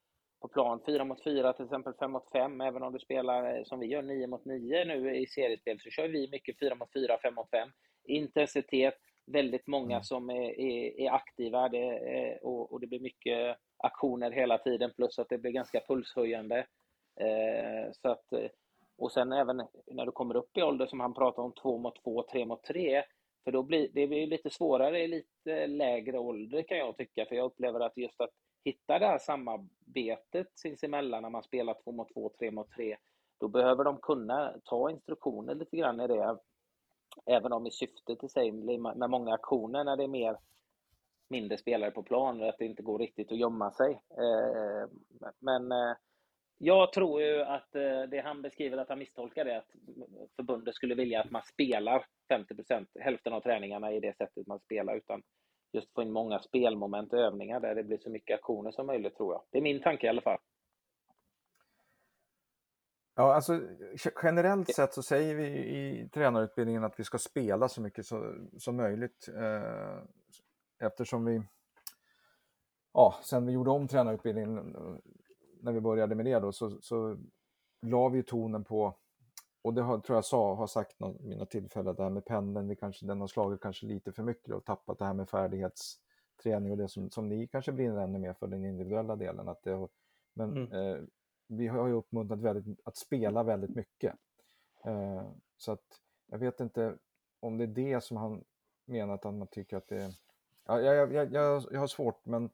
på 0.41 0.49
plan. 0.49 0.81
4 0.87 1.05
mot 1.05 1.25
4 1.25 1.53
till 1.53 1.65
exempel, 1.65 1.95
5 1.95 2.13
mot 2.13 2.31
5. 2.33 2.61
Även 2.61 2.83
om 2.83 2.93
du 2.93 2.99
spelar 2.99 3.57
eh, 3.57 3.65
som 3.65 3.81
vi 3.81 3.87
gör 3.87 4.03
9 4.03 4.27
mot 4.27 4.45
9 4.45 4.85
nu 4.85 5.17
i 5.17 5.27
seriespel 5.27 5.81
så 5.81 5.91
kör 5.91 6.09
vi 6.09 6.29
mycket 6.31 6.59
4 6.59 6.75
mot 6.75 6.93
4, 6.93 7.19
5 7.23 7.35
mot 7.35 7.51
5. 7.51 7.69
Intensitet, 8.05 8.95
väldigt 9.27 9.67
många 9.67 9.95
mm. 9.95 10.03
som 10.03 10.31
är, 10.31 10.61
är, 10.61 11.01
är 11.01 11.11
aktiva 11.11 11.69
det, 11.69 11.89
är, 11.89 12.47
och, 12.47 12.73
och, 12.73 12.81
det 12.81 12.87
blir 12.87 13.01
mycket 13.01 13.57
aktioner 13.77 14.31
hela 14.31 14.59
tiden 14.59 14.93
plus 14.97 15.19
att 15.19 15.29
det 15.29 15.39
blir 15.39 15.53
ganska 15.53 15.81
pulshöjande. 15.89 16.59
Eh, 17.21 17.93
så 17.93 18.09
att, 18.09 18.33
eh, 18.33 18.49
och 18.99 19.13
sen 19.13 19.33
även 19.33 19.57
när 19.87 20.07
du 20.07 20.13
kommer 20.13 20.37
upp 20.37 20.57
i 20.57 20.63
ålder 20.63 20.87
som 20.87 21.01
han 21.01 21.15
pratar 21.15 21.43
om 21.43 21.53
2 21.53 21.79
mot 21.79 22.03
2, 22.03 22.25
3 22.33 22.47
mot 22.47 22.65
3 22.65 23.05
för 23.47 23.53
då 23.53 23.63
blir 23.63 23.89
det 23.93 24.07
blir 24.07 24.27
lite 24.27 24.51
svårare 24.51 25.03
i 25.03 25.09
lite 25.09 25.67
lägre 25.67 26.19
ålder 26.19 26.63
kan 26.63 26.79
jag 26.79 26.97
tycka, 26.97 27.27
för 27.27 27.37
jag 27.37 27.45
upplever 27.45 27.81
att 27.81 27.97
just 27.97 28.21
att 28.21 28.31
hitta 28.67 28.99
det 28.99 29.07
här 29.07 29.19
samarbetet 29.19 30.49
sinsemellan 30.55 31.23
när 31.23 31.31
man 31.31 31.43
spelar 31.43 31.77
två 31.85 31.93
mot 31.93 32.15
två, 32.15 32.33
tre 32.39 32.51
mot 32.51 32.71
tre, 32.71 32.97
då 33.41 33.49
behöver 33.49 33.85
de 33.85 33.99
kunna 33.99 34.55
ta 34.65 34.91
instruktioner 34.91 35.55
lite 35.55 35.77
grann 35.77 36.01
i 36.01 36.07
det. 36.07 36.39
Även 37.27 37.53
om 37.53 37.67
i 37.67 37.71
syftet 37.71 38.25
i 38.25 38.29
sig 38.29 38.53
med 38.53 39.11
många 39.11 39.35
aktioner 39.35 39.85
när 39.85 39.97
det 39.97 40.05
är 40.05 40.09
mer 40.09 40.37
mindre 41.29 41.59
spelare 41.59 41.91
på 41.91 42.03
plan, 42.03 42.43
att 42.43 42.59
det 42.59 42.65
inte 42.65 42.83
går 42.83 42.99
riktigt 42.99 43.33
att 43.33 43.39
gömma 43.39 43.71
sig. 43.71 44.01
Eh, 44.11 44.89
men 45.41 45.73
eh, 45.73 45.97
jag 46.59 46.93
tror 46.93 47.23
ju 47.23 47.43
att 47.43 47.75
eh, 47.75 48.03
det 48.11 48.21
han 48.25 48.43
beskriver, 48.43 48.79
att 48.79 48.89
han 48.89 48.99
misstolkar 48.99 49.45
det, 49.45 49.57
att 49.59 49.71
förbundet 50.37 50.75
skulle 50.75 50.95
vilja 50.95 51.21
att 51.21 51.31
man 51.31 51.43
spelar 51.43 52.07
50 52.29 52.55
procent, 52.55 52.89
hälften 53.01 53.33
av 53.33 53.41
träningarna 53.41 53.93
i 53.93 54.01
det 54.01 54.17
sättet 54.17 54.47
man 54.47 54.61
spelar, 54.61 54.97
utan 54.97 55.23
just 55.73 55.95
få 55.95 56.03
in 56.03 56.13
många 56.13 56.39
spelmoment 56.39 57.13
och 57.13 57.19
övningar 57.19 57.61
där 57.61 57.75
det 57.75 57.85
blir 57.85 57.99
så 57.99 58.11
mycket 58.11 58.35
aktioner 58.35 58.71
som 58.71 58.87
möjligt 58.87 59.17
tror 59.17 59.35
jag. 59.35 59.43
Det 59.51 59.59
är 59.59 59.63
min 59.63 59.83
tanke 59.83 60.07
i 60.07 60.09
alla 60.09 60.21
fall. 60.21 60.39
Ja, 63.15 63.35
alltså 63.35 63.61
generellt 64.23 64.75
sett 64.75 64.95
så 64.95 65.03
säger 65.03 65.35
vi 65.35 65.47
i 65.47 66.09
tränarutbildningen 66.09 66.85
att 66.85 67.01
vi 67.01 67.05
ska 67.05 67.19
spela 67.19 67.69
så 67.69 67.81
mycket 67.81 68.07
som, 68.07 68.51
som 68.59 68.77
möjligt 68.77 69.29
eh, 69.29 70.03
eftersom 70.79 71.25
vi, 71.25 71.43
ja, 72.93 73.15
sen 73.23 73.47
vi 73.47 73.53
gjorde 73.53 73.71
om 73.71 73.89
tränarutbildningen 73.89 74.75
när 75.61 75.73
vi 75.73 75.81
började 75.81 76.15
med 76.15 76.25
det 76.25 76.39
då 76.39 76.53
så, 76.53 76.71
så 76.81 77.17
la 77.83 78.09
vi 78.09 78.23
tonen 78.23 78.65
på 78.65 78.97
och 79.67 79.75
det 79.75 79.83
har, 79.83 79.99
tror 79.99 80.17
jag 80.17 80.25
sa, 80.25 80.55
har 80.55 80.67
sagt 80.67 81.01
någon, 81.01 81.17
mina 81.21 81.47
tillfällen, 81.47 81.95
det 81.95 82.03
här 82.03 82.11
med 82.11 82.25
pendeln, 82.25 82.69
vi 82.69 82.77
kanske, 82.77 83.07
den 83.07 83.21
har 83.21 83.27
slagit 83.27 83.61
kanske 83.61 83.87
lite 83.87 84.13
för 84.13 84.23
mycket 84.23 84.55
och 84.55 84.65
tappat 84.65 84.99
det 84.99 85.05
här 85.05 85.15
med 85.15 85.29
färdighetsträning 85.29 86.73
och 86.73 86.79
det 86.79 86.89
som, 86.89 87.11
som 87.11 87.29
ni 87.29 87.47
kanske 87.47 87.73
brinner 87.73 88.03
ännu 88.03 88.19
mer 88.19 88.33
för 88.33 88.47
den 88.47 88.65
individuella 88.65 89.17
delen. 89.17 89.49
Att 89.49 89.63
det, 89.63 89.89
men 90.35 90.57
mm. 90.57 90.73
eh, 90.73 91.03
vi 91.47 91.67
har 91.67 91.87
ju 91.87 91.93
uppmuntrat 91.93 92.39
väldigt, 92.39 92.81
att 92.85 92.97
spela 92.97 93.43
väldigt 93.43 93.75
mycket. 93.75 94.15
Eh, 94.85 95.23
så 95.57 95.73
att 95.73 96.01
jag 96.27 96.39
vet 96.39 96.61
inte 96.61 96.97
om 97.41 97.59
det 97.59 97.65
är 97.65 97.69
det 97.69 98.05
som 98.05 98.17
han 98.17 98.45
menar 98.85 99.15
att 99.15 99.25
han 99.25 99.47
tycker 99.47 99.77
att 99.77 99.89
det 99.89 100.03
är... 100.03 100.11
Ja, 100.67 100.81
jag, 100.81 101.13
jag, 101.13 101.33
jag, 101.33 101.65
jag 101.71 101.81
har 101.81 101.87
svårt 101.87 102.27
men 102.27 102.51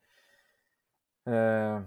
eh, 1.27 1.83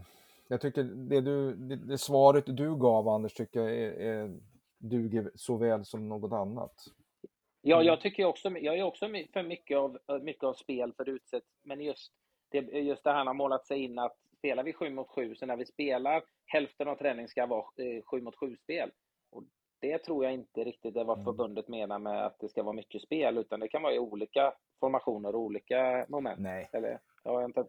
jag 0.47 0.61
tycker 0.61 0.83
det, 0.83 1.21
du, 1.21 1.55
det, 1.55 1.75
det, 1.75 1.97
svaret 1.97 2.57
du 2.57 2.75
gav 2.77 3.07
Anders 3.07 3.33
tycker 3.33 3.59
jag 3.59 3.71
är, 3.71 3.91
är 3.91 4.39
duger 4.77 5.31
så 5.35 5.57
väl 5.57 5.85
som 5.85 6.09
något 6.09 6.31
annat. 6.31 6.73
Ja, 7.61 7.75
mm. 7.75 7.87
jag 7.87 8.01
tycker 8.01 8.25
också, 8.25 8.49
jag 8.49 8.77
är 8.77 8.83
också 8.83 9.05
för 9.33 9.43
mycket 9.43 9.77
av, 9.77 9.99
mycket 10.21 10.43
av 10.43 10.53
spel 10.53 10.93
för 10.93 11.09
utsätt, 11.09 11.43
men 11.63 11.81
just 11.81 12.11
det, 12.49 12.59
just 12.59 13.03
det 13.03 13.11
här 13.11 13.25
har 13.25 13.33
målat 13.33 13.67
sig 13.67 13.83
in 13.83 13.99
att 13.99 14.17
spelar 14.37 14.63
vi 14.63 14.73
7 14.73 14.89
mot 14.89 15.09
7, 15.09 15.35
så 15.35 15.45
när 15.45 15.55
vi 15.55 15.65
spelar, 15.65 16.23
hälften 16.45 16.87
av 16.87 16.95
träningen 16.95 17.29
ska 17.29 17.45
vara 17.45 17.65
7 17.75 18.17
eh, 18.17 18.23
mot 18.23 18.35
7-spel. 18.35 18.91
det 19.79 19.97
tror 19.97 20.23
jag 20.23 20.33
inte 20.33 20.63
riktigt 20.63 20.95
är 20.95 21.03
vad 21.03 21.17
mm. 21.17 21.25
förbundet 21.25 21.67
menar 21.67 21.99
med 21.99 22.25
att 22.25 22.39
det 22.39 22.49
ska 22.49 22.63
vara 22.63 22.75
mycket 22.75 23.01
spel, 23.01 23.37
utan 23.37 23.59
det 23.59 23.67
kan 23.67 23.81
vara 23.81 23.93
i 23.93 23.99
olika 23.99 24.53
formationer 24.79 25.35
och 25.35 25.41
olika 25.41 26.05
moment. 26.09 26.39
Nej. 26.39 26.69
Eller, 26.73 26.99
ja, 27.23 27.45
inte, 27.45 27.65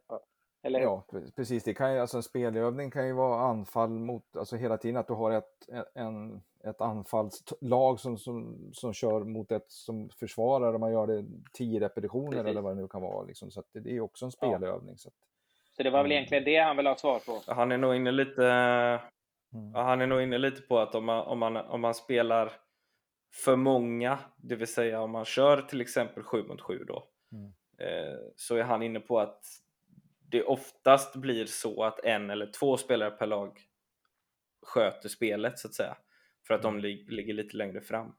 eller 0.67 0.81
Ja, 0.81 1.05
precis. 1.37 1.65
Det 1.65 1.75
kan 1.75 1.95
ju, 1.95 2.01
alltså 2.01 2.17
en 2.17 2.23
spelövning 2.23 2.91
kan 2.91 3.07
ju 3.07 3.13
vara 3.13 3.41
anfall 3.41 3.91
mot, 3.91 4.37
alltså 4.37 4.57
hela 4.57 4.77
tiden 4.77 4.97
att 4.97 5.07
du 5.07 5.15
har 5.15 5.31
ett, 5.31 5.69
en, 5.95 6.43
ett 6.65 6.81
anfallslag 6.81 8.01
som, 8.01 8.19
som, 8.19 8.71
som 8.73 8.93
kör 8.93 9.25
mot 9.25 9.53
ett 9.53 9.71
som 9.71 10.09
försvarar 10.09 10.75
och 10.75 10.81
man 10.81 10.93
gör 10.93 11.07
det 11.07 11.25
tio 11.53 11.81
repetitioner 11.81 12.31
precis. 12.31 12.51
eller 12.51 12.61
vad 12.61 12.77
det 12.77 12.83
nu 12.83 12.89
kan 12.89 13.03
vara. 13.03 13.23
Liksom. 13.27 13.51
Så 13.51 13.63
det 13.73 13.97
är 13.97 14.01
också 14.01 14.25
en 14.25 14.33
spelövning. 14.33 14.95
Ja. 14.95 14.97
Så, 14.97 15.09
att, 15.09 15.15
så 15.77 15.83
det 15.83 15.91
var 15.91 15.99
väl 15.99 16.13
mm. 16.13 16.17
egentligen 16.17 16.45
det 16.45 16.57
han 16.57 16.77
vill 16.77 16.87
ha 16.87 16.97
svar 16.97 17.19
på? 17.19 17.53
Han 17.53 17.73
är 17.73 17.79
nog 17.79 17.97
inne 17.97 18.11
lite, 18.11 18.47
mm. 19.53 19.75
han 19.75 20.01
är 20.01 20.07
nog 20.07 20.23
inne 20.23 20.39
lite 20.39 20.63
på 20.63 20.79
att 20.79 20.95
om 20.95 21.05
man, 21.05 21.27
om, 21.27 21.39
man, 21.39 21.57
om 21.57 21.81
man 21.81 21.95
spelar 21.95 22.53
för 23.45 23.57
många, 23.57 24.19
det 24.37 24.57
vill 24.57 24.67
säga 24.67 25.01
om 25.01 25.11
man 25.11 25.25
kör 25.25 25.63
till 25.63 25.81
exempel 25.81 26.23
7 26.23 26.43
mot 26.43 26.61
7 26.61 26.85
då, 26.89 27.09
mm. 27.33 27.53
eh, 27.79 28.19
så 28.37 28.57
är 28.57 28.63
han 28.63 28.83
inne 28.83 29.01
på 29.01 29.21
att 29.21 29.45
det 30.31 30.43
oftast 30.43 31.17
blir 31.17 31.47
så 31.47 31.85
att 31.85 32.05
en 32.05 32.31
eller 32.31 32.47
två 32.47 32.77
spelare 32.77 33.11
per 33.11 33.27
lag 33.27 33.61
sköter 34.63 35.09
spelet 35.09 35.59
så 35.59 35.69
att 35.69 35.75
säga. 35.75 35.97
För 36.47 36.55
att 36.55 36.63
de 36.63 36.69
mm. 36.75 36.83
lig 36.83 37.13
ligger 37.13 37.35
lite 37.35 37.57
längre 37.57 37.81
fram. 37.81 38.17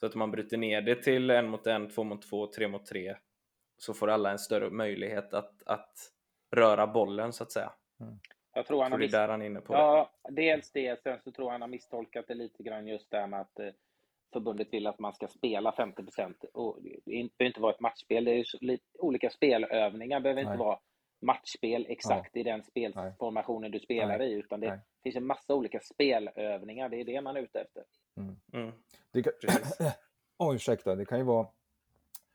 Så 0.00 0.06
att 0.06 0.14
om 0.14 0.18
man 0.18 0.30
bryter 0.30 0.56
ner 0.56 0.82
det 0.82 1.02
till 1.02 1.30
en 1.30 1.48
mot 1.48 1.66
en, 1.66 1.88
två 1.88 2.04
mot 2.04 2.22
två, 2.22 2.46
tre 2.46 2.68
mot 2.68 2.86
tre 2.86 3.16
så 3.78 3.94
får 3.94 4.10
alla 4.10 4.30
en 4.30 4.38
större 4.38 4.70
möjlighet 4.70 5.34
att, 5.34 5.62
att 5.66 5.92
röra 6.50 6.86
bollen 6.86 7.32
så 7.32 7.42
att 7.42 7.52
säga. 7.52 7.72
Mm. 8.00 8.18
Jag 8.54 8.66
tror 8.66 8.82
han 8.82 8.90
tror 8.90 8.98
har 8.98 9.08
det 9.08 9.16
är 9.16 9.20
där 9.20 9.28
han 9.28 9.42
är 9.42 9.46
inne 9.46 9.60
på 9.60 9.74
ja, 9.74 10.12
det. 10.28 10.34
Dels 10.34 10.72
det, 10.72 11.02
sen 11.02 11.18
så 11.24 11.32
tror 11.32 11.46
jag 11.46 11.52
han 11.52 11.60
har 11.60 11.68
misstolkat 11.68 12.24
det 12.28 12.34
lite 12.34 12.62
grann 12.62 12.86
just 12.86 13.10
där 13.10 13.26
med 13.26 13.40
att 13.40 13.58
eh, 13.58 13.68
förbundet 14.32 14.72
vill 14.72 14.86
att 14.86 14.98
man 14.98 15.14
ska 15.14 15.28
spela 15.28 15.72
50 15.72 16.02
och 16.52 16.78
det 16.82 17.00
behöver 17.04 17.44
inte 17.44 17.60
vara 17.60 17.72
ett 17.72 17.80
matchspel, 17.80 18.24
det 18.24 18.30
är 18.30 18.36
ju 18.36 18.78
olika 18.98 19.30
spelövningar, 19.30 20.20
det 20.20 20.22
behöver 20.22 20.42
Nej. 20.42 20.52
inte 20.52 20.64
vara 20.64 20.78
matchspel 21.24 21.86
exakt 21.88 22.30
ja. 22.32 22.40
i 22.40 22.42
den 22.42 22.62
spelformationen 22.62 23.70
du 23.70 23.80
spelar 23.80 24.18
Nej. 24.18 24.32
i, 24.32 24.32
utan 24.32 24.60
det 24.60 24.68
Nej. 24.68 24.78
finns 25.02 25.16
en 25.16 25.26
massa 25.26 25.54
olika 25.54 25.80
spelövningar. 25.80 26.88
Det 26.88 27.00
är 27.00 27.04
det 27.04 27.20
man 27.20 27.36
är 27.36 27.40
ute 27.40 27.60
efter. 27.60 27.84
Mm. 28.16 28.36
Mm. 28.52 28.72
Det 29.10 29.22
kan, 29.22 29.32
oh, 30.38 30.54
ursäkta, 30.54 30.94
det 30.94 31.04
kan 31.04 31.18
ju 31.18 31.24
vara... 31.24 31.46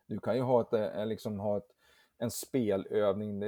Du 0.05 0.19
kan 0.19 0.35
ju 0.35 0.41
ha, 0.41 0.61
ett, 0.61 0.73
eh, 0.73 1.05
liksom 1.05 1.39
ha 1.39 1.57
ett, 1.57 1.71
en 2.17 2.31
spelövning 2.31 3.39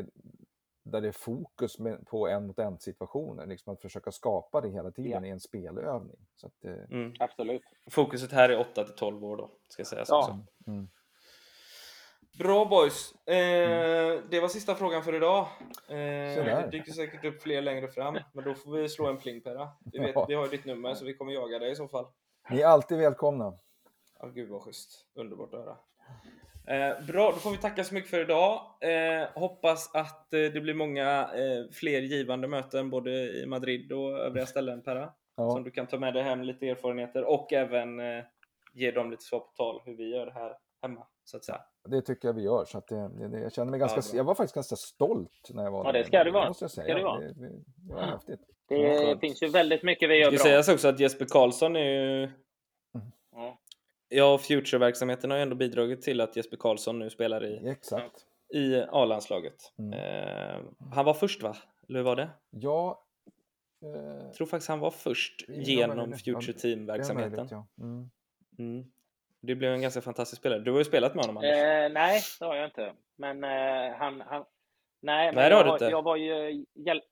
där 0.83 1.01
det 1.01 1.07
är 1.07 1.11
fokus 1.11 1.79
med, 1.79 2.07
på 2.07 2.27
en 2.27 2.47
mot 2.47 2.59
en 2.59 2.79
situationer, 2.79 3.45
liksom 3.45 3.73
att 3.73 3.81
försöka 3.81 4.11
skapa 4.11 4.61
det 4.61 4.69
hela 4.69 4.91
tiden 4.91 5.23
ja. 5.23 5.25
i 5.25 5.29
en 5.29 5.39
spelövning. 5.39 6.17
Så 6.35 6.47
att, 6.47 6.63
mm. 6.63 7.13
Absolut. 7.19 7.61
Fokuset 7.91 8.31
här 8.31 8.49
är 8.49 8.59
8 8.59 8.83
till 8.83 8.95
12 8.95 9.25
år 9.25 9.37
då, 9.37 9.51
ska 9.67 9.85
sägas. 9.85 10.09
Ja. 10.09 10.39
Mm. 10.67 10.89
Bra 12.37 12.65
boys! 12.65 13.13
Eh, 13.25 13.35
mm. 13.35 14.23
Det 14.29 14.39
var 14.39 14.47
sista 14.47 14.75
frågan 14.75 15.03
för 15.03 15.15
idag. 15.15 15.47
Eh, 15.87 15.95
det 15.95 16.69
dyker 16.71 16.91
säkert 16.91 17.25
upp 17.25 17.41
fler 17.41 17.61
längre 17.61 17.87
fram, 17.87 18.17
men 18.33 18.43
då 18.43 18.53
får 18.53 18.71
vi 18.71 18.89
slå 18.89 19.07
en 19.07 19.17
pling 19.17 19.41
Perra. 19.41 19.69
Vi, 19.93 19.99
vet, 19.99 20.15
ja. 20.15 20.25
vi 20.27 20.33
har 20.33 20.47
ditt 20.47 20.65
nummer 20.65 20.93
så 20.93 21.05
vi 21.05 21.13
kommer 21.13 21.33
jaga 21.33 21.59
dig 21.59 21.71
i 21.71 21.75
så 21.75 21.87
fall. 21.87 22.05
Ni 22.49 22.61
är 22.61 22.67
alltid 22.67 22.97
välkomna. 22.97 23.53
Ja, 24.19 24.27
gud 24.27 24.49
vad 24.49 24.61
schysst. 24.61 25.05
Underbart 25.15 25.53
att 25.53 25.59
höra. 25.59 25.77
Eh, 26.67 27.05
bra, 27.05 27.31
då 27.31 27.37
får 27.37 27.51
vi 27.51 27.57
tacka 27.57 27.83
så 27.83 27.93
mycket 27.93 28.09
för 28.09 28.21
idag. 28.21 28.61
Eh, 28.81 29.27
hoppas 29.33 29.95
att 29.95 30.33
eh, 30.33 30.39
det 30.39 30.61
blir 30.61 30.73
många 30.73 31.21
eh, 31.21 31.71
fler 31.71 32.01
givande 32.01 32.47
möten 32.47 32.89
både 32.89 33.11
i 33.11 33.45
Madrid 33.45 33.91
och 33.91 34.19
övriga 34.19 34.45
ställen 34.45 34.81
Perra. 34.81 35.13
Ja. 35.35 35.51
Som 35.51 35.63
du 35.63 35.71
kan 35.71 35.87
ta 35.87 35.99
med 35.99 36.13
dig 36.13 36.23
hem 36.23 36.41
lite 36.41 36.69
erfarenheter 36.69 37.23
och 37.23 37.53
även 37.53 37.99
eh, 37.99 38.23
ge 38.73 38.91
dem 38.91 39.11
lite 39.11 39.23
svar 39.23 39.39
på 39.39 39.51
tal 39.55 39.81
hur 39.85 39.95
vi 39.95 40.09
gör 40.09 40.31
här 40.31 40.57
hemma. 40.81 41.07
Så 41.23 41.37
att 41.37 41.45
säga. 41.45 41.61
Det 41.89 42.01
tycker 42.01 42.27
jag 42.27 42.33
vi 42.33 42.41
gör. 42.41 42.65
Så 42.65 42.77
att 42.77 42.87
det, 42.87 43.09
det, 43.29 43.39
jag 43.39 43.53
känner 43.53 43.71
mig 43.71 43.79
ganska, 43.79 43.99
ja, 43.99 44.17
jag 44.17 44.23
var 44.23 44.35
faktiskt 44.35 44.55
ganska 44.55 44.75
stolt 44.75 45.49
när 45.53 45.63
jag 45.63 45.71
var 45.71 45.85
Ja, 45.85 45.91
det 45.91 46.03
ska 46.03 46.23
du 46.23 46.31
vara. 46.31 46.47
Måste 46.47 46.63
jag 46.63 46.71
säga. 46.71 46.85
Ska 46.85 46.93
det, 46.93 47.03
vara. 47.03 47.19
det, 47.19 47.33
det, 47.33 47.49
det 47.75 47.93
var 47.93 48.01
häftigt. 48.01 48.39
Det 48.67 49.19
finns 49.19 49.43
ju 49.43 49.47
väldigt 49.47 49.83
mycket 49.83 50.09
vi 50.09 50.15
gör 50.15 50.21
bra. 50.21 50.31
Det 50.31 50.37
ska 50.37 50.47
sägas 50.47 50.69
också 50.69 50.87
att 50.87 50.99
Jesper 50.99 51.25
Karlsson 51.25 51.75
är 51.75 51.79
ju... 51.79 52.23
Mm. 52.23 52.37
Ja, 54.09 54.37
Future-verksamheten 54.37 55.31
har 55.31 55.37
ju 55.37 55.43
ändå 55.43 55.55
bidragit 55.55 56.01
till 56.01 56.21
att 56.21 56.35
Jesper 56.35 56.57
Karlsson 56.57 56.99
nu 56.99 57.09
spelar 57.09 57.45
i, 57.45 57.67
Exakt. 57.69 58.25
i 58.53 58.81
A-landslaget. 58.91 59.73
Mm. 59.79 59.93
Eh, 59.93 60.59
han 60.91 61.05
var 61.05 61.13
först 61.13 61.43
va? 61.43 61.55
Eller 61.89 61.99
hur 61.99 62.05
var 62.05 62.15
det? 62.15 62.29
Ja. 62.49 63.03
Eh, 63.83 64.25
jag 64.25 64.33
tror 64.33 64.47
faktiskt 64.47 64.69
han 64.69 64.79
var 64.79 64.91
först 64.91 65.45
genom 65.47 66.13
Future 66.13 66.53
Team-verksamheten. 66.53 67.47
Ja. 67.51 67.67
Mm. 67.79 68.85
Mm. 69.43 69.47
Det 69.47 69.55
blev 69.55 69.73
en 69.73 69.81
ganska 69.81 70.01
fantastisk 70.01 70.39
spelare. 70.39 70.59
Du 70.59 70.71
har 70.71 70.77
ju 70.77 70.85
spelat 70.85 71.15
med 71.15 71.25
honom 71.25 71.37
Anders. 71.37 71.55
Eh, 71.55 71.91
nej, 71.91 72.21
det 72.39 72.45
har 72.45 72.55
jag 72.55 72.65
inte. 72.65 72.93
Men 73.15 73.43
eh, 73.43 73.95
han, 73.97 74.21
han... 74.21 74.45
Nej, 75.01 75.33
men 75.33 75.51
jag, 75.51 75.67
inte. 75.67 75.85
jag 75.85 76.01
var 76.01 76.15
ju 76.15 76.65
hjälp... 76.75 77.03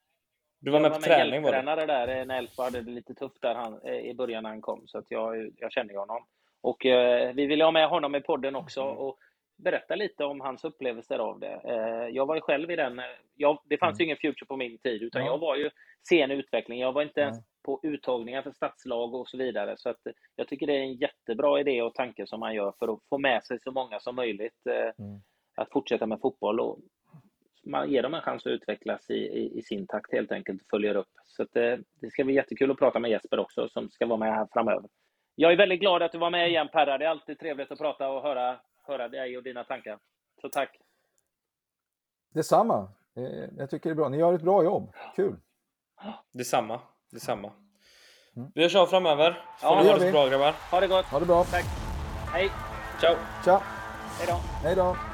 Du 0.62 0.72
var 0.72 0.80
med 0.80 0.94
på 0.94 1.00
träning 1.00 1.42
var 1.42 1.52
du? 1.52 1.86
där 1.86 2.26
när 2.26 2.38
Elfsborg 2.38 2.66
hade 2.66 2.82
det 2.82 2.92
lite 2.92 3.14
tufft 3.14 3.42
där 3.42 3.56
han, 3.56 3.82
eh, 3.84 4.00
i 4.00 4.14
början 4.14 4.44
när 4.44 4.50
han 4.50 4.62
kom. 4.62 4.88
Så 4.88 4.98
att 4.98 5.06
jag, 5.12 5.52
jag 5.58 5.72
känner 5.72 5.94
honom. 5.94 6.26
Och 6.62 6.86
eh, 6.86 7.34
vi 7.34 7.46
ville 7.46 7.64
ha 7.64 7.72
med 7.72 7.90
honom 7.90 8.16
i 8.16 8.22
podden 8.22 8.56
också 8.56 8.82
mm. 8.82 8.98
och 8.98 9.18
berätta 9.58 9.96
lite 9.96 10.26
om 10.26 10.42
hans 10.42 10.64
upplevelser 10.64 11.20
av 11.20 11.40
det. 11.40 11.62
Eh, 11.64 12.16
jag 12.16 12.26
var 12.26 12.36
ju 12.36 12.42
själv 12.42 12.72
i 12.72 12.76
den... 12.76 13.00
Eh, 13.00 13.06
jag, 13.36 13.62
det 13.66 13.78
fanns 13.78 14.00
mm. 14.00 14.00
ju 14.00 14.06
ingen 14.06 14.18
Future 14.18 14.46
på 14.46 14.58
min 14.58 14.78
tid, 14.78 15.02
utan 15.02 15.22
ja. 15.22 15.28
jag 15.28 15.38
var 15.38 15.56
ju 15.56 15.70
sen 16.10 16.32
utveckling. 16.32 16.80
Jag 16.80 16.92
var 16.92 17.02
inte 17.02 17.22
ens 17.22 17.38
på 17.64 17.80
uttagningar 17.84 18.42
för 18.42 18.52
stadslag 18.52 19.14
och 19.14 19.30
så 19.30 19.38
vidare. 19.38 19.78
Så 19.78 19.90
att 19.90 20.00
jag 20.36 20.48
tycker 20.48 20.68
det 20.68 20.74
är 20.74 20.82
en 20.82 20.94
jättebra 20.94 21.60
idé 21.60 21.82
och 21.82 21.94
tanke 21.94 22.28
som 22.28 22.40
man 22.40 22.56
gör 22.56 22.74
för 22.80 22.94
att 22.94 23.00
få 23.10 23.18
med 23.18 23.44
sig 23.44 23.60
så 23.60 23.72
många 23.72 24.00
som 24.00 24.16
möjligt 24.16 24.68
eh, 24.70 25.06
mm. 25.06 25.22
att 25.56 25.72
fortsätta 25.72 26.06
med 26.06 26.20
fotboll. 26.22 26.60
Och 26.60 26.80
man 27.64 27.92
ger 27.92 28.04
dem 28.04 28.14
en 28.14 28.22
chans 28.22 28.46
att 28.46 28.52
utvecklas 28.52 29.10
i, 29.10 29.14
i, 29.14 29.60
i 29.60 29.62
sin 29.62 29.88
takt 29.88 30.12
helt 30.12 30.32
enkelt 30.32 30.62
och 30.62 30.68
följer 30.70 30.96
upp. 30.96 31.12
Så 31.26 31.44
att, 31.44 31.56
eh, 31.56 31.78
det 32.02 32.12
ska 32.12 32.24
bli 32.24 32.34
jättekul 32.34 32.72
att 32.72 32.78
prata 32.78 33.00
med 33.00 33.12
Jesper 33.12 33.40
också 33.40 33.70
som 33.70 33.90
ska 33.90 34.06
vara 34.06 34.20
med 34.20 34.34
här 34.34 34.48
framöver. 34.54 34.90
Jag 35.36 35.52
är 35.52 35.58
väldigt 35.58 35.80
glad 35.80 36.04
att 36.04 36.12
du 36.12 36.18
var 36.18 36.30
med 36.30 36.50
igen 36.50 36.70
Perra. 36.72 36.98
Det 36.98 37.06
är 37.06 37.10
alltid 37.10 37.40
trevligt 37.40 37.72
att 37.72 37.80
prata 37.80 38.10
och 38.10 38.22
höra, 38.22 38.60
höra 38.84 39.08
dig 39.08 39.38
och 39.38 39.44
dina 39.44 39.64
tankar. 39.64 40.00
Så 40.42 40.50
tack! 40.50 40.78
Detsamma! 42.34 42.90
Eh, 43.16 43.50
jag 43.58 43.70
tycker 43.70 43.90
det 43.90 43.94
är 43.94 43.96
bra. 43.96 44.10
Ni 44.10 44.18
gör 44.18 44.34
ett 44.34 44.42
bra 44.42 44.64
jobb. 44.64 44.94
Kul! 45.16 45.36
Detsamma! 46.34 46.82
Detsamma. 47.12 47.52
Mm. 48.36 48.52
Vi 48.56 48.76
av 48.78 48.88
framöver. 48.88 49.32
Så 49.32 49.66
ja, 49.66 49.82
ni 49.82 49.90
ha 49.90 49.96
det 49.98 50.06
så 50.06 50.12
bra 50.12 50.28
grabbar. 50.28 50.56
Ha 50.72 50.80
det 50.80 50.88
gott. 50.88 51.06
Ha 51.06 51.20
det 51.20 51.26
bra. 51.26 51.44
Tack. 51.44 51.66
Hej. 52.34 52.52
Ciao. 53.02 53.16
Ciao. 53.44 53.62
Hej 54.20 54.28
då. 54.28 54.40
Hej 54.64 54.76
då. 54.76 55.09